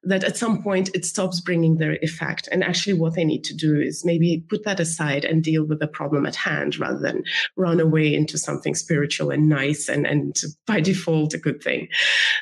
that 0.04 0.24
at 0.24 0.38
some 0.38 0.64
point 0.64 0.90
it 0.94 1.06
stops 1.06 1.40
bringing 1.40 1.78
their 1.78 1.98
effect. 2.02 2.50
And 2.52 2.64
actually 2.64 2.94
what 2.94 3.16
they 3.16 3.24
need 3.24 3.44
to 3.46 3.56
do 3.56 3.80
is 3.80 4.04
maybe 4.04 4.44
put 4.50 4.64
that 4.66 4.80
aside 4.80 5.26
and 5.26 5.44
deal 5.44 5.66
with 5.66 5.80
the 5.80 5.88
problem 5.88 6.26
at 6.26 6.36
hand 6.36 6.80
rather 6.80 7.00
than 7.00 7.24
run 7.56 7.80
away 7.80 8.14
into 8.14 8.38
something 8.38 8.76
spiritual 8.76 9.30
and 9.30 9.48
nice 9.48 9.88
and 9.88 10.08
and 10.08 10.36
by 10.66 10.82
default 10.82 11.34
a 11.34 11.38
good 11.38 11.62
thing. 11.62 11.88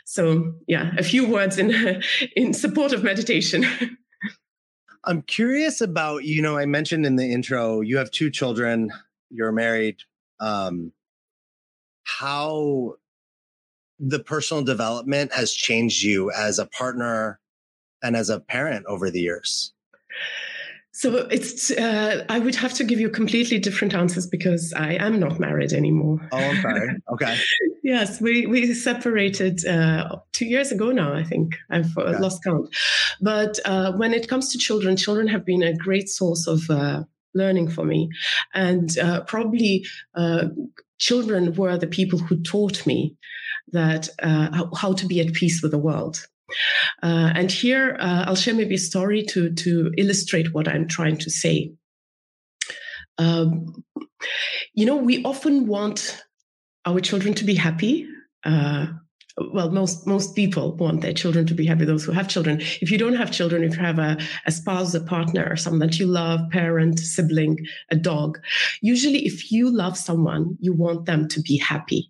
So 0.05 0.53
yeah 0.67 0.91
a 0.97 1.03
few 1.03 1.27
words 1.27 1.57
in 1.57 2.01
in 2.35 2.53
support 2.53 2.93
of 2.93 3.03
meditation. 3.03 3.65
I'm 5.03 5.21
curious 5.21 5.79
about 5.79 6.25
you 6.25 6.41
know 6.41 6.57
i 6.57 6.65
mentioned 6.65 7.05
in 7.05 7.15
the 7.15 7.31
intro 7.31 7.79
you 7.79 7.97
have 7.97 8.11
two 8.11 8.29
children 8.29 8.91
you're 9.29 9.53
married 9.53 9.97
um 10.41 10.91
how 12.03 12.95
the 13.99 14.19
personal 14.19 14.63
development 14.63 15.33
has 15.33 15.53
changed 15.53 16.03
you 16.03 16.31
as 16.31 16.59
a 16.59 16.65
partner 16.65 17.39
and 18.03 18.15
as 18.15 18.29
a 18.29 18.39
parent 18.39 18.85
over 18.87 19.09
the 19.09 19.21
years? 19.21 19.73
So 20.97 21.27
it's 21.29 21.69
uh, 21.69 22.25
I 22.27 22.39
would 22.39 22.55
have 22.55 22.73
to 22.73 22.83
give 22.83 22.99
you 22.99 23.09
completely 23.09 23.59
different 23.59 23.93
answers 23.93 24.25
because 24.25 24.73
I 24.75 24.93
am 24.93 25.19
not 25.19 25.39
married 25.39 25.71
anymore. 25.71 26.27
Oh, 26.31 26.37
I'm 26.37 26.59
sorry. 26.59 26.89
Okay. 27.13 27.37
yes, 27.83 28.19
we 28.19 28.47
we 28.47 28.73
separated 28.73 29.63
uh, 29.67 30.17
two 30.31 30.47
years 30.47 30.71
ago 30.71 30.91
now. 30.91 31.13
I 31.13 31.23
think 31.23 31.55
I've 31.69 31.95
uh, 31.95 32.01
okay. 32.01 32.17
lost 32.17 32.43
count. 32.43 32.75
But 33.21 33.59
uh, 33.65 33.91
when 33.91 34.11
it 34.11 34.27
comes 34.27 34.51
to 34.51 34.57
children, 34.57 34.97
children 34.97 35.27
have 35.27 35.45
been 35.45 35.61
a 35.61 35.77
great 35.77 36.09
source 36.09 36.47
of 36.47 36.67
uh, 36.67 37.03
learning 37.35 37.69
for 37.69 37.85
me, 37.85 38.09
and 38.55 38.97
uh, 38.97 39.21
probably 39.21 39.85
children 40.97 41.53
were 41.53 41.77
the 41.77 41.85
people 41.85 42.17
who 42.17 42.41
taught 42.41 42.87
me 42.87 43.15
that 43.71 44.09
uh, 44.21 44.65
how 44.75 44.93
to 44.93 45.05
be 45.05 45.19
at 45.19 45.33
peace 45.33 45.61
with 45.61 45.71
the 45.71 45.77
world. 45.77 46.25
Uh, 47.03 47.31
and 47.35 47.51
here 47.51 47.97
uh, 47.99 48.25
I'll 48.27 48.35
share 48.35 48.53
maybe 48.53 48.75
a 48.75 48.79
story 48.79 49.23
to 49.23 49.53
to 49.53 49.91
illustrate 49.97 50.53
what 50.53 50.67
I'm 50.67 50.87
trying 50.87 51.17
to 51.17 51.29
say. 51.29 51.73
Um, 53.17 53.83
you 54.73 54.85
know, 54.85 54.97
we 54.97 55.23
often 55.23 55.67
want 55.67 56.23
our 56.85 56.99
children 56.99 57.33
to 57.35 57.45
be 57.45 57.55
happy. 57.55 58.07
Uh, 58.45 58.87
well, 59.53 59.69
most 59.69 60.07
most 60.07 60.35
people 60.35 60.75
want 60.77 61.01
their 61.01 61.13
children 61.13 61.45
to 61.47 61.53
be 61.53 61.65
happy. 61.65 61.85
Those 61.85 62.05
who 62.05 62.11
have 62.11 62.27
children. 62.27 62.59
If 62.81 62.89
you 62.89 62.97
don't 62.97 63.15
have 63.15 63.31
children, 63.31 63.63
if 63.63 63.75
you 63.75 63.83
have 63.83 63.99
a, 63.99 64.17
a 64.45 64.51
spouse, 64.51 64.93
a 64.93 65.01
partner, 65.01 65.55
someone 65.55 65.79
that 65.79 65.99
you 65.99 66.07
love, 66.07 66.39
parent, 66.51 66.99
sibling, 66.99 67.57
a 67.91 67.95
dog, 67.95 68.39
usually, 68.81 69.25
if 69.25 69.51
you 69.51 69.69
love 69.69 69.97
someone, 69.97 70.57
you 70.59 70.73
want 70.73 71.05
them 71.05 71.27
to 71.27 71.41
be 71.41 71.57
happy. 71.57 72.09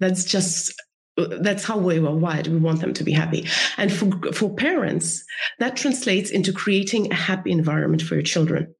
That's 0.00 0.24
just 0.24 0.74
that's 1.16 1.64
how 1.64 1.78
we 1.78 2.00
were 2.00 2.14
wired. 2.14 2.46
We 2.46 2.56
want 2.56 2.80
them 2.80 2.94
to 2.94 3.04
be 3.04 3.12
happy. 3.12 3.46
And 3.76 3.92
for, 3.92 4.10
for 4.32 4.54
parents, 4.54 5.22
that 5.58 5.76
translates 5.76 6.30
into 6.30 6.52
creating 6.52 7.12
a 7.12 7.14
happy 7.14 7.50
environment 7.50 8.02
for 8.02 8.14
your 8.14 8.22
children. 8.22 8.74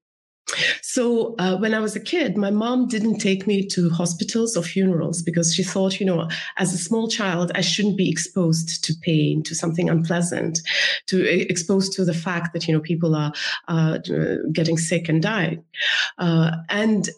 So 0.82 1.36
uh, 1.38 1.56
when 1.58 1.74
I 1.74 1.80
was 1.80 1.94
a 1.94 2.00
kid, 2.00 2.36
my 2.36 2.50
mom 2.50 2.88
didn't 2.88 3.18
take 3.18 3.46
me 3.46 3.66
to 3.68 3.90
hospitals 3.90 4.56
or 4.56 4.62
funerals 4.62 5.22
because 5.22 5.54
she 5.54 5.62
thought, 5.62 6.00
you 6.00 6.06
know, 6.06 6.28
as 6.56 6.72
a 6.72 6.78
small 6.78 7.08
child, 7.08 7.52
I 7.54 7.60
shouldn't 7.60 7.96
be 7.96 8.10
exposed 8.10 8.82
to 8.84 8.94
pain, 9.02 9.42
to 9.44 9.54
something 9.54 9.88
unpleasant, 9.88 10.60
to 11.06 11.24
exposed 11.24 11.92
to 11.94 12.04
the 12.04 12.14
fact 12.14 12.52
that 12.52 12.66
you 12.66 12.74
know 12.74 12.80
people 12.80 13.14
are 13.14 13.32
uh, 13.68 13.98
getting 14.52 14.78
sick 14.78 15.08
and 15.08 15.22
dying. 15.22 15.64
Uh, 16.18 16.56
and 16.68 17.08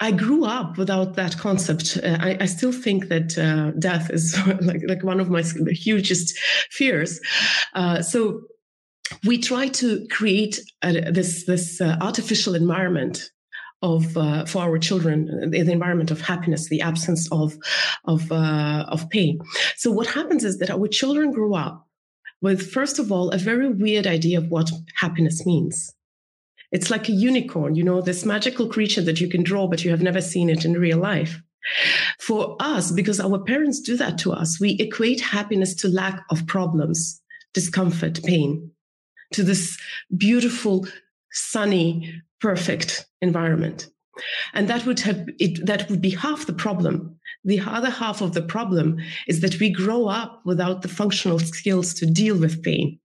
I 0.00 0.12
grew 0.12 0.44
up 0.44 0.78
without 0.78 1.16
that 1.16 1.36
concept. 1.38 1.98
Uh, 2.02 2.16
I, 2.20 2.36
I, 2.40 2.46
still 2.46 2.70
think 2.70 3.08
that 3.08 3.36
uh, 3.36 3.72
death 3.78 4.10
is 4.10 4.38
like, 4.60 4.82
like 4.86 5.02
one 5.02 5.18
of 5.18 5.28
my 5.28 5.42
hugest 5.70 6.38
fears. 6.70 7.20
Uh, 7.74 8.02
so 8.02 8.42
we 9.26 9.38
try 9.38 9.68
to 9.68 10.06
create 10.08 10.60
this 10.82 11.46
this 11.46 11.80
uh, 11.80 11.96
artificial 12.00 12.54
environment 12.54 13.30
of 13.82 14.16
uh, 14.16 14.44
for 14.44 14.62
our 14.62 14.78
children, 14.78 15.50
the 15.50 15.58
environment 15.58 16.10
of 16.10 16.20
happiness, 16.20 16.68
the 16.68 16.80
absence 16.80 17.30
of 17.32 17.56
of 18.04 18.30
uh, 18.30 18.84
of 18.88 19.08
pain. 19.10 19.38
So 19.76 19.90
what 19.90 20.06
happens 20.08 20.44
is 20.44 20.58
that 20.58 20.70
our 20.70 20.88
children 20.88 21.32
grow 21.32 21.54
up 21.54 21.86
with 22.40 22.70
first 22.70 22.98
of 22.98 23.10
all 23.10 23.30
a 23.30 23.38
very 23.38 23.68
weird 23.68 24.06
idea 24.06 24.38
of 24.38 24.48
what 24.48 24.70
happiness 24.96 25.44
means 25.46 25.94
it's 26.70 26.90
like 26.90 27.08
a 27.08 27.12
unicorn, 27.12 27.74
you 27.74 27.84
know, 27.84 28.00
this 28.00 28.24
magical 28.24 28.68
creature 28.68 29.02
that 29.02 29.20
you 29.20 29.28
can 29.28 29.42
draw, 29.42 29.66
but 29.66 29.84
you 29.84 29.90
have 29.90 30.02
never 30.02 30.20
seen 30.20 30.50
it 30.50 30.64
in 30.64 30.74
real 30.74 30.98
life. 30.98 31.40
For 32.18 32.56
us, 32.60 32.90
because 32.92 33.20
our 33.20 33.38
parents 33.38 33.80
do 33.80 33.96
that 33.96 34.18
to 34.18 34.32
us, 34.32 34.60
we 34.60 34.76
equate 34.78 35.20
happiness 35.20 35.74
to 35.76 35.88
lack 35.88 36.24
of 36.30 36.46
problems, 36.46 37.20
discomfort, 37.54 38.20
pain, 38.24 38.70
to 39.32 39.42
this 39.42 39.78
beautiful 40.16 40.86
sunny, 41.32 42.22
perfect 42.40 43.06
environment. 43.20 43.88
And 44.52 44.68
that 44.68 44.86
would 44.86 45.00
have 45.00 45.28
it, 45.38 45.64
that 45.66 45.88
would 45.90 46.00
be 46.00 46.10
half 46.10 46.46
the 46.46 46.52
problem. 46.52 47.18
The 47.44 47.60
other 47.60 47.90
half 47.90 48.20
of 48.20 48.34
the 48.34 48.42
problem 48.42 48.98
is 49.26 49.40
that 49.40 49.60
we 49.60 49.70
grow 49.70 50.08
up 50.08 50.42
without 50.44 50.82
the 50.82 50.88
functional 50.88 51.38
skills 51.38 51.94
to 51.94 52.06
deal 52.06 52.36
with 52.36 52.62
pain. 52.62 52.98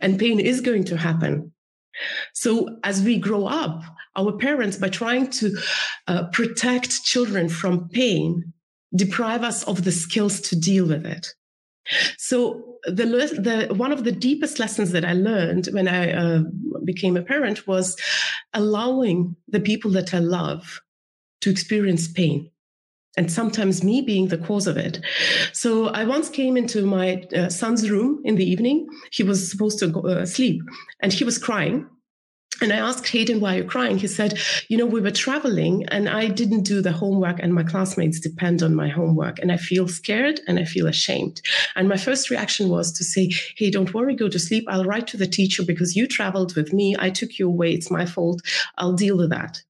And 0.00 0.18
pain 0.18 0.38
is 0.38 0.60
going 0.60 0.84
to 0.84 0.96
happen. 0.96 1.52
So 2.32 2.78
as 2.84 3.02
we 3.02 3.18
grow 3.18 3.46
up, 3.46 3.82
our 4.16 4.32
parents, 4.32 4.76
by 4.76 4.88
trying 4.88 5.30
to 5.30 5.56
uh, 6.06 6.24
protect 6.32 7.04
children 7.04 7.48
from 7.48 7.88
pain, 7.88 8.52
deprive 8.94 9.42
us 9.42 9.64
of 9.64 9.84
the 9.84 9.92
skills 9.92 10.40
to 10.42 10.56
deal 10.58 10.86
with 10.86 11.06
it. 11.06 11.34
So 12.18 12.76
the, 12.84 13.04
the 13.68 13.74
one 13.74 13.92
of 13.92 14.04
the 14.04 14.12
deepest 14.12 14.58
lessons 14.58 14.92
that 14.92 15.04
I 15.04 15.14
learned 15.14 15.66
when 15.72 15.88
I 15.88 16.12
uh, 16.12 16.42
became 16.84 17.16
a 17.16 17.22
parent 17.22 17.66
was 17.66 17.96
allowing 18.52 19.36
the 19.48 19.60
people 19.60 19.90
that 19.92 20.12
I 20.14 20.18
love 20.18 20.80
to 21.40 21.50
experience 21.50 22.08
pain. 22.08 22.50
And 23.18 23.30
sometimes 23.30 23.84
me 23.84 24.00
being 24.00 24.28
the 24.28 24.38
cause 24.38 24.66
of 24.66 24.76
it. 24.76 25.00
So 25.52 25.88
I 25.88 26.04
once 26.04 26.28
came 26.30 26.56
into 26.56 26.86
my 26.86 27.24
uh, 27.36 27.48
son's 27.50 27.90
room 27.90 28.22
in 28.24 28.36
the 28.36 28.48
evening. 28.48 28.86
He 29.10 29.22
was 29.22 29.50
supposed 29.50 29.78
to 29.80 29.88
go, 29.88 30.00
uh, 30.00 30.24
sleep 30.24 30.62
and 31.02 31.12
he 31.12 31.24
was 31.24 31.36
crying 31.36 31.86
and 32.60 32.72
I 32.72 32.76
asked 32.76 33.06
Hayden, 33.08 33.40
why 33.40 33.54
are 33.54 33.58
you 33.58 33.64
crying? 33.64 33.98
He 33.98 34.08
said, 34.08 34.38
you 34.68 34.76
know, 34.76 34.86
we 34.86 35.00
were 35.00 35.12
traveling 35.12 35.86
and 35.88 36.08
I 36.08 36.26
didn't 36.26 36.64
do 36.64 36.82
the 36.82 36.92
homework 36.92 37.38
and 37.40 37.54
my 37.54 37.62
classmates 37.62 38.18
depend 38.18 38.62
on 38.62 38.74
my 38.74 38.88
homework. 38.88 39.38
And 39.38 39.52
I 39.52 39.56
feel 39.56 39.86
scared 39.86 40.40
and 40.48 40.58
I 40.58 40.64
feel 40.64 40.88
ashamed. 40.88 41.40
And 41.76 41.88
my 41.88 41.96
first 41.96 42.30
reaction 42.30 42.68
was 42.68 42.90
to 42.92 43.04
say, 43.04 43.30
hey, 43.56 43.70
don't 43.70 43.94
worry, 43.94 44.16
go 44.16 44.28
to 44.28 44.38
sleep. 44.38 44.64
I'll 44.68 44.84
write 44.84 45.06
to 45.08 45.16
the 45.16 45.26
teacher 45.26 45.62
because 45.62 45.94
you 45.94 46.08
traveled 46.08 46.56
with 46.56 46.72
me. 46.72 46.96
I 46.98 47.10
took 47.10 47.38
you 47.38 47.46
away. 47.46 47.72
It's 47.72 47.90
my 47.90 48.06
fault. 48.06 48.42
I'll 48.76 48.94
deal 48.94 49.16
with 49.16 49.30
that. 49.30 49.62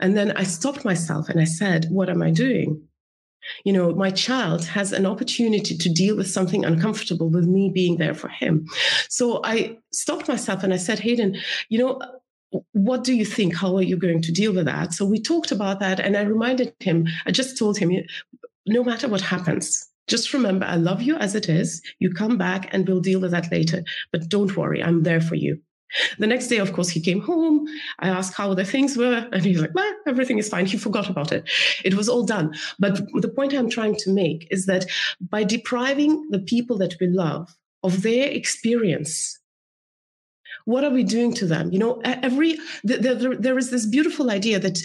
And 0.00 0.16
then 0.16 0.32
I 0.32 0.42
stopped 0.42 0.84
myself 0.84 1.28
and 1.28 1.40
I 1.40 1.44
said, 1.44 1.86
what 1.90 2.08
am 2.08 2.22
I 2.22 2.30
doing? 2.30 2.82
You 3.64 3.72
know, 3.72 3.94
my 3.94 4.10
child 4.10 4.64
has 4.66 4.92
an 4.92 5.06
opportunity 5.06 5.76
to 5.76 5.88
deal 5.88 6.16
with 6.16 6.30
something 6.30 6.64
uncomfortable 6.64 7.30
with 7.30 7.46
me 7.46 7.70
being 7.72 7.96
there 7.96 8.14
for 8.14 8.28
him. 8.28 8.66
So 9.08 9.40
I 9.44 9.78
stopped 9.92 10.28
myself 10.28 10.62
and 10.62 10.74
I 10.74 10.76
said, 10.76 10.98
Hayden, 10.98 11.36
you 11.68 11.78
know, 11.78 12.00
what 12.72 13.04
do 13.04 13.14
you 13.14 13.24
think? 13.24 13.54
How 13.54 13.76
are 13.76 13.82
you 13.82 13.96
going 13.96 14.22
to 14.22 14.32
deal 14.32 14.52
with 14.52 14.66
that? 14.66 14.92
So 14.92 15.04
we 15.04 15.20
talked 15.20 15.52
about 15.52 15.80
that. 15.80 16.00
And 16.00 16.16
I 16.16 16.22
reminded 16.22 16.74
him, 16.80 17.06
I 17.24 17.30
just 17.30 17.56
told 17.56 17.78
him, 17.78 17.92
no 18.66 18.84
matter 18.84 19.08
what 19.08 19.20
happens, 19.20 19.86
just 20.06 20.34
remember, 20.34 20.66
I 20.66 20.74
love 20.76 21.00
you 21.00 21.16
as 21.16 21.34
it 21.34 21.48
is. 21.48 21.80
You 21.98 22.12
come 22.12 22.36
back 22.36 22.68
and 22.72 22.86
we'll 22.86 23.00
deal 23.00 23.20
with 23.20 23.30
that 23.30 23.52
later. 23.52 23.84
But 24.12 24.28
don't 24.28 24.56
worry, 24.56 24.82
I'm 24.82 25.02
there 25.04 25.20
for 25.20 25.36
you. 25.36 25.60
The 26.18 26.26
next 26.26 26.48
day, 26.48 26.58
of 26.58 26.72
course, 26.72 26.88
he 26.88 27.00
came 27.00 27.20
home. 27.20 27.66
I 27.98 28.08
asked 28.08 28.34
how 28.34 28.54
the 28.54 28.64
things 28.64 28.96
were, 28.96 29.28
and 29.32 29.44
he's 29.44 29.60
like, 29.60 29.74
well, 29.74 29.92
everything 30.06 30.38
is 30.38 30.48
fine. 30.48 30.66
He 30.66 30.76
forgot 30.76 31.10
about 31.10 31.32
it. 31.32 31.48
It 31.84 31.94
was 31.94 32.08
all 32.08 32.24
done. 32.24 32.54
But 32.78 33.00
the 33.14 33.28
point 33.28 33.52
I'm 33.52 33.70
trying 33.70 33.96
to 33.96 34.10
make 34.10 34.46
is 34.50 34.66
that 34.66 34.86
by 35.20 35.44
depriving 35.44 36.30
the 36.30 36.38
people 36.38 36.78
that 36.78 36.96
we 37.00 37.08
love 37.08 37.56
of 37.82 38.02
their 38.02 38.28
experience, 38.28 39.38
what 40.64 40.84
are 40.84 40.90
we 40.90 41.02
doing 41.02 41.34
to 41.34 41.46
them? 41.46 41.72
You 41.72 41.78
know, 41.78 42.00
every 42.04 42.58
the, 42.84 42.98
the, 42.98 43.36
there 43.38 43.58
is 43.58 43.70
this 43.70 43.86
beautiful 43.86 44.30
idea 44.30 44.58
that 44.58 44.78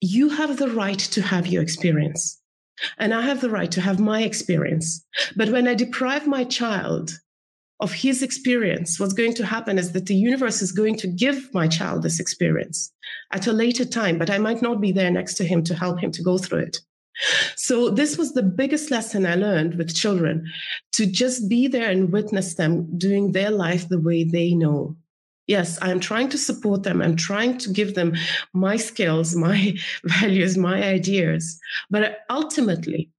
you 0.00 0.28
have 0.28 0.58
the 0.58 0.68
right 0.68 0.98
to 0.98 1.22
have 1.22 1.46
your 1.46 1.62
experience, 1.62 2.40
and 2.98 3.14
I 3.14 3.22
have 3.22 3.40
the 3.40 3.50
right 3.50 3.70
to 3.72 3.80
have 3.80 3.98
my 3.98 4.22
experience. 4.22 5.04
But 5.34 5.48
when 5.48 5.66
I 5.66 5.74
deprive 5.74 6.26
my 6.26 6.44
child 6.44 7.18
of 7.80 7.92
his 7.92 8.22
experience, 8.22 9.00
what's 9.00 9.12
going 9.12 9.34
to 9.34 9.46
happen 9.46 9.78
is 9.78 9.92
that 9.92 10.06
the 10.06 10.14
universe 10.14 10.62
is 10.62 10.72
going 10.72 10.96
to 10.96 11.08
give 11.08 11.52
my 11.52 11.66
child 11.66 12.02
this 12.02 12.20
experience 12.20 12.92
at 13.32 13.46
a 13.46 13.52
later 13.52 13.84
time, 13.84 14.18
but 14.18 14.30
I 14.30 14.38
might 14.38 14.62
not 14.62 14.80
be 14.80 14.92
there 14.92 15.10
next 15.10 15.34
to 15.34 15.44
him 15.44 15.64
to 15.64 15.74
help 15.74 16.00
him 16.00 16.12
to 16.12 16.22
go 16.22 16.38
through 16.38 16.60
it. 16.60 16.78
So 17.56 17.90
this 17.90 18.18
was 18.18 18.32
the 18.32 18.42
biggest 18.42 18.90
lesson 18.90 19.24
I 19.24 19.36
learned 19.36 19.76
with 19.76 19.94
children 19.94 20.50
to 20.92 21.06
just 21.06 21.48
be 21.48 21.68
there 21.68 21.90
and 21.90 22.12
witness 22.12 22.54
them 22.54 22.98
doing 22.98 23.32
their 23.32 23.50
life 23.50 23.88
the 23.88 24.00
way 24.00 24.24
they 24.24 24.54
know. 24.54 24.96
Yes, 25.46 25.78
I'm 25.82 26.00
trying 26.00 26.30
to 26.30 26.38
support 26.38 26.84
them. 26.84 27.02
I'm 27.02 27.16
trying 27.16 27.58
to 27.58 27.70
give 27.70 27.94
them 27.94 28.14
my 28.52 28.76
skills, 28.76 29.36
my 29.48 29.76
values, 30.04 30.56
my 30.56 30.82
ideas. 30.82 31.60
But 31.90 32.20
ultimately, 32.30 33.10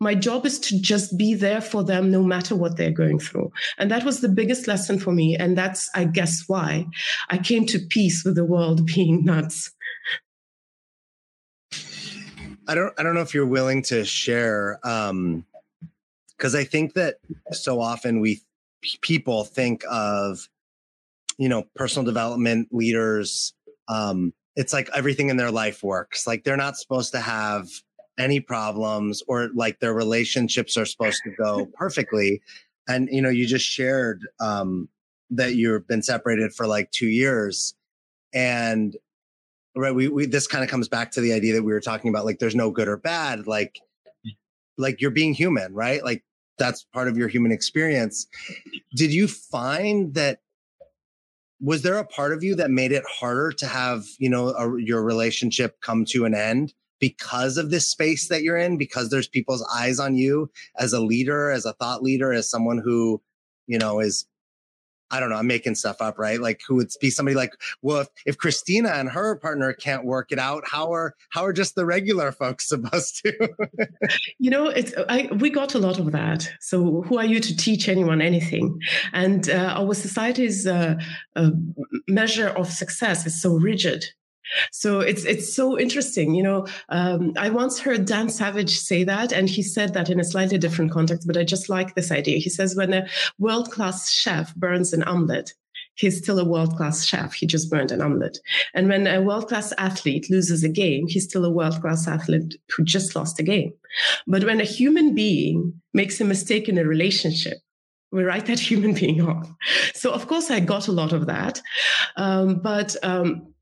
my 0.00 0.14
job 0.14 0.46
is 0.46 0.58
to 0.60 0.80
just 0.80 1.16
be 1.18 1.34
there 1.34 1.60
for 1.60 1.82
them 1.82 2.10
no 2.10 2.22
matter 2.22 2.54
what 2.54 2.76
they're 2.76 2.90
going 2.90 3.18
through. 3.18 3.50
And 3.78 3.90
that 3.90 4.04
was 4.04 4.20
the 4.20 4.28
biggest 4.28 4.68
lesson 4.68 4.98
for 4.98 5.12
me. 5.12 5.36
And 5.36 5.58
that's, 5.58 5.90
I 5.94 6.04
guess, 6.04 6.44
why 6.46 6.86
I 7.30 7.38
came 7.38 7.66
to 7.66 7.78
peace 7.78 8.24
with 8.24 8.36
the 8.36 8.44
world 8.44 8.86
being 8.94 9.24
nuts. 9.24 9.72
I 12.68 12.74
don't 12.74 12.92
I 12.98 13.02
don't 13.02 13.14
know 13.14 13.22
if 13.22 13.32
you're 13.32 13.46
willing 13.46 13.82
to 13.84 14.04
share 14.04 14.78
um 14.84 15.46
because 16.36 16.54
I 16.54 16.64
think 16.64 16.92
that 16.94 17.16
so 17.50 17.80
often 17.80 18.20
we 18.20 18.42
people 19.00 19.44
think 19.44 19.84
of 19.90 20.46
you 21.38 21.48
know 21.48 21.64
personal 21.74 22.04
development 22.04 22.68
leaders 22.70 23.54
um 23.88 24.34
it's 24.54 24.74
like 24.74 24.90
everything 24.94 25.30
in 25.30 25.38
their 25.38 25.50
life 25.50 25.82
works 25.82 26.26
like 26.26 26.44
they're 26.44 26.58
not 26.58 26.76
supposed 26.76 27.12
to 27.12 27.20
have 27.20 27.68
any 28.18 28.40
problems 28.40 29.22
or 29.28 29.48
like 29.54 29.80
their 29.80 29.94
relationships 29.94 30.76
are 30.76 30.84
supposed 30.84 31.20
to 31.24 31.30
go 31.30 31.66
perfectly. 31.74 32.42
And, 32.88 33.08
you 33.10 33.22
know, 33.22 33.28
you 33.28 33.46
just 33.46 33.66
shared, 33.66 34.22
um, 34.40 34.88
that 35.30 35.54
you've 35.54 35.86
been 35.86 36.02
separated 36.02 36.52
for 36.54 36.66
like 36.66 36.90
two 36.90 37.08
years 37.08 37.74
and 38.32 38.96
right 39.76 39.94
we, 39.94 40.08
we 40.08 40.26
this 40.26 40.46
kind 40.46 40.64
of 40.64 40.70
comes 40.70 40.88
back 40.88 41.10
to 41.10 41.20
the 41.20 41.32
idea 41.32 41.54
that 41.54 41.62
we 41.62 41.72
were 41.72 41.80
talking 41.80 42.08
about 42.08 42.24
like 42.24 42.38
there's 42.38 42.54
no 42.54 42.70
good 42.70 42.88
or 42.88 42.96
bad 42.96 43.46
like 43.46 43.78
like 44.76 45.00
you're 45.00 45.10
being 45.10 45.34
human 45.34 45.74
right? 45.74 46.02
Like 46.04 46.24
that's 46.58 46.84
part 46.92 47.08
of 47.08 47.16
your 47.16 47.28
human 47.28 47.52
experience. 47.52 48.26
Did 48.94 49.14
you 49.14 49.28
find 49.28 50.14
that 50.14 50.40
was 51.60 51.82
there 51.82 51.98
a 51.98 52.04
part 52.04 52.32
of 52.32 52.42
you 52.42 52.54
that 52.56 52.70
made 52.70 52.92
it 52.92 53.04
harder 53.08 53.52
to 53.52 53.66
have 53.66 54.04
you 54.18 54.28
know 54.28 54.48
a, 54.48 54.80
your 54.80 55.02
relationship 55.02 55.80
come 55.80 56.04
to 56.06 56.24
an 56.24 56.34
end 56.34 56.74
because 57.00 57.56
of 57.56 57.70
this 57.70 57.88
space 57.88 58.28
that 58.28 58.42
you're 58.42 58.56
in, 58.56 58.76
because 58.76 59.10
there's 59.10 59.28
people's 59.28 59.66
eyes 59.74 59.98
on 59.98 60.16
you 60.16 60.50
as 60.76 60.92
a 60.92 61.00
leader, 61.00 61.50
as 61.50 61.64
a 61.64 61.72
thought 61.74 62.02
leader, 62.02 62.32
as 62.32 62.50
someone 62.50 62.78
who, 62.78 63.20
you 63.66 63.78
know, 63.78 64.00
is, 64.00 64.26
I 65.10 65.20
don't 65.20 65.30
know, 65.30 65.36
I'm 65.36 65.46
making 65.46 65.74
stuff 65.74 65.96
up, 66.00 66.18
right? 66.18 66.38
Like 66.38 66.60
who 66.66 66.74
would 66.76 66.90
be 67.00 67.10
somebody 67.10 67.34
like, 67.34 67.52
well, 67.80 68.00
if, 68.00 68.08
if 68.26 68.38
Kristina 68.38 68.92
and 68.92 69.08
her 69.08 69.36
partner 69.36 69.72
can't 69.72 70.04
work 70.04 70.32
it 70.32 70.38
out, 70.38 70.64
how 70.66 70.92
are, 70.92 71.14
how 71.30 71.44
are 71.44 71.52
just 71.52 71.76
the 71.76 71.86
regular 71.86 72.30
folks 72.30 72.68
supposed 72.68 73.22
to? 73.24 73.48
you 74.38 74.50
know, 74.50 74.66
it's, 74.66 74.92
I, 75.08 75.28
we 75.38 75.50
got 75.50 75.74
a 75.74 75.78
lot 75.78 75.98
of 75.98 76.12
that. 76.12 76.50
So 76.60 77.02
who 77.02 77.18
are 77.18 77.24
you 77.24 77.40
to 77.40 77.56
teach 77.56 77.88
anyone 77.88 78.20
anything? 78.20 78.78
And 79.12 79.48
uh, 79.48 79.74
our 79.78 79.94
society's 79.94 80.66
uh, 80.66 80.96
uh, 81.36 81.50
measure 82.06 82.48
of 82.48 82.70
success 82.70 83.26
is 83.26 83.40
so 83.40 83.54
rigid 83.54 84.04
so 84.72 85.00
it's 85.00 85.24
it's 85.24 85.54
so 85.54 85.78
interesting. 85.78 86.34
You 86.34 86.42
know, 86.42 86.66
um, 86.88 87.32
I 87.36 87.50
once 87.50 87.78
heard 87.78 88.04
Dan 88.04 88.28
Savage 88.28 88.78
say 88.78 89.04
that, 89.04 89.32
and 89.32 89.48
he 89.48 89.62
said 89.62 89.94
that 89.94 90.10
in 90.10 90.20
a 90.20 90.24
slightly 90.24 90.58
different 90.58 90.92
context, 90.92 91.26
but 91.26 91.36
I 91.36 91.44
just 91.44 91.68
like 91.68 91.94
this 91.94 92.10
idea. 92.10 92.38
He 92.38 92.50
says 92.50 92.76
when 92.76 92.92
a 92.92 93.06
world 93.38 93.70
class 93.70 94.10
chef 94.10 94.54
burns 94.54 94.92
an 94.92 95.02
omelet, 95.04 95.54
he's 95.98 96.18
still 96.18 96.38
a 96.38 96.44
world 96.44 96.76
class 96.76 97.04
chef. 97.04 97.34
He 97.34 97.46
just 97.46 97.70
burned 97.70 97.92
an 97.92 98.00
omelet. 98.00 98.38
And 98.74 98.88
when 98.88 99.06
a 99.06 99.20
world 99.20 99.48
class 99.48 99.72
athlete 99.78 100.30
loses 100.30 100.64
a 100.64 100.68
game, 100.68 101.06
he's 101.08 101.24
still 101.24 101.44
a 101.44 101.50
world 101.50 101.80
class 101.80 102.06
athlete 102.06 102.56
who 102.76 102.84
just 102.84 103.14
lost 103.16 103.40
a 103.40 103.42
game. 103.42 103.72
But 104.26 104.44
when 104.44 104.60
a 104.60 104.64
human 104.64 105.14
being 105.14 105.80
makes 105.92 106.20
a 106.20 106.24
mistake 106.24 106.68
in 106.68 106.78
a 106.78 106.84
relationship, 106.84 107.58
we 108.12 108.22
write 108.22 108.46
that 108.46 108.60
human 108.70 108.94
being 108.94 109.20
off. 109.20 109.52
So, 109.94 110.12
of 110.12 110.26
course, 110.28 110.50
I 110.50 110.60
got 110.60 110.88
a 110.88 110.92
lot 110.92 111.12
of 111.12 111.26
that. 111.26 111.60
Um, 112.16 112.60
but 112.60 112.96
um, 113.02 113.52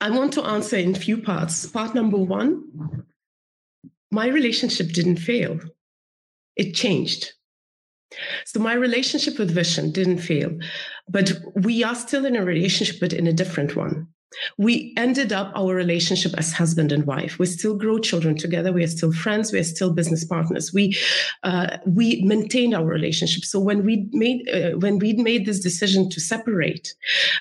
I 0.00 0.10
want 0.10 0.32
to 0.34 0.42
answer 0.42 0.76
in 0.76 0.94
few 0.94 1.18
parts. 1.22 1.66
Part 1.66 1.94
number 1.94 2.18
one 2.18 3.04
my 4.10 4.28
relationship 4.28 4.92
didn't 4.92 5.16
fail, 5.16 5.58
it 6.54 6.74
changed. 6.74 7.32
So 8.44 8.60
my 8.60 8.72
relationship 8.72 9.38
with 9.38 9.54
Vishen 9.54 9.92
didn't 9.92 10.18
fail, 10.18 10.56
but 11.08 11.32
we 11.54 11.82
are 11.82 11.94
still 11.94 12.24
in 12.24 12.36
a 12.36 12.44
relationship, 12.44 13.00
but 13.00 13.12
in 13.12 13.26
a 13.26 13.32
different 13.32 13.76
one. 13.76 14.08
We 14.58 14.92
ended 14.96 15.32
up 15.32 15.52
our 15.54 15.74
relationship 15.74 16.32
as 16.36 16.52
husband 16.52 16.92
and 16.92 17.06
wife. 17.06 17.38
We 17.38 17.46
still 17.46 17.76
grow 17.76 17.98
children 17.98 18.36
together. 18.36 18.72
We 18.72 18.84
are 18.84 18.88
still 18.88 19.12
friends. 19.12 19.52
We 19.52 19.58
are 19.58 19.64
still 19.64 19.92
business 19.92 20.24
partners. 20.24 20.72
We 20.72 20.96
uh, 21.42 21.78
we 21.86 22.22
maintained 22.22 22.74
our 22.74 22.84
relationship. 22.84 23.44
So 23.44 23.60
when 23.60 23.84
we 23.84 24.08
made 24.12 24.48
uh, 24.48 24.78
when 24.78 24.98
we 24.98 25.14
made 25.14 25.46
this 25.46 25.60
decision 25.60 26.10
to 26.10 26.20
separate, 26.20 26.94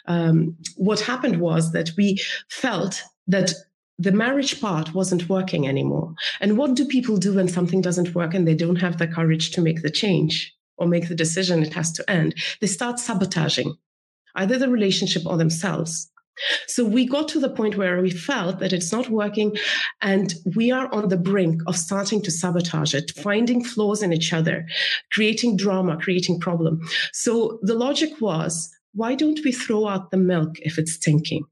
um, 0.08 0.56
what 0.78 1.00
happened 1.02 1.42
was 1.42 1.72
that 1.72 1.92
we 1.98 2.22
felt 2.50 3.04
that 3.28 3.54
the 3.98 4.12
marriage 4.12 4.60
part 4.60 4.94
wasn't 4.94 5.30
working 5.30 5.68
anymore. 5.68 6.14
And 6.42 6.58
what 6.58 6.76
do 6.76 6.86
people 6.86 7.18
do 7.18 7.36
when 7.36 7.48
something 7.48 7.82
doesn't 7.82 8.14
work 8.14 8.34
and 8.34 8.48
they 8.48 8.56
don't 8.56 8.76
have 8.76 8.98
the 8.98 9.08
courage 9.08 9.52
to 9.52 9.62
make 9.62 9.82
the 9.82 9.90
change 9.90 10.54
or 10.78 10.86
make 10.86 11.08
the 11.08 11.16
decision 11.16 11.64
it 11.64 11.74
has 11.74 11.92
to 11.94 12.10
end? 12.10 12.36
They 12.60 12.68
start 12.68 13.00
sabotaging 13.00 13.76
either 14.36 14.58
the 14.58 14.70
relationship 14.70 15.26
or 15.26 15.38
themselves. 15.38 16.12
So 16.68 16.84
we 16.84 17.06
got 17.06 17.28
to 17.30 17.40
the 17.40 17.50
point 17.50 17.78
where 17.78 18.02
we 18.02 18.12
felt 18.12 18.60
that 18.60 18.74
it's 18.74 18.92
not 18.92 19.10
working 19.10 19.56
and 20.02 20.34
we 20.56 20.72
are 20.72 20.94
on 20.94 21.10
the 21.10 21.18
brink 21.18 21.62
of 21.68 21.78
starting 21.78 22.22
to 22.24 22.32
sabotage 22.32 22.94
it, 22.94 23.12
finding 23.12 23.64
flaws 23.64 24.04
in 24.04 24.14
each 24.14 24.34
other, 24.34 24.66
creating 25.12 25.58
drama, 25.58 25.98
creating 25.98 26.40
problem. 26.40 26.82
So 27.14 27.60
the 27.62 27.76
logic 27.76 28.20
was, 28.22 28.70
why 28.94 29.16
don't 29.16 29.40
we 29.44 29.52
throw 29.52 29.88
out 29.88 30.12
the 30.12 30.18
milk 30.18 30.56
if 30.60 30.78
it's 30.78 30.94
stinking 30.94 31.46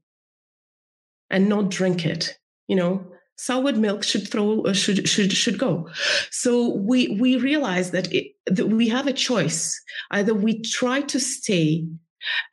and 1.30 1.48
not 1.48 1.70
drink 1.70 2.06
it? 2.06 2.38
You 2.68 2.76
know, 2.76 3.06
soured 3.36 3.76
milk 3.76 4.02
should 4.04 4.28
throw 4.28 4.72
should 4.72 5.08
should 5.08 5.32
should 5.32 5.58
go 5.58 5.88
so 6.30 6.76
we 6.76 7.18
we 7.20 7.36
realize 7.36 7.90
that, 7.90 8.12
it, 8.12 8.28
that 8.46 8.68
we 8.68 8.88
have 8.88 9.08
a 9.08 9.12
choice 9.12 9.80
either 10.12 10.32
we 10.32 10.62
try 10.62 11.00
to 11.00 11.18
stay 11.18 11.84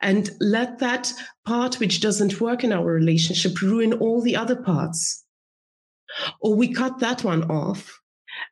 and 0.00 0.30
let 0.40 0.78
that 0.78 1.12
part 1.44 1.80
which 1.80 2.00
doesn't 2.00 2.40
work 2.40 2.64
in 2.64 2.72
our 2.72 2.84
relationship 2.84 3.60
ruin 3.60 3.92
all 3.94 4.20
the 4.20 4.36
other 4.36 4.56
parts. 4.56 5.24
Or 6.40 6.54
we 6.54 6.72
cut 6.72 6.98
that 6.98 7.24
one 7.24 7.44
off 7.50 7.98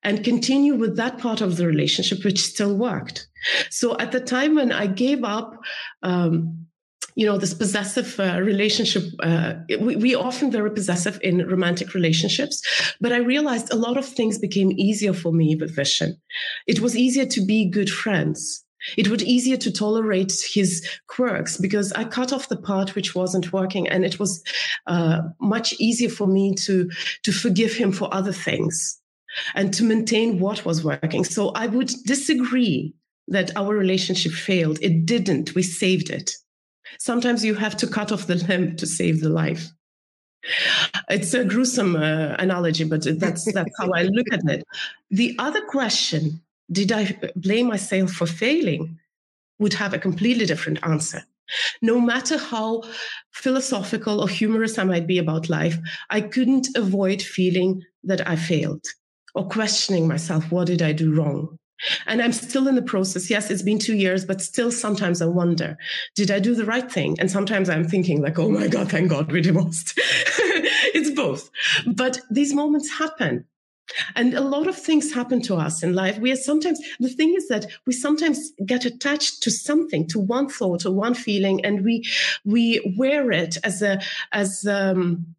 and 0.03 0.25
continue 0.25 0.75
with 0.75 0.97
that 0.97 1.18
part 1.18 1.41
of 1.41 1.57
the 1.57 1.66
relationship 1.66 2.25
which 2.25 2.41
still 2.41 2.77
worked. 2.77 3.27
So 3.71 3.99
at 3.99 4.12
the 4.12 4.21
time 4.21 4.55
when 4.55 4.73
I 4.73 4.87
gave 4.87 5.25
up, 5.25 5.55
um, 6.03 6.66
you 7.16 7.27
know, 7.27 7.39
this 7.39 7.55
possessive 7.55 8.18
uh, 8.21 8.41
relationship, 8.41 9.03
uh, 9.23 9.55
we, 9.81 9.97
we 9.97 10.14
often 10.14 10.51
very 10.51 10.71
possessive 10.71 11.18
in 11.23 11.47
romantic 11.47 11.93
relationships, 11.93 12.62
but 13.01 13.12
I 13.12 13.18
realized 13.18 13.73
a 13.73 13.77
lot 13.77 13.97
of 13.97 14.07
things 14.07 14.39
became 14.39 14.73
easier 14.73 15.12
for 15.12 15.33
me 15.33 15.57
with 15.57 15.77
Vishen. 15.77 16.12
It 16.66 16.81
was 16.81 16.97
easier 16.97 17.27
to 17.27 17.45
be 17.45 17.68
good 17.68 17.91
friends. 17.91 18.64
It 18.97 19.09
would 19.09 19.22
easier 19.22 19.57
to 19.59 19.72
tolerate 19.72 20.33
his 20.53 20.87
quirks 21.07 21.57
because 21.57 21.93
I 21.93 22.05
cut 22.05 22.33
off 22.33 22.49
the 22.49 22.57
part 22.57 22.95
which 22.95 23.14
wasn't 23.14 23.53
working, 23.53 23.89
and 23.89 24.05
it 24.05 24.18
was 24.18 24.43
uh, 24.87 25.20
much 25.41 25.74
easier 25.78 26.09
for 26.09 26.26
me 26.26 26.55
to 26.66 26.91
to 27.24 27.33
forgive 27.33 27.74
him 27.74 27.93
for 27.93 28.12
other 28.12 28.33
things 28.33 28.99
and 29.55 29.72
to 29.74 29.85
maintain 29.85 30.41
what 30.41 30.64
was 30.64 30.85
working. 30.85 31.24
So 31.24 31.51
I 31.51 31.66
would 31.66 31.93
disagree 32.07 32.95
that 33.28 33.57
our 33.57 33.74
relationship 33.74 34.33
failed. 34.33 34.78
It 34.83 35.07
didn't. 35.07 35.55
We 35.55 35.62
saved 35.62 36.11
it. 36.11 36.33
Sometimes 36.99 37.45
you 37.45 37.55
have 37.55 37.76
to 37.78 37.87
cut 37.87 38.11
off 38.11 38.26
the 38.26 38.35
limb 38.35 38.76
to 38.76 38.87
save 38.87 39.20
the 39.20 39.28
life. 39.28 39.68
It's 41.09 41.35
a 41.35 41.45
gruesome 41.45 41.97
uh, 41.97 42.35
analogy, 42.39 42.85
but 42.85 43.07
that's 43.18 43.51
that's 43.53 43.74
how 43.78 43.91
I 43.95 44.03
look 44.05 44.26
at 44.33 44.41
it. 44.49 44.64
The 45.11 45.37
other 45.39 45.61
question 45.66 46.41
did 46.71 46.93
I 46.93 47.18
blame 47.37 47.68
myself 47.68 48.12
for 48.12 48.27
failing? 48.27 48.99
Would 49.59 49.75
have 49.75 49.93
a 49.93 49.99
completely 49.99 50.47
different 50.47 50.79
answer. 50.83 51.23
No 51.83 52.01
matter 52.01 52.39
how 52.39 52.83
philosophical 53.33 54.21
or 54.21 54.29
humorous 54.29 54.79
I 54.79 54.85
might 54.85 55.07
be 55.07 55.18
about 55.18 55.51
life, 55.51 55.77
I 56.09 56.21
couldn't 56.21 56.68
avoid 56.77 57.21
feeling 57.21 57.83
that 58.05 58.27
I 58.27 58.37
failed 58.37 58.85
or 59.35 59.49
questioning 59.49 60.09
myself, 60.09 60.51
what 60.51 60.66
did 60.66 60.83
I 60.83 60.93
do 60.93 61.12
wrong? 61.12 61.59
And 62.07 62.21
I'm 62.21 62.33
still 62.33 62.68
in 62.68 62.75
the 62.75 62.83
process. 62.83 63.31
Yes, 63.31 63.51
it's 63.51 63.62
been 63.62 63.79
two 63.79 63.97
years, 63.97 64.25
but 64.25 64.43
still 64.43 64.71
sometimes 64.71 65.23
I 65.23 65.27
wonder, 65.27 65.79
did 66.14 66.31
I 66.31 66.39
do 66.39 66.55
the 66.55 66.66
right 66.66 66.91
thing? 66.91 67.16
And 67.18 67.31
sometimes 67.31 67.71
I'm 67.71 67.89
thinking, 67.89 68.21
like, 68.21 68.39
oh 68.39 68.51
my 68.51 68.68
God, 68.68 68.91
thank 68.91 69.09
God 69.09 69.33
we 69.33 69.41
divorced. 69.41 69.95
it's 69.97 71.11
both. 71.11 71.51
But 71.87 72.21
these 72.31 72.53
moments 72.53 72.91
happen. 72.91 73.47
And 74.14 74.34
a 74.34 74.41
lot 74.41 74.66
of 74.66 74.76
things 74.76 75.12
happen 75.12 75.43
to 75.43 75.57
us 75.57 75.82
in 75.82 75.95
life. 75.95 76.18
We 76.18 76.32
are 76.32 76.36
sometimes, 76.36 76.80
the 76.99 77.09
thing 77.09 77.34
is 77.36 77.49
that 77.49 77.66
we 77.86 77.93
sometimes 77.93 78.53
get 78.66 78.84
attached 78.84 79.43
to 79.43 79.51
something, 79.51 80.07
to 80.09 80.18
one 80.18 80.49
thought 80.49 80.86
or 80.86 80.93
one 80.93 81.14
feeling, 81.14 81.64
and 81.64 81.84
we, 81.84 82.05
we 82.45 82.95
wear 82.99 83.30
it 83.32 83.57
as 83.64 83.82
a, 83.82 84.01
as, 84.32 84.66
um, 84.66 85.34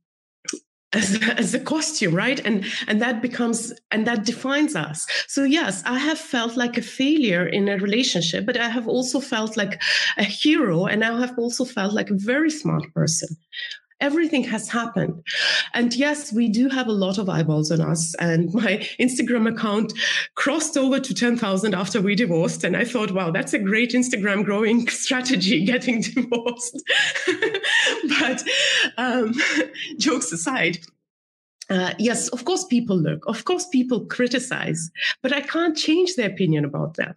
as, 0.94 1.22
as 1.38 1.54
a 1.54 1.60
costume, 1.60 2.14
right? 2.14 2.40
And 2.46 2.66
and 2.88 3.02
that 3.02 3.22
becomes 3.22 3.74
and 3.92 4.06
that 4.08 4.26
defines 4.26 4.76
us. 4.76 5.08
So 5.28 5.44
yes, 5.44 5.82
I 5.86 5.98
have 5.98 6.20
felt 6.20 6.58
like 6.58 6.78
a 6.78 6.82
failure 6.82 7.46
in 7.48 7.70
a 7.70 7.78
relationship, 7.78 8.46
but 8.46 8.58
I 8.58 8.70
have 8.70 8.88
also 8.88 9.20
felt 9.20 9.56
like 9.56 9.82
a 10.18 10.24
hero, 10.24 10.86
and 10.86 11.04
I 11.04 11.18
have 11.20 11.38
also 11.38 11.66
felt 11.66 11.94
like 11.94 12.10
a 12.10 12.16
very 12.18 12.50
smart 12.50 12.94
person 12.94 13.38
everything 14.02 14.44
has 14.44 14.68
happened. 14.68 15.24
And 15.74 15.94
yes, 15.94 16.34
we 16.34 16.50
do 16.50 16.68
have 16.70 16.88
a 16.88 16.92
lot 16.92 17.18
of 17.18 17.30
eyeballs 17.30 17.72
on 17.72 17.80
us. 17.80 18.14
And 18.16 18.54
my 18.54 18.86
Instagram 19.00 19.48
account 19.48 19.94
crossed 20.36 20.76
over 20.76 21.00
to 21.00 21.14
10,000 21.14 21.74
after 21.74 22.02
we 22.02 22.16
divorced. 22.16 22.64
And 22.64 22.76
I 22.76 22.84
thought, 22.84 23.12
wow, 23.12 23.32
that's 23.32 23.54
a 23.54 23.60
great 23.60 23.92
Instagram 23.92 24.44
growing 24.44 24.88
strategy, 24.90 25.64
getting 25.64 26.02
divorced. 26.16 26.84
but 28.20 28.44
um, 28.98 29.34
jokes 29.98 30.32
aside, 30.32 30.80
uh, 31.70 31.94
yes, 31.98 32.28
of 32.30 32.44
course, 32.44 32.66
people 32.66 32.98
look, 32.98 33.24
of 33.28 33.46
course, 33.46 33.66
people 33.68 34.06
criticize, 34.06 34.92
but 35.22 35.32
I 35.32 35.40
can't 35.40 35.78
change 35.78 36.16
their 36.16 36.30
opinion 36.30 36.66
about 36.66 36.96
them. 36.96 37.16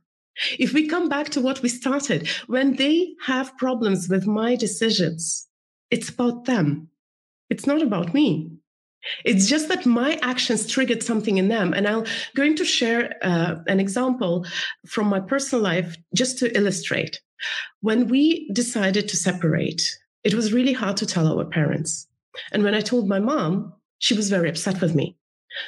If 0.59 0.72
we 0.72 0.87
come 0.87 1.09
back 1.09 1.30
to 1.30 1.41
what 1.41 1.62
we 1.62 1.68
started, 1.68 2.28
when 2.47 2.76
they 2.76 3.14
have 3.26 3.57
problems 3.57 4.09
with 4.09 4.26
my 4.26 4.55
decisions, 4.55 5.49
it's 5.91 6.09
about 6.09 6.45
them. 6.45 6.89
It's 7.51 7.66
not 7.66 7.82
about 7.82 8.14
me. 8.14 8.51
It's 9.24 9.47
just 9.47 9.68
that 9.68 9.85
my 9.87 10.18
actions 10.22 10.66
triggered 10.66 11.03
something 11.03 11.37
in 11.37 11.49
them. 11.49 11.74
And 11.74 11.87
I'm 11.87 12.05
going 12.35 12.57
to 12.57 12.64
share 12.64 13.14
uh, 13.22 13.57
an 13.66 13.80
example 13.80 14.47
from 14.87 15.09
my 15.09 15.20
personal 15.20 15.62
life 15.62 15.97
just 16.14 16.39
to 16.39 16.57
illustrate. 16.57 17.20
When 17.80 18.09
we 18.09 18.49
decided 18.53 19.09
to 19.09 19.16
separate, 19.16 19.82
it 20.22 20.35
was 20.35 20.53
really 20.53 20.72
hard 20.72 20.97
to 20.99 21.07
tell 21.07 21.26
our 21.26 21.45
parents. 21.45 22.09
And 22.53 22.64
when 22.64 22.74
I 22.74 22.80
told 22.80 23.09
my 23.09 23.20
mom, 23.20 23.74
she 23.99 24.14
was 24.14 24.30
very 24.30 24.49
upset 24.49 24.80
with 24.80 24.95
me. 24.95 25.16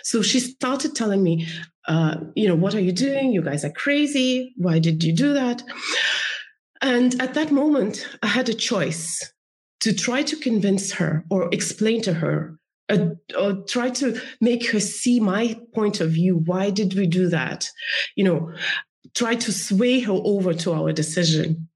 So 0.02 0.22
she 0.22 0.40
started 0.40 0.96
telling 0.96 1.22
me, 1.22 1.46
uh, 1.86 2.16
you 2.34 2.48
know, 2.48 2.56
what 2.56 2.74
are 2.74 2.80
you 2.80 2.92
doing? 2.92 3.32
You 3.32 3.42
guys 3.42 3.64
are 3.64 3.70
crazy. 3.70 4.54
Why 4.56 4.78
did 4.78 5.04
you 5.04 5.12
do 5.12 5.34
that? 5.34 5.62
And 6.82 7.20
at 7.20 7.34
that 7.34 7.52
moment, 7.52 8.06
I 8.22 8.26
had 8.26 8.48
a 8.48 8.54
choice 8.54 9.32
to 9.80 9.94
try 9.94 10.22
to 10.22 10.36
convince 10.36 10.92
her 10.92 11.24
or 11.30 11.48
explain 11.52 12.02
to 12.02 12.14
her 12.14 12.58
uh, 12.88 13.08
or 13.38 13.64
try 13.66 13.90
to 13.90 14.20
make 14.40 14.70
her 14.70 14.80
see 14.80 15.20
my 15.20 15.58
point 15.74 16.00
of 16.00 16.10
view. 16.10 16.36
Why 16.36 16.70
did 16.70 16.94
we 16.94 17.06
do 17.06 17.28
that? 17.28 17.68
You 18.14 18.24
know, 18.24 18.52
try 19.14 19.34
to 19.34 19.52
sway 19.52 20.00
her 20.00 20.12
over 20.12 20.54
to 20.54 20.72
our 20.72 20.92
decision. 20.92 21.68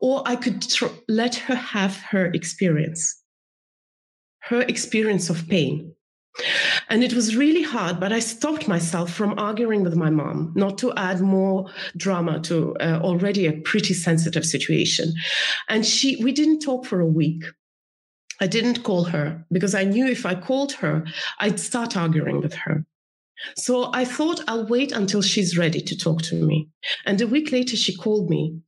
Or 0.00 0.22
I 0.26 0.36
could 0.36 0.60
tr- 0.62 0.86
let 1.08 1.34
her 1.36 1.54
have 1.54 1.96
her 1.96 2.26
experience, 2.26 3.22
her 4.40 4.60
experience 4.60 5.30
of 5.30 5.48
pain. 5.48 5.94
And 6.88 7.04
it 7.04 7.12
was 7.12 7.36
really 7.36 7.62
hard, 7.62 8.00
but 8.00 8.12
I 8.12 8.18
stopped 8.18 8.66
myself 8.66 9.12
from 9.12 9.38
arguing 9.38 9.82
with 9.82 9.96
my 9.96 10.10
mom, 10.10 10.52
not 10.56 10.78
to 10.78 10.92
add 10.94 11.20
more 11.20 11.70
drama 11.96 12.40
to 12.40 12.74
uh, 12.76 13.00
already 13.02 13.46
a 13.46 13.60
pretty 13.60 13.94
sensitive 13.94 14.44
situation. 14.44 15.12
And 15.68 15.84
she, 15.84 16.22
we 16.22 16.32
didn't 16.32 16.60
talk 16.60 16.86
for 16.86 17.00
a 17.00 17.06
week. 17.06 17.44
I 18.40 18.46
didn't 18.46 18.82
call 18.82 19.04
her 19.04 19.44
because 19.52 19.74
I 19.74 19.84
knew 19.84 20.06
if 20.06 20.26
I 20.26 20.34
called 20.34 20.72
her, 20.72 21.04
I'd 21.38 21.60
start 21.60 21.96
arguing 21.96 22.40
with 22.40 22.54
her. 22.54 22.84
So 23.56 23.90
I 23.92 24.04
thought 24.04 24.40
I'll 24.48 24.66
wait 24.66 24.92
until 24.92 25.22
she's 25.22 25.58
ready 25.58 25.80
to 25.80 25.96
talk 25.96 26.22
to 26.22 26.34
me. 26.34 26.68
And 27.04 27.20
a 27.20 27.26
week 27.26 27.52
later, 27.52 27.76
she 27.76 27.96
called 27.96 28.30
me 28.30 28.60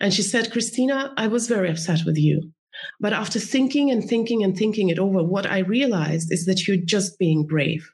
and 0.00 0.12
she 0.12 0.22
said, 0.22 0.50
Kristina, 0.52 1.12
I 1.16 1.28
was 1.28 1.48
very 1.48 1.70
upset 1.70 2.00
with 2.04 2.16
you. 2.16 2.52
But 3.00 3.12
after 3.12 3.38
thinking 3.38 3.90
and 3.90 4.04
thinking 4.04 4.42
and 4.42 4.56
thinking 4.56 4.88
it 4.88 4.98
over, 4.98 5.22
what 5.22 5.46
I 5.46 5.58
realized 5.58 6.32
is 6.32 6.46
that 6.46 6.66
you're 6.66 6.76
just 6.76 7.18
being 7.18 7.46
brave. 7.46 7.90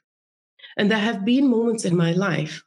And 0.77 0.91
there 0.91 0.99
have 0.99 1.25
been 1.25 1.49
moments 1.49 1.85
in 1.85 1.95
my 1.95 2.11
life 2.11 2.63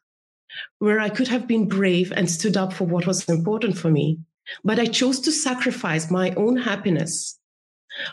where 0.78 1.00
I 1.00 1.08
could 1.08 1.28
have 1.28 1.46
been 1.46 1.68
brave 1.68 2.12
and 2.12 2.30
stood 2.30 2.56
up 2.56 2.72
for 2.72 2.84
what 2.84 3.06
was 3.06 3.28
important 3.28 3.76
for 3.76 3.90
me. 3.90 4.18
But 4.64 4.78
I 4.78 4.86
chose 4.86 5.20
to 5.20 5.32
sacrifice 5.32 6.10
my 6.10 6.30
own 6.32 6.56
happiness 6.56 7.38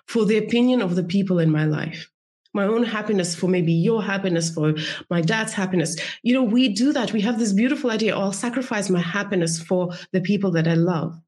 for 0.07 0.25
the 0.25 0.37
opinion 0.37 0.81
of 0.81 0.95
the 0.95 1.03
people 1.03 1.39
in 1.39 1.49
my 1.49 1.65
life. 1.65 2.11
My 2.53 2.65
own 2.65 2.83
happiness 2.83 3.35
for 3.35 3.47
maybe 3.47 3.73
your 3.73 4.01
happiness, 4.01 4.49
for 4.49 4.75
my 5.09 5.21
dad's 5.21 5.53
happiness. 5.53 5.97
You 6.23 6.33
know, 6.33 6.43
we 6.43 6.69
do 6.69 6.93
that. 6.93 7.11
We 7.11 7.21
have 7.21 7.37
this 7.37 7.53
beautiful 7.53 7.91
idea 7.91 8.15
I'll 8.15 8.31
sacrifice 8.31 8.89
my 8.89 9.01
happiness 9.01 9.61
for 9.61 9.93
the 10.11 10.21
people 10.21 10.51
that 10.51 10.67
I 10.67 10.75
love 10.75 11.19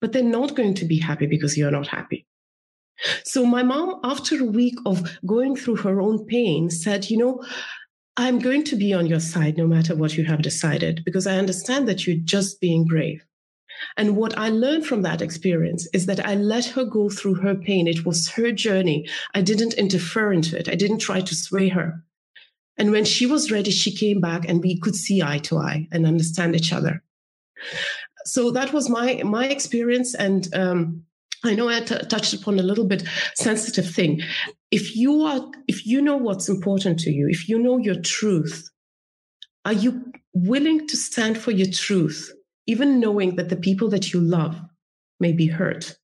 but 0.00 0.12
they're 0.12 0.22
not 0.22 0.54
going 0.54 0.74
to 0.74 0.84
be 0.84 0.98
happy 0.98 1.26
because 1.26 1.56
you're 1.56 1.70
not 1.70 1.88
happy. 1.88 2.26
So 3.24 3.44
my 3.44 3.62
mom, 3.62 4.00
after 4.04 4.40
a 4.40 4.46
week 4.46 4.78
of 4.86 5.18
going 5.26 5.56
through 5.56 5.76
her 5.76 6.00
own 6.00 6.24
pain, 6.26 6.70
said, 6.70 7.10
you 7.10 7.18
know, 7.18 7.44
I'm 8.16 8.38
going 8.38 8.64
to 8.64 8.76
be 8.76 8.94
on 8.94 9.06
your 9.06 9.20
side 9.20 9.58
no 9.58 9.66
matter 9.66 9.94
what 9.94 10.16
you 10.16 10.24
have 10.24 10.40
decided, 10.40 11.02
because 11.04 11.26
I 11.26 11.36
understand 11.36 11.86
that 11.88 12.06
you're 12.06 12.16
just 12.16 12.60
being 12.60 12.86
brave. 12.86 13.22
And 13.98 14.16
what 14.16 14.38
I 14.38 14.48
learned 14.48 14.86
from 14.86 15.02
that 15.02 15.20
experience 15.20 15.86
is 15.92 16.06
that 16.06 16.26
I 16.26 16.34
let 16.34 16.64
her 16.66 16.84
go 16.84 17.10
through 17.10 17.34
her 17.34 17.54
pain. 17.54 17.86
It 17.86 18.06
was 18.06 18.30
her 18.30 18.50
journey. 18.50 19.06
I 19.34 19.42
didn't 19.42 19.74
interfere 19.74 20.32
into 20.32 20.58
it. 20.58 20.66
I 20.66 20.74
didn't 20.74 21.00
try 21.00 21.20
to 21.20 21.34
sway 21.34 21.68
her. 21.68 22.02
And 22.78 22.90
when 22.90 23.04
she 23.04 23.26
was 23.26 23.50
ready, 23.50 23.70
she 23.70 23.94
came 23.94 24.20
back 24.20 24.48
and 24.48 24.62
we 24.62 24.80
could 24.80 24.94
see 24.94 25.22
eye 25.22 25.38
to 25.40 25.58
eye 25.58 25.88
and 25.92 26.06
understand 26.06 26.56
each 26.56 26.72
other 26.72 27.02
so 28.26 28.50
that 28.50 28.72
was 28.72 28.88
my 28.88 29.22
my 29.24 29.46
experience 29.46 30.14
and 30.14 30.52
um, 30.54 31.04
I 31.44 31.54
know 31.54 31.68
I 31.68 31.80
t- 31.80 31.96
touched 32.08 32.34
upon 32.34 32.58
a 32.58 32.62
little 32.62 32.86
bit 32.86 33.04
sensitive 33.34 33.88
thing. 33.88 34.20
If 34.70 34.96
you 34.96 35.22
are, 35.22 35.40
if 35.68 35.86
you 35.86 36.02
know 36.02 36.16
what's 36.16 36.48
important 36.48 36.98
to 37.00 37.10
you, 37.10 37.28
if 37.28 37.48
you 37.48 37.58
know 37.58 37.78
your 37.78 38.00
truth, 38.00 38.68
are 39.64 39.72
you 39.72 40.12
willing 40.32 40.86
to 40.88 40.96
stand 40.96 41.38
for 41.38 41.50
your 41.50 41.70
truth, 41.70 42.32
even 42.66 43.00
knowing 43.00 43.36
that 43.36 43.48
the 43.48 43.56
people 43.56 43.88
that 43.90 44.12
you 44.12 44.20
love 44.20 44.60
may 45.20 45.32
be 45.32 45.46
hurt? 45.46 45.96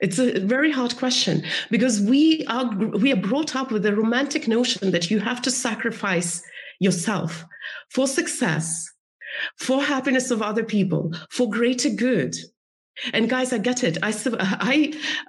It's 0.00 0.18
a 0.18 0.38
very 0.40 0.70
hard 0.70 0.96
question 0.96 1.44
because 1.70 2.00
we 2.00 2.46
are 2.46 2.68
we 2.76 3.12
are 3.12 3.16
brought 3.16 3.56
up 3.56 3.72
with 3.72 3.84
a 3.84 3.94
romantic 3.94 4.46
notion 4.46 4.92
that 4.92 5.10
you 5.10 5.18
have 5.18 5.42
to 5.42 5.50
sacrifice 5.50 6.42
yourself 6.78 7.44
for 7.90 8.06
success, 8.06 8.88
for 9.56 9.82
happiness 9.82 10.30
of 10.30 10.42
other 10.42 10.64
people, 10.64 11.12
for 11.30 11.48
greater 11.48 11.90
good. 11.90 12.34
And 13.12 13.30
guys, 13.30 13.52
I 13.52 13.58
get 13.58 13.84
it. 13.84 13.98
I, 14.02 14.12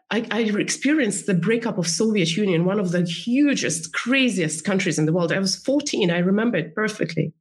I, 0.10 0.26
I, 0.32 0.40
experienced 0.42 1.28
the 1.28 1.36
breakup 1.36 1.78
of 1.78 1.88
Soviet 1.88 2.36
Union, 2.36 2.66
one 2.66 2.80
of 2.80 2.92
the 2.92 3.04
hugest, 3.04 3.94
craziest 3.94 4.66
countries 4.66 4.98
in 4.98 5.06
the 5.06 5.14
world. 5.14 5.32
I 5.32 5.40
was 5.40 5.56
14. 5.56 6.10
I 6.10 6.20
remember 6.20 6.58
it 6.58 6.74
perfectly. 6.74 7.32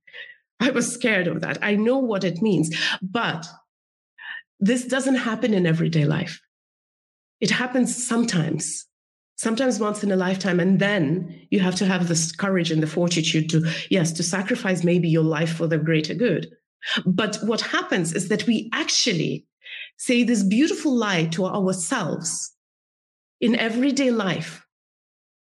I 0.60 0.70
was 0.70 0.92
scared 0.92 1.28
of 1.28 1.40
that. 1.40 1.58
I 1.62 1.76
know 1.76 1.98
what 1.98 2.24
it 2.24 2.42
means. 2.42 2.76
But 3.00 3.46
this 4.60 4.84
doesn't 4.84 5.14
happen 5.14 5.54
in 5.54 5.66
everyday 5.66 6.04
life. 6.04 6.40
It 7.40 7.50
happens 7.50 8.06
sometimes, 8.06 8.86
sometimes 9.38 9.78
once 9.78 10.02
in 10.02 10.12
a 10.12 10.16
lifetime. 10.16 10.60
And 10.60 10.78
then 10.78 11.46
you 11.50 11.60
have 11.60 11.76
to 11.76 11.86
have 11.86 12.08
this 12.08 12.32
courage 12.32 12.70
and 12.70 12.82
the 12.82 12.86
fortitude 12.86 13.48
to, 13.50 13.64
yes, 13.88 14.12
to 14.12 14.22
sacrifice 14.22 14.84
maybe 14.84 15.08
your 15.08 15.24
life 15.24 15.56
for 15.56 15.66
the 15.66 15.78
greater 15.78 16.12
good. 16.12 16.50
But 17.06 17.38
what 17.42 17.62
happens 17.62 18.12
is 18.12 18.28
that 18.28 18.46
we 18.46 18.68
actually 18.72 19.46
say 19.96 20.22
this 20.22 20.42
beautiful 20.42 20.92
lie 20.92 21.26
to 21.26 21.46
ourselves 21.46 22.52
in 23.40 23.56
everyday 23.56 24.10
life, 24.10 24.64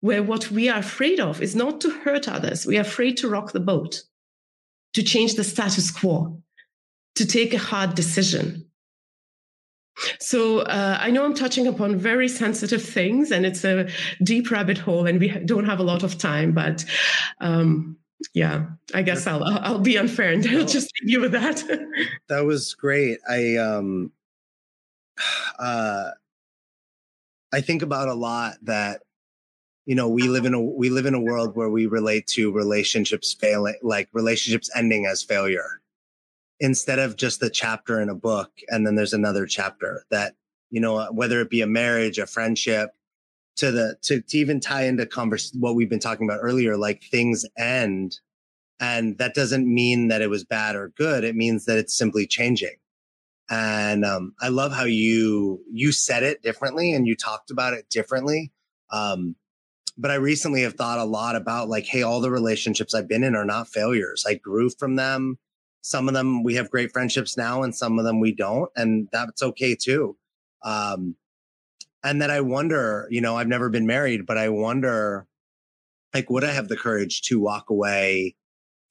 where 0.01 0.23
what 0.23 0.51
we 0.51 0.69
are 0.69 0.79
afraid 0.79 1.21
of 1.21 1.43
is 1.43 1.55
not 1.55 1.81
to 1.83 1.91
hurt 1.91 2.29
others. 2.29 2.67
We 2.67 2.79
are 2.79 2.83
afraid 2.83 3.19
to 3.19 3.29
rock 3.29 3.53
the 3.53 3.61
boat, 3.61 4.03
to 4.95 5.03
change 5.03 5.35
the 5.35 5.45
status 5.45 5.91
quo, 5.91 6.43
to 7.15 7.27
take 7.27 7.53
a 7.53 7.59
hard 7.59 7.95
decision. 7.95 8.67
So 10.19 10.61
uh, 10.61 10.99
I 11.01 11.11
know 11.11 11.25
I'm 11.25 11.35
touching 11.35 11.67
upon 11.67 11.97
very 11.97 12.29
sensitive 12.29 12.83
things, 12.83 13.31
and 13.31 13.45
it's 13.45 13.65
a 13.65 13.89
deep 14.23 14.51
rabbit 14.51 14.79
hole, 14.79 15.07
and 15.07 15.21
we 15.21 15.29
don't 15.29 15.67
have 15.67 15.81
a 15.81 15.85
lot 15.85 16.03
of 16.03 16.19
time. 16.19 16.53
But 16.53 16.85
um, 17.41 17.97
yeah, 18.35 18.67
I 18.95 19.03
guess 19.03 19.27
I'll 19.27 19.45
I'll 19.45 19.79
be 19.79 19.97
unfair 19.97 20.33
and 20.33 20.47
I'll 20.51 20.67
just 20.67 20.91
leave 21.01 21.11
you 21.11 21.21
with 21.21 21.33
that. 21.33 21.63
that 22.29 22.45
was 22.45 22.75
great. 22.75 23.19
I 23.29 23.57
um, 23.57 24.13
uh, 25.59 26.11
I 27.53 27.61
think 27.61 27.83
about 27.83 28.09
a 28.09 28.15
lot 28.15 28.55
that 28.63 29.03
you 29.85 29.95
know 29.95 30.09
we 30.09 30.29
live 30.29 30.47
in 30.47 30.55
a 30.55 30.61
we 30.61 30.91
live 30.91 31.07
in 31.07 31.15
a 31.15 31.21
world 31.21 31.55
where 31.55 31.71
we 31.71 31.87
relate 31.87 32.27
to 32.29 32.53
relationships 32.53 33.35
failing, 33.35 33.77
like 33.83 34.09
relationships 34.13 34.71
ending 34.75 35.07
as 35.07 35.23
failure 35.23 35.82
instead 36.63 37.01
of 37.01 37.17
just 37.17 37.41
the 37.41 37.51
chapter 37.51 38.01
in 38.01 38.09
a 38.09 38.15
book 38.15 38.53
and 38.69 38.87
then 38.87 38.95
there's 38.95 39.13
another 39.13 39.47
chapter 39.47 40.05
that 40.11 40.37
you 40.71 40.81
know 40.81 41.07
whether 41.13 41.41
it 41.41 41.51
be 41.51 41.61
a 41.61 41.67
marriage 41.67 42.19
a 42.19 42.27
friendship 42.27 42.91
to 43.57 43.73
the 43.73 43.97
to, 44.01 44.23
to 44.23 44.39
even 44.39 44.61
tie 44.61 44.85
into 44.85 45.05
converse 45.05 45.53
what 45.59 45.75
we've 45.75 45.91
been 45.91 45.99
talking 45.99 46.27
about 46.27 46.39
earlier 46.41 46.77
like 46.77 47.03
things 47.03 47.45
end 47.59 48.21
and 48.79 49.19
that 49.19 49.35
doesn't 49.35 49.67
mean 49.67 50.07
that 50.09 50.23
it 50.23 50.31
was 50.31 50.45
bad 50.45 50.77
or 50.77 50.93
good 50.97 51.25
it 51.25 51.35
means 51.35 51.67
that 51.67 51.77
it's 51.77 51.99
simply 51.99 52.27
changing. 52.27 52.77
And 53.51 54.05
um, 54.05 54.35
i 54.41 54.49
love 54.49 54.73
how 54.73 54.85
you 54.85 55.61
you 55.71 55.91
said 55.91 56.23
it 56.23 56.43
differently 56.43 56.93
and 56.93 57.09
you 57.09 57.17
talked 57.17 57.51
about 57.51 57.75
it 57.75 57.89
differently 57.91 58.53
um, 58.91 59.35
but 59.99 60.13
i 60.13 60.15
recently 60.15 60.63
have 60.63 60.75
thought 60.75 61.01
a 61.01 61.05
lot 61.05 61.35
about 61.35 61.69
like 61.69 61.87
hey 61.87 62.03
all 62.03 62.21
the 62.21 62.31
relationships 62.31 62.95
i've 62.95 63.09
been 63.09 63.25
in 63.25 63.35
are 63.35 63.45
not 63.45 63.67
failures. 63.67 64.25
I 64.27 64.35
grew 64.35 64.71
from 64.71 64.95
them 64.95 65.39
some 65.83 66.09
of 66.09 66.15
them 66.15 66.43
we 66.43 66.55
have 66.55 66.71
great 66.71 66.93
friendships 66.93 67.37
now 67.37 67.63
and 67.63 67.75
some 67.75 67.99
of 67.99 68.05
them 68.05 68.21
we 68.21 68.33
don't 68.33 68.71
and 68.77 69.09
that's 69.13 69.43
okay 69.43 69.75
too. 69.75 70.17
Um 70.65 71.17
and 72.05 72.21
then 72.21 72.31
i 72.31 72.41
wonder 72.41 73.07
you 73.11 73.21
know 73.21 73.37
i've 73.37 73.47
never 73.47 73.69
been 73.69 73.87
married 73.87 74.27
but 74.27 74.37
i 74.37 74.49
wonder 74.49 75.27
like 76.13 76.29
would 76.29 76.43
i 76.43 76.51
have 76.51 76.67
the 76.67 76.77
courage 76.77 77.23
to 77.23 77.39
walk 77.39 77.71
away 77.71 78.35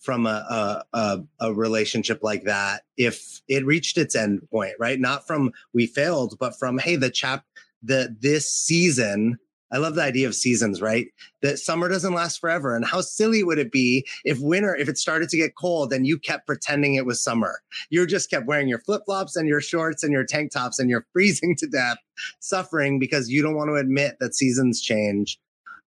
from 0.02 0.26
a, 0.26 0.84
a, 0.94 0.98
a, 0.98 1.24
a 1.40 1.54
relationship 1.54 2.20
like 2.24 2.44
that 2.44 2.82
if 2.98 3.42
it 3.48 3.66
reached 3.66 3.98
its 3.98 4.16
end 4.16 4.42
point 4.52 4.74
right? 4.80 5.00
Not 5.00 5.28
from 5.28 5.52
we 5.74 5.86
failed 5.86 6.38
but 6.40 6.58
from 6.58 6.80
hey 6.80 6.96
the 6.96 7.10
chap 7.10 7.46
the 7.84 8.16
this 8.20 8.52
season 8.52 9.38
I 9.72 9.78
love 9.78 9.96
the 9.96 10.04
idea 10.04 10.28
of 10.28 10.36
seasons, 10.36 10.82
right? 10.82 11.08
That 11.42 11.60
summer 11.60 11.88
doesn't 11.88 12.14
last 12.14 12.40
forever. 12.40 12.76
And 12.76 12.86
how 12.86 13.02
silly 13.02 13.44
would 13.44 13.58
it 13.58 13.72
be 13.72 14.06
if 14.26 14.40
winter, 14.40 14.76
if 14.76 14.90
it 14.90 14.98
started 14.98 15.30
to 15.30 15.38
get 15.38 15.56
cold 15.56 15.94
and 15.94 16.06
you 16.06 16.20
kept 16.20 16.46
pretending 16.46 16.96
it 16.96 17.06
was 17.06 17.24
summer? 17.24 17.62
You 17.90 18.06
just 18.06 18.30
kept 18.30 18.48
wearing 18.48 18.68
your 18.68 18.80
flip 18.80 19.04
flops 19.06 19.36
and 19.36 19.48
your 19.48 19.62
shorts 19.62 20.04
and 20.04 20.12
your 20.12 20.26
tank 20.26 20.52
tops 20.52 20.80
and 20.80 20.90
you're 20.90 21.06
freezing 21.14 21.56
to 21.58 21.68
death, 21.68 21.98
suffering 22.40 23.00
because 23.00 23.30
you 23.30 23.42
don't 23.42 23.56
want 23.56 23.70
to 23.70 23.76
admit 23.76 24.18
that 24.20 24.36
seasons 24.36 24.82
change. 24.82 25.40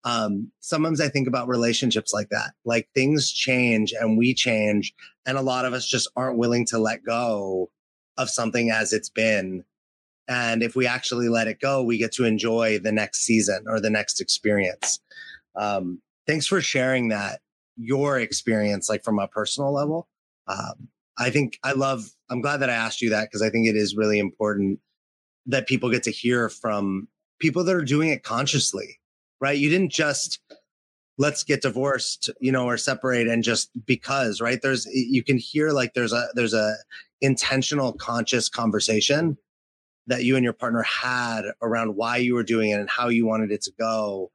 Um, 0.04 0.50
sometimes 0.60 1.00
I 1.00 1.08
think 1.08 1.26
about 1.26 1.48
relationships 1.48 2.12
like 2.12 2.28
that, 2.28 2.52
like 2.64 2.88
things 2.94 3.32
change 3.32 3.92
and 3.98 4.18
we 4.18 4.34
change. 4.34 4.94
And 5.26 5.38
a 5.38 5.42
lot 5.42 5.64
of 5.64 5.72
us 5.72 5.86
just 5.86 6.10
aren't 6.14 6.38
willing 6.38 6.66
to 6.66 6.78
let 6.78 7.04
go 7.04 7.70
of 8.18 8.28
something 8.28 8.70
as 8.70 8.92
it's 8.92 9.08
been 9.08 9.64
and 10.28 10.62
if 10.62 10.74
we 10.74 10.86
actually 10.86 11.28
let 11.28 11.48
it 11.48 11.60
go, 11.60 11.82
we 11.82 11.98
get 11.98 12.12
to 12.12 12.24
enjoy 12.24 12.78
the 12.78 12.92
next 12.92 13.20
season 13.20 13.64
or 13.68 13.80
the 13.80 13.90
next 13.90 14.20
experience. 14.20 15.00
Um, 15.56 16.00
thanks 16.26 16.46
for 16.46 16.60
sharing 16.60 17.08
that, 17.08 17.40
your 17.76 18.18
experience, 18.18 18.88
like 18.88 19.04
from 19.04 19.18
a 19.18 19.28
personal 19.28 19.72
level. 19.72 20.08
Um, 20.46 20.88
I 21.18 21.30
think 21.30 21.58
I 21.62 21.72
love, 21.72 22.10
I'm 22.30 22.40
glad 22.40 22.58
that 22.58 22.70
I 22.70 22.74
asked 22.74 23.02
you 23.02 23.10
that 23.10 23.28
because 23.28 23.42
I 23.42 23.50
think 23.50 23.68
it 23.68 23.76
is 23.76 23.96
really 23.96 24.18
important 24.18 24.80
that 25.46 25.66
people 25.66 25.90
get 25.90 26.02
to 26.04 26.10
hear 26.10 26.48
from 26.48 27.08
people 27.38 27.62
that 27.64 27.76
are 27.76 27.84
doing 27.84 28.08
it 28.08 28.22
consciously, 28.22 28.98
right? 29.40 29.58
You 29.58 29.68
didn't 29.68 29.92
just, 29.92 30.40
let's 31.18 31.44
get 31.44 31.62
divorced 31.62 32.28
you 32.40 32.50
know 32.50 32.66
or 32.66 32.76
separate 32.76 33.28
and 33.28 33.44
just 33.44 33.70
because 33.86 34.40
right 34.40 34.62
there's 34.62 34.84
you 34.86 35.22
can 35.22 35.38
hear 35.38 35.70
like 35.70 35.94
there's 35.94 36.12
a 36.12 36.26
there's 36.34 36.54
a 36.54 36.74
intentional 37.20 37.92
conscious 37.92 38.48
conversation 38.48 39.36
that 40.06 40.24
you 40.24 40.36
and 40.36 40.44
your 40.44 40.52
partner 40.52 40.82
had 40.82 41.42
around 41.62 41.96
why 41.96 42.16
you 42.16 42.34
were 42.34 42.42
doing 42.42 42.70
it 42.70 42.80
and 42.80 42.90
how 42.90 43.08
you 43.08 43.26
wanted 43.26 43.50
it 43.50 43.62
to 43.62 43.72
go 43.78 44.30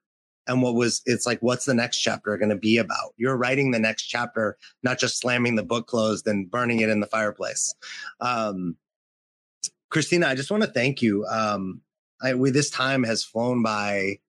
and 0.49 0.63
what 0.63 0.74
was 0.74 1.01
it's 1.05 1.28
like 1.28 1.39
what's 1.41 1.65
the 1.65 1.74
next 1.74 1.99
chapter 1.99 2.36
going 2.38 2.49
to 2.49 2.55
be 2.55 2.78
about? 2.78 3.13
You're 3.17 3.38
writing 3.38 3.72
the 3.72 3.80
next 3.80 4.07
chapter 4.07 4.57
not 4.84 4.97
just 4.97 5.20
slamming 5.20 5.55
the 5.55 5.63
book 5.63 5.88
closed 5.88 6.28
and 6.28 6.49
burning 6.49 6.80
it 6.80 6.89
in 6.89 6.99
the 6.99 7.07
fireplace. 7.07 7.74
Um, 8.20 8.76
kristina 9.91 10.28
i 10.28 10.36
just 10.36 10.51
want 10.51 10.63
to 10.63 10.70
thank 10.70 11.01
you. 11.01 11.26
Um, 11.26 11.82
I, 12.22 12.34
we, 12.34 12.51
this 12.51 12.70
time 12.70 13.03
has 13.03 13.24
flown 13.24 13.63
by. 13.63 14.20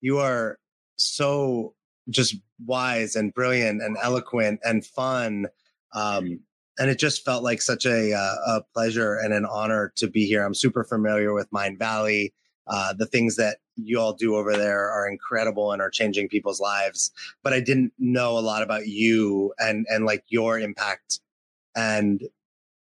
You 0.00 0.18
are 0.18 0.58
so 0.96 1.74
just 2.08 2.36
wise 2.64 3.14
and 3.14 3.32
brilliant 3.32 3.82
and 3.82 3.96
eloquent 4.02 4.60
and 4.64 4.84
fun. 4.84 5.46
Um, 5.94 6.40
and 6.78 6.90
it 6.90 6.98
just 6.98 7.24
felt 7.24 7.42
like 7.42 7.60
such 7.60 7.84
a, 7.86 8.12
uh, 8.12 8.34
a 8.46 8.62
pleasure 8.72 9.16
and 9.16 9.32
an 9.32 9.44
honor 9.44 9.92
to 9.96 10.08
be 10.08 10.26
here. 10.26 10.44
I'm 10.44 10.54
super 10.54 10.84
familiar 10.84 11.32
with 11.34 11.50
Mindvalley. 11.50 12.32
Uh, 12.66 12.92
the 12.92 13.06
things 13.06 13.36
that 13.36 13.58
you 13.76 13.98
all 13.98 14.12
do 14.12 14.36
over 14.36 14.56
there 14.56 14.90
are 14.90 15.08
incredible 15.08 15.72
and 15.72 15.80
are 15.80 15.90
changing 15.90 16.28
people's 16.28 16.60
lives. 16.60 17.10
But 17.42 17.52
I 17.52 17.60
didn't 17.60 17.92
know 17.98 18.38
a 18.38 18.40
lot 18.40 18.62
about 18.62 18.86
you 18.86 19.54
and 19.58 19.86
and 19.88 20.04
like 20.04 20.24
your 20.28 20.58
impact. 20.58 21.20
And 21.74 22.22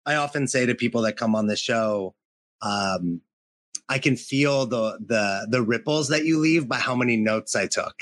I 0.05 0.17
often 0.17 0.47
say 0.47 0.67
to 0.67 0.75
people 0.75 1.03
that 1.03 1.17
come 1.17 1.35
on 1.35 1.47
the 1.47 1.57
show, 1.57 2.15
um, 2.61 3.23
I 3.89 3.99
can 3.99 4.17
feel 4.17 4.67
the 4.67 4.99
the 5.05 5.47
the 5.49 5.63
ripples 5.63 6.09
that 6.09 6.25
you 6.25 6.39
leave 6.39 6.69
by 6.69 6.77
how 6.79 6.95
many 6.95 7.17
notes 7.17 7.57
I 7.57 7.67
took. 7.67 7.95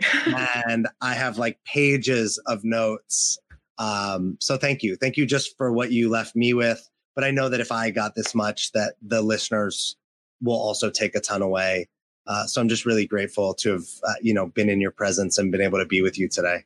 and 0.66 0.88
I 1.00 1.14
have 1.14 1.38
like 1.38 1.62
pages 1.64 2.38
of 2.46 2.64
notes 2.64 3.38
um, 3.82 4.36
so 4.40 4.56
thank 4.56 4.84
you. 4.84 4.94
Thank 4.94 5.16
you 5.16 5.26
just 5.26 5.56
for 5.56 5.72
what 5.72 5.90
you 5.90 6.08
left 6.08 6.36
me 6.36 6.54
with. 6.54 6.88
But 7.16 7.24
I 7.24 7.32
know 7.32 7.48
that 7.48 7.58
if 7.58 7.72
I 7.72 7.90
got 7.90 8.14
this 8.14 8.32
much, 8.32 8.70
that 8.72 8.94
the 9.02 9.22
listeners 9.22 9.96
will 10.40 10.54
also 10.54 10.88
take 10.88 11.16
a 11.16 11.20
ton 11.20 11.42
away. 11.42 11.88
Uh, 12.28 12.46
so 12.46 12.60
I'm 12.60 12.68
just 12.68 12.86
really 12.86 13.06
grateful 13.06 13.54
to 13.54 13.72
have, 13.72 13.86
uh, 14.04 14.14
you 14.22 14.32
know, 14.32 14.46
been 14.46 14.68
in 14.68 14.80
your 14.80 14.92
presence 14.92 15.36
and 15.36 15.50
been 15.50 15.60
able 15.60 15.80
to 15.80 15.84
be 15.84 16.00
with 16.00 16.16
you 16.16 16.28
today. 16.28 16.62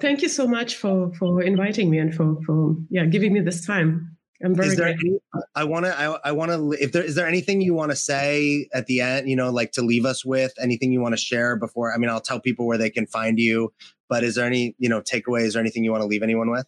Thank 0.00 0.22
you 0.22 0.28
so 0.28 0.48
much 0.48 0.74
for 0.74 1.14
for 1.14 1.40
inviting 1.40 1.88
me 1.88 1.98
and 1.98 2.12
for 2.12 2.36
for 2.44 2.74
yeah 2.90 3.04
giving 3.04 3.32
me 3.32 3.40
this 3.40 3.64
time. 3.64 4.17
I'm 4.42 4.54
very. 4.54 4.68
Is 4.68 4.76
there 4.76 4.88
any, 4.88 5.18
I 5.54 5.64
want 5.64 5.86
to. 5.86 5.98
I, 5.98 6.18
I 6.24 6.32
want 6.32 6.52
to. 6.52 6.72
If 6.72 6.92
there 6.92 7.02
is 7.02 7.14
there 7.14 7.26
anything 7.26 7.60
you 7.60 7.74
want 7.74 7.90
to 7.90 7.96
say 7.96 8.68
at 8.72 8.86
the 8.86 9.00
end, 9.00 9.28
you 9.28 9.36
know, 9.36 9.50
like 9.50 9.72
to 9.72 9.82
leave 9.82 10.04
us 10.04 10.24
with 10.24 10.52
anything 10.60 10.92
you 10.92 11.00
want 11.00 11.12
to 11.14 11.20
share 11.20 11.56
before. 11.56 11.92
I 11.92 11.98
mean, 11.98 12.08
I'll 12.08 12.20
tell 12.20 12.40
people 12.40 12.66
where 12.66 12.78
they 12.78 12.90
can 12.90 13.06
find 13.06 13.38
you. 13.38 13.72
But 14.08 14.24
is 14.24 14.36
there 14.36 14.46
any 14.46 14.76
you 14.78 14.88
know 14.88 15.00
takeaways 15.00 15.56
or 15.56 15.58
anything 15.58 15.82
you 15.84 15.90
want 15.90 16.02
to 16.02 16.06
leave 16.06 16.22
anyone 16.22 16.50
with? 16.50 16.66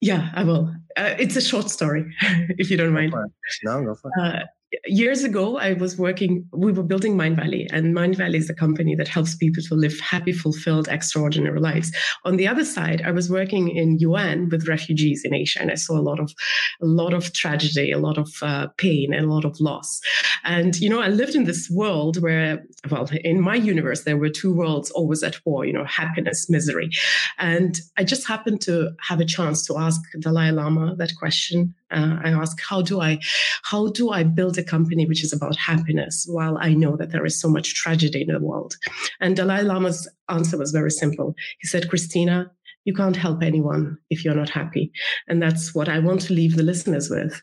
Yeah, 0.00 0.30
I 0.34 0.42
will. 0.42 0.74
Uh, 0.96 1.14
it's 1.18 1.36
a 1.36 1.40
short 1.40 1.70
story, 1.70 2.12
if 2.58 2.70
you 2.70 2.76
don't 2.76 2.92
mind. 2.92 3.14
No, 3.62 3.84
go 3.84 3.94
for 3.94 4.10
it. 4.16 4.20
Uh, 4.20 4.44
years 4.86 5.24
ago, 5.24 5.58
I 5.58 5.74
was 5.74 5.98
working, 5.98 6.46
we 6.52 6.72
were 6.72 6.82
building 6.82 7.16
Mindvalley, 7.16 7.66
and 7.72 7.94
Mindvalley 7.94 8.36
is 8.36 8.50
a 8.50 8.54
company 8.54 8.94
that 8.96 9.08
helps 9.08 9.34
people 9.34 9.62
to 9.64 9.74
live 9.74 9.98
happy, 10.00 10.32
fulfilled, 10.32 10.88
extraordinary 10.88 11.60
lives. 11.60 11.92
On 12.24 12.36
the 12.36 12.48
other 12.48 12.64
side, 12.64 13.02
I 13.02 13.10
was 13.10 13.30
working 13.30 13.68
in 13.68 13.98
UN 13.98 14.48
with 14.48 14.68
refugees 14.68 15.22
in 15.24 15.34
Asia, 15.34 15.60
and 15.60 15.70
I 15.70 15.74
saw 15.74 15.98
a 15.98 16.00
lot 16.00 16.20
of, 16.20 16.32
a 16.80 16.86
lot 16.86 17.12
of 17.12 17.32
tragedy, 17.32 17.92
a 17.92 17.98
lot 17.98 18.18
of 18.18 18.30
uh, 18.42 18.68
pain, 18.78 19.12
and 19.12 19.26
a 19.26 19.32
lot 19.32 19.44
of 19.44 19.60
loss. 19.60 20.00
And, 20.44 20.78
you 20.80 20.88
know, 20.88 21.00
I 21.00 21.08
lived 21.08 21.34
in 21.34 21.44
this 21.44 21.70
world 21.70 22.20
where, 22.22 22.64
well, 22.90 23.08
in 23.24 23.40
my 23.40 23.54
universe, 23.54 24.04
there 24.04 24.16
were 24.16 24.30
two 24.30 24.52
worlds 24.52 24.90
always 24.90 25.22
at 25.22 25.36
war, 25.44 25.64
you 25.64 25.72
know, 25.72 25.84
happiness, 25.84 26.48
misery. 26.48 26.90
And 27.38 27.78
I 27.96 28.04
just 28.04 28.26
happened 28.26 28.60
to 28.62 28.90
have 29.00 29.20
a 29.20 29.24
chance 29.24 29.66
to 29.66 29.78
ask 29.78 30.00
Dalai 30.18 30.50
Lama 30.50 30.96
that 30.96 31.12
question 31.18 31.74
uh, 31.92 32.18
I 32.22 32.30
ask, 32.30 32.60
how 32.60 32.82
do 32.82 33.00
I, 33.00 33.20
how 33.62 33.88
do 33.88 34.10
I 34.10 34.22
build 34.22 34.58
a 34.58 34.64
company 34.64 35.06
which 35.06 35.22
is 35.22 35.32
about 35.32 35.56
happiness 35.56 36.26
while 36.28 36.58
I 36.58 36.74
know 36.74 36.96
that 36.96 37.10
there 37.10 37.24
is 37.26 37.40
so 37.40 37.48
much 37.48 37.74
tragedy 37.74 38.22
in 38.22 38.32
the 38.32 38.40
world? 38.40 38.74
And 39.20 39.36
Dalai 39.36 39.62
Lama's 39.62 40.08
answer 40.28 40.58
was 40.58 40.72
very 40.72 40.90
simple. 40.90 41.34
He 41.60 41.68
said, 41.68 41.88
Kristina, 41.88 42.50
you 42.84 42.94
can't 42.94 43.16
help 43.16 43.42
anyone 43.42 43.96
if 44.10 44.24
you're 44.24 44.34
not 44.34 44.50
happy. 44.50 44.90
And 45.28 45.40
that's 45.40 45.74
what 45.74 45.88
I 45.88 45.98
want 46.00 46.20
to 46.22 46.34
leave 46.34 46.56
the 46.56 46.64
listeners 46.64 47.08
with. 47.08 47.40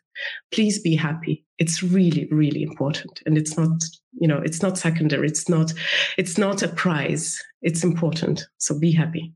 Please 0.51 0.81
be 0.81 0.95
happy. 0.95 1.45
It's 1.57 1.81
really, 1.81 2.27
really 2.31 2.63
important. 2.63 3.21
And 3.25 3.37
it's 3.37 3.57
not, 3.57 3.71
you 4.19 4.27
know, 4.27 4.41
it's 4.43 4.61
not 4.61 4.77
secondary. 4.77 5.27
It's 5.27 5.47
not, 5.47 5.73
it's 6.17 6.37
not 6.37 6.61
a 6.61 6.67
prize. 6.67 7.41
It's 7.61 7.83
important. 7.83 8.47
So 8.57 8.77
be 8.77 8.91
happy. 8.91 9.33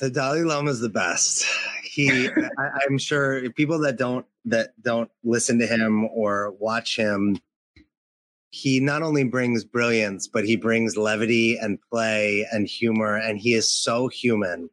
The 0.00 0.10
Dalai 0.10 0.42
Lama 0.42 0.70
is 0.70 0.80
the 0.80 0.88
best 0.88 1.44
he 1.90 2.28
I, 2.58 2.84
am 2.88 2.98
sure 2.98 3.50
people 3.50 3.78
that 3.80 3.96
don't 3.96 4.26
that 4.44 4.80
don't 4.82 5.10
listen 5.24 5.58
to 5.58 5.66
him 5.66 6.04
or 6.06 6.52
watch 6.58 6.96
him 6.96 7.38
he 8.50 8.80
not 8.80 9.02
only 9.02 9.24
brings 9.24 9.64
brilliance 9.64 10.28
but 10.28 10.44
he 10.44 10.56
brings 10.56 10.96
levity 10.96 11.56
and 11.56 11.78
play 11.90 12.46
and 12.52 12.66
humor 12.66 13.16
and 13.16 13.38
he 13.38 13.54
is 13.54 13.68
so 13.68 14.08
human 14.08 14.70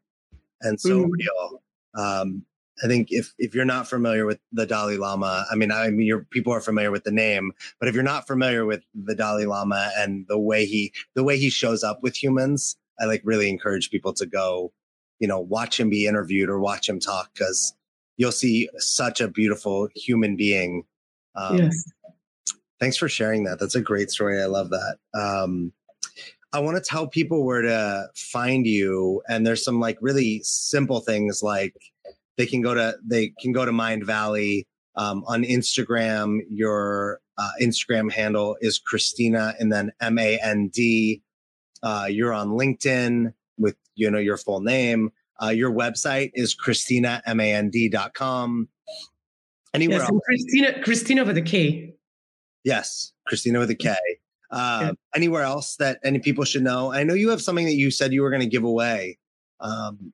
and 0.62 0.80
so 0.80 1.06
mm. 1.06 1.10
real 1.12 1.62
um, 1.98 2.44
I 2.84 2.88
think 2.88 3.08
if 3.10 3.34
if 3.40 3.56
you're 3.56 3.66
not 3.66 3.88
familiar 3.88 4.28
with 4.28 4.40
the 4.52 4.68
Dalai 4.68 4.98
Lama, 4.98 5.46
I 5.52 5.56
mean, 5.56 5.72
I 5.72 5.90
mean, 5.90 6.06
your 6.06 6.26
people 6.30 6.54
are 6.54 6.62
familiar 6.62 6.92
with 6.92 7.06
the 7.06 7.12
name, 7.12 7.52
but 7.80 7.90
if 7.90 7.96
you're 7.96 8.04
not 8.04 8.28
familiar 8.28 8.68
with 8.68 8.84
the 8.94 9.16
Dalai 9.16 9.46
Lama 9.46 9.90
and 9.98 10.28
the 10.30 10.38
way 10.38 10.66
he 10.66 10.94
the 11.16 11.24
way 11.24 11.40
he 11.40 11.50
shows 11.50 11.84
up 11.84 12.04
with 12.04 12.16
humans, 12.16 12.78
I 13.00 13.06
like 13.06 13.22
really 13.24 13.50
encourage 13.50 13.90
people 13.90 14.14
to 14.14 14.28
go 14.28 14.72
you 15.20 15.28
know, 15.28 15.40
watch 15.40 15.80
him 15.80 15.90
be 15.90 16.06
interviewed 16.06 16.50
or 16.50 16.60
watch 16.60 16.88
him 16.88 17.00
talk 17.00 17.32
because 17.34 17.74
you'll 18.18 18.32
see 18.32 18.70
such 18.78 19.22
a 19.22 19.28
beautiful 19.28 19.90
human 19.96 20.36
being. 20.36 20.84
Um, 21.36 21.58
yes. 21.58 21.84
Thanks 22.80 22.98
for 22.98 23.10
sharing 23.10 23.44
that. 23.46 23.60
That's 23.60 23.76
a 23.76 23.82
great 23.82 24.12
story. 24.12 24.42
I 24.42 24.46
love 24.46 24.70
that. 24.70 24.98
Um, 25.14 25.72
I 26.54 26.60
want 26.60 26.78
to 26.78 26.82
tell 26.82 27.08
people 27.08 27.46
where 27.46 27.62
to 27.62 28.08
find 28.16 28.66
you, 28.66 29.22
and 29.28 29.46
there's 29.46 29.64
some 29.64 29.80
like 29.80 29.98
really 30.00 30.42
simple 30.44 31.02
things 31.02 31.44
like 31.44 31.76
they 32.38 32.46
can 32.46 32.62
go 32.62 32.74
to 32.74 32.96
they 33.06 33.34
can 33.42 33.52
go 33.52 33.66
to 33.66 33.72
Mindvalley 33.72 34.66
um, 34.96 35.24
on 35.28 35.44
Instagram. 35.44 36.40
Your 36.50 37.20
uh, 37.38 37.50
Instagram 37.62 38.12
handle 38.12 38.58
is 38.62 38.80
Kristina, 38.80 39.56
and 39.60 39.72
then 39.72 39.92
M 40.00 40.18
A 40.18 40.40
N 40.42 40.70
D. 40.70 41.22
Uh, 41.84 42.08
you're 42.10 42.34
on 42.34 42.50
LinkedIn 42.50 43.34
you 43.98 44.10
know 44.10 44.20
your 44.20 44.38
full 44.38 44.62
name. 44.62 45.12
Uh, 45.42 45.50
your 45.50 45.72
website 45.72 46.32
is 46.34 46.56
kristinamand.com. 46.56 48.70
Anywhere 49.74 50.00
yes, 50.00 50.10
else? 50.10 50.22
Kristina, 50.32 50.82
Kristina 50.84 51.28
with 51.28 51.38
a 51.38 51.42
K. 51.42 51.94
Yes, 52.64 53.12
Kristina 53.32 53.60
with 53.60 53.70
a 53.70 53.76
K. 53.76 53.96
Uh, 54.50 54.80
yeah. 54.82 54.92
Anywhere 55.16 55.44
else 55.44 55.76
that 55.76 56.00
any 56.04 56.20
people 56.20 56.46
should 56.46 56.64
know? 56.64 56.94
I 56.94 57.04
know 57.04 57.14
you 57.14 57.30
have 57.30 57.42
something 57.42 57.66
that 57.66 57.74
you 57.74 57.92
said 57.92 58.14
you 58.14 58.22
were 58.22 58.30
going 58.30 58.42
to 58.42 58.48
give 58.48 58.64
away. 58.64 59.20
Um, 59.60 60.14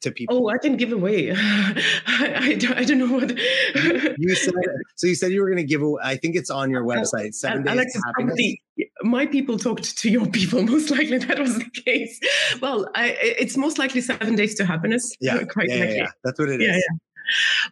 to 0.00 0.10
people? 0.10 0.36
Oh, 0.36 0.48
I 0.48 0.58
didn't 0.58 0.78
give 0.78 0.92
away. 0.92 1.32
I, 1.36 2.34
I, 2.36 2.54
don't, 2.54 2.78
I 2.78 2.84
don't 2.84 2.98
know 2.98 3.12
what 3.12 3.36
you 4.18 4.34
said. 4.34 4.54
So 4.96 5.06
you 5.06 5.14
said 5.14 5.32
you 5.32 5.40
were 5.40 5.48
going 5.48 5.58
to 5.58 5.64
give 5.64 5.82
away. 5.82 6.00
I 6.02 6.16
think 6.16 6.36
it's 6.36 6.50
on 6.50 6.70
your 6.70 6.84
website. 6.84 7.34
Seven 7.34 7.62
days 7.62 7.72
Alex, 7.72 8.00
probably, 8.14 8.62
my 9.02 9.26
people 9.26 9.58
talked 9.58 9.98
to 9.98 10.10
your 10.10 10.26
people. 10.26 10.62
Most 10.76 10.90
likely 10.90 11.18
that 11.18 11.38
was 11.38 11.58
the 11.58 11.70
case. 11.84 12.20
Well, 12.60 12.88
I, 12.94 13.16
it's 13.20 13.56
most 13.56 13.78
likely 13.78 14.00
seven 14.00 14.34
days 14.34 14.54
to 14.56 14.64
happiness. 14.64 15.14
Yeah, 15.20 15.42
quite 15.50 15.68
yeah, 15.68 15.76
yeah, 15.76 15.90
yeah, 15.92 16.10
That's 16.24 16.38
what 16.38 16.48
it 16.48 16.60
is. 16.60 16.68
Yeah. 16.68 16.96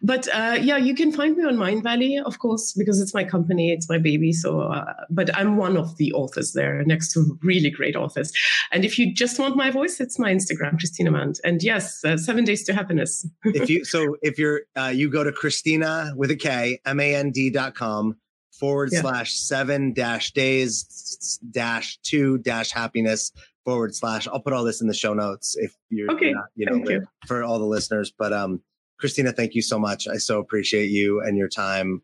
But 0.01 0.27
uh, 0.33 0.57
yeah, 0.61 0.77
you 0.77 0.95
can 0.95 1.11
find 1.11 1.35
me 1.35 1.43
on 1.43 1.55
Mindvalley, 1.55 2.21
of 2.23 2.39
course, 2.39 2.73
because 2.73 3.01
it's 3.01 3.13
my 3.13 3.23
company, 3.23 3.71
it's 3.71 3.89
my 3.89 3.97
baby. 3.97 4.31
So, 4.31 4.61
uh, 4.61 4.93
but 5.09 5.35
I'm 5.37 5.57
one 5.57 5.77
of 5.77 5.97
the 5.97 6.13
authors 6.13 6.53
there, 6.53 6.83
next 6.85 7.13
to 7.13 7.37
really 7.41 7.69
great 7.69 7.95
authors. 7.95 8.31
And 8.71 8.85
if 8.85 8.99
you 8.99 9.13
just 9.13 9.39
want 9.39 9.55
my 9.55 9.71
voice, 9.71 9.99
it's 9.99 10.19
my 10.19 10.31
Instagram, 10.31 10.79
Kristina 10.79 11.11
Mand. 11.11 11.39
And 11.43 11.61
yes, 11.63 12.03
uh, 12.03 12.17
Seven 12.17 12.43
Days 12.43 12.63
to 12.65 12.73
Happiness. 12.73 13.27
if 13.43 13.69
you 13.69 13.85
so, 13.93 14.17
if 14.21 14.37
you're 14.37 14.61
uh, 14.75 14.91
you 14.93 15.09
go 15.09 15.23
to 15.23 15.31
Kristina 15.31 16.15
with 16.15 16.31
a 16.31 16.35
K 16.35 16.79
M 16.85 16.99
A 16.99 17.15
N 17.15 17.31
D 17.31 17.49
dot 17.49 17.75
com 17.75 18.17
forward 18.51 18.89
yeah. 18.91 19.01
slash 19.01 19.33
seven 19.33 19.93
dash 19.93 20.31
days 20.31 21.39
dash 21.51 21.97
two 22.03 22.37
dash 22.39 22.71
happiness 22.71 23.31
forward 23.65 23.95
slash. 23.95 24.27
I'll 24.27 24.39
put 24.39 24.53
all 24.53 24.63
this 24.63 24.81
in 24.81 24.87
the 24.87 24.93
show 24.93 25.13
notes 25.13 25.57
if 25.57 25.75
you're 25.89 26.09
okay. 26.11 26.31
Not, 26.31 26.45
you 26.55 26.65
know, 26.65 26.89
you. 26.89 27.05
for 27.25 27.43
all 27.43 27.59
the 27.59 27.65
listeners. 27.65 28.13
But 28.17 28.31
um, 28.31 28.61
Kristina, 29.05 29.35
thank 29.35 29.53
you 29.53 29.61
so 29.61 29.77
much. 29.77 30.07
I 30.07 30.17
so 30.17 30.39
appreciate 30.39 30.89
you 30.89 31.21
and 31.21 31.37
your 31.37 31.47
time. 31.47 32.01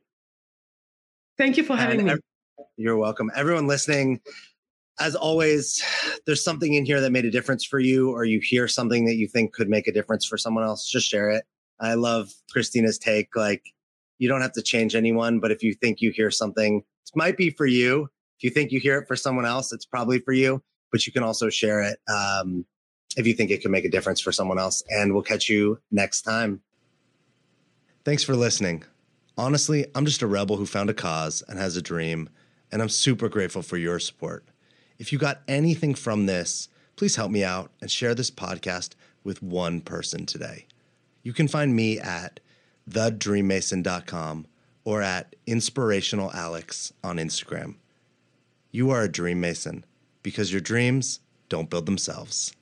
Thank 1.37 1.57
you 1.57 1.63
for 1.63 1.75
having 1.75 2.05
me. 2.05 2.13
You're 2.77 2.97
welcome. 2.97 3.31
Everyone 3.35 3.65
listening, 3.65 4.21
as 4.99 5.15
always, 5.15 5.83
there's 6.27 6.43
something 6.43 6.75
in 6.75 6.85
here 6.85 7.01
that 7.01 7.11
made 7.11 7.25
a 7.25 7.31
difference 7.31 7.65
for 7.65 7.79
you, 7.79 8.11
or 8.11 8.23
you 8.23 8.39
hear 8.39 8.67
something 8.67 9.05
that 9.05 9.15
you 9.15 9.27
think 9.27 9.51
could 9.51 9.67
make 9.67 9.87
a 9.87 9.91
difference 9.91 10.25
for 10.25 10.37
someone 10.37 10.63
else, 10.63 10.87
just 10.87 11.09
share 11.09 11.31
it. 11.31 11.43
I 11.79 11.95
love 11.95 12.29
Kristina's 12.55 12.99
take. 12.99 13.35
Like, 13.35 13.63
you 14.19 14.29
don't 14.29 14.41
have 14.41 14.53
to 14.53 14.61
change 14.61 14.93
anyone, 14.93 15.39
but 15.39 15.51
if 15.51 15.63
you 15.63 15.73
think 15.73 16.01
you 16.01 16.11
hear 16.11 16.29
something, 16.29 16.77
it 16.77 17.15
might 17.15 17.35
be 17.35 17.49
for 17.49 17.65
you. 17.65 18.09
If 18.37 18.43
you 18.43 18.51
think 18.51 18.71
you 18.71 18.79
hear 18.79 18.99
it 18.99 19.07
for 19.07 19.15
someone 19.15 19.47
else, 19.47 19.73
it's 19.73 19.85
probably 19.85 20.19
for 20.19 20.33
you, 20.33 20.61
but 20.91 21.07
you 21.07 21.13
can 21.13 21.23
also 21.23 21.49
share 21.49 21.81
it 21.81 21.97
um, 22.07 22.63
if 23.17 23.25
you 23.25 23.33
think 23.33 23.49
it 23.49 23.61
can 23.61 23.71
make 23.71 23.85
a 23.85 23.89
difference 23.89 24.21
for 24.21 24.31
someone 24.31 24.59
else. 24.59 24.83
And 24.89 25.13
we'll 25.13 25.23
catch 25.23 25.49
you 25.49 25.79
next 25.89 26.21
time. 26.21 26.61
Thanks 28.03 28.23
for 28.23 28.35
listening. 28.35 28.83
Honestly, 29.37 29.85
I'm 29.93 30.07
just 30.07 30.23
a 30.23 30.27
rebel 30.27 30.57
who 30.57 30.65
found 30.65 30.89
a 30.89 30.93
cause 30.93 31.43
and 31.47 31.59
has 31.59 31.77
a 31.77 31.83
dream, 31.83 32.29
and 32.71 32.81
I'm 32.81 32.89
super 32.89 33.29
grateful 33.29 33.61
for 33.61 33.77
your 33.77 33.99
support. 33.99 34.43
If 34.97 35.13
you 35.13 35.19
got 35.19 35.41
anything 35.47 35.93
from 35.93 36.25
this, 36.25 36.67
please 36.95 37.15
help 37.15 37.29
me 37.29 37.43
out 37.43 37.69
and 37.79 37.91
share 37.91 38.15
this 38.15 38.31
podcast 38.31 38.95
with 39.23 39.43
one 39.43 39.81
person 39.81 40.25
today. 40.25 40.65
You 41.21 41.31
can 41.31 41.47
find 41.47 41.75
me 41.75 41.99
at 41.99 42.39
thedreammason.com 42.89 44.47
or 44.83 45.03
at 45.03 45.35
inspirationalalex 45.45 46.93
on 47.03 47.17
Instagram. 47.17 47.75
You 48.71 48.89
are 48.89 49.03
a 49.03 49.11
dream 49.11 49.39
mason 49.39 49.85
because 50.23 50.51
your 50.51 50.61
dreams 50.61 51.19
don't 51.49 51.69
build 51.69 51.85
themselves. 51.85 52.55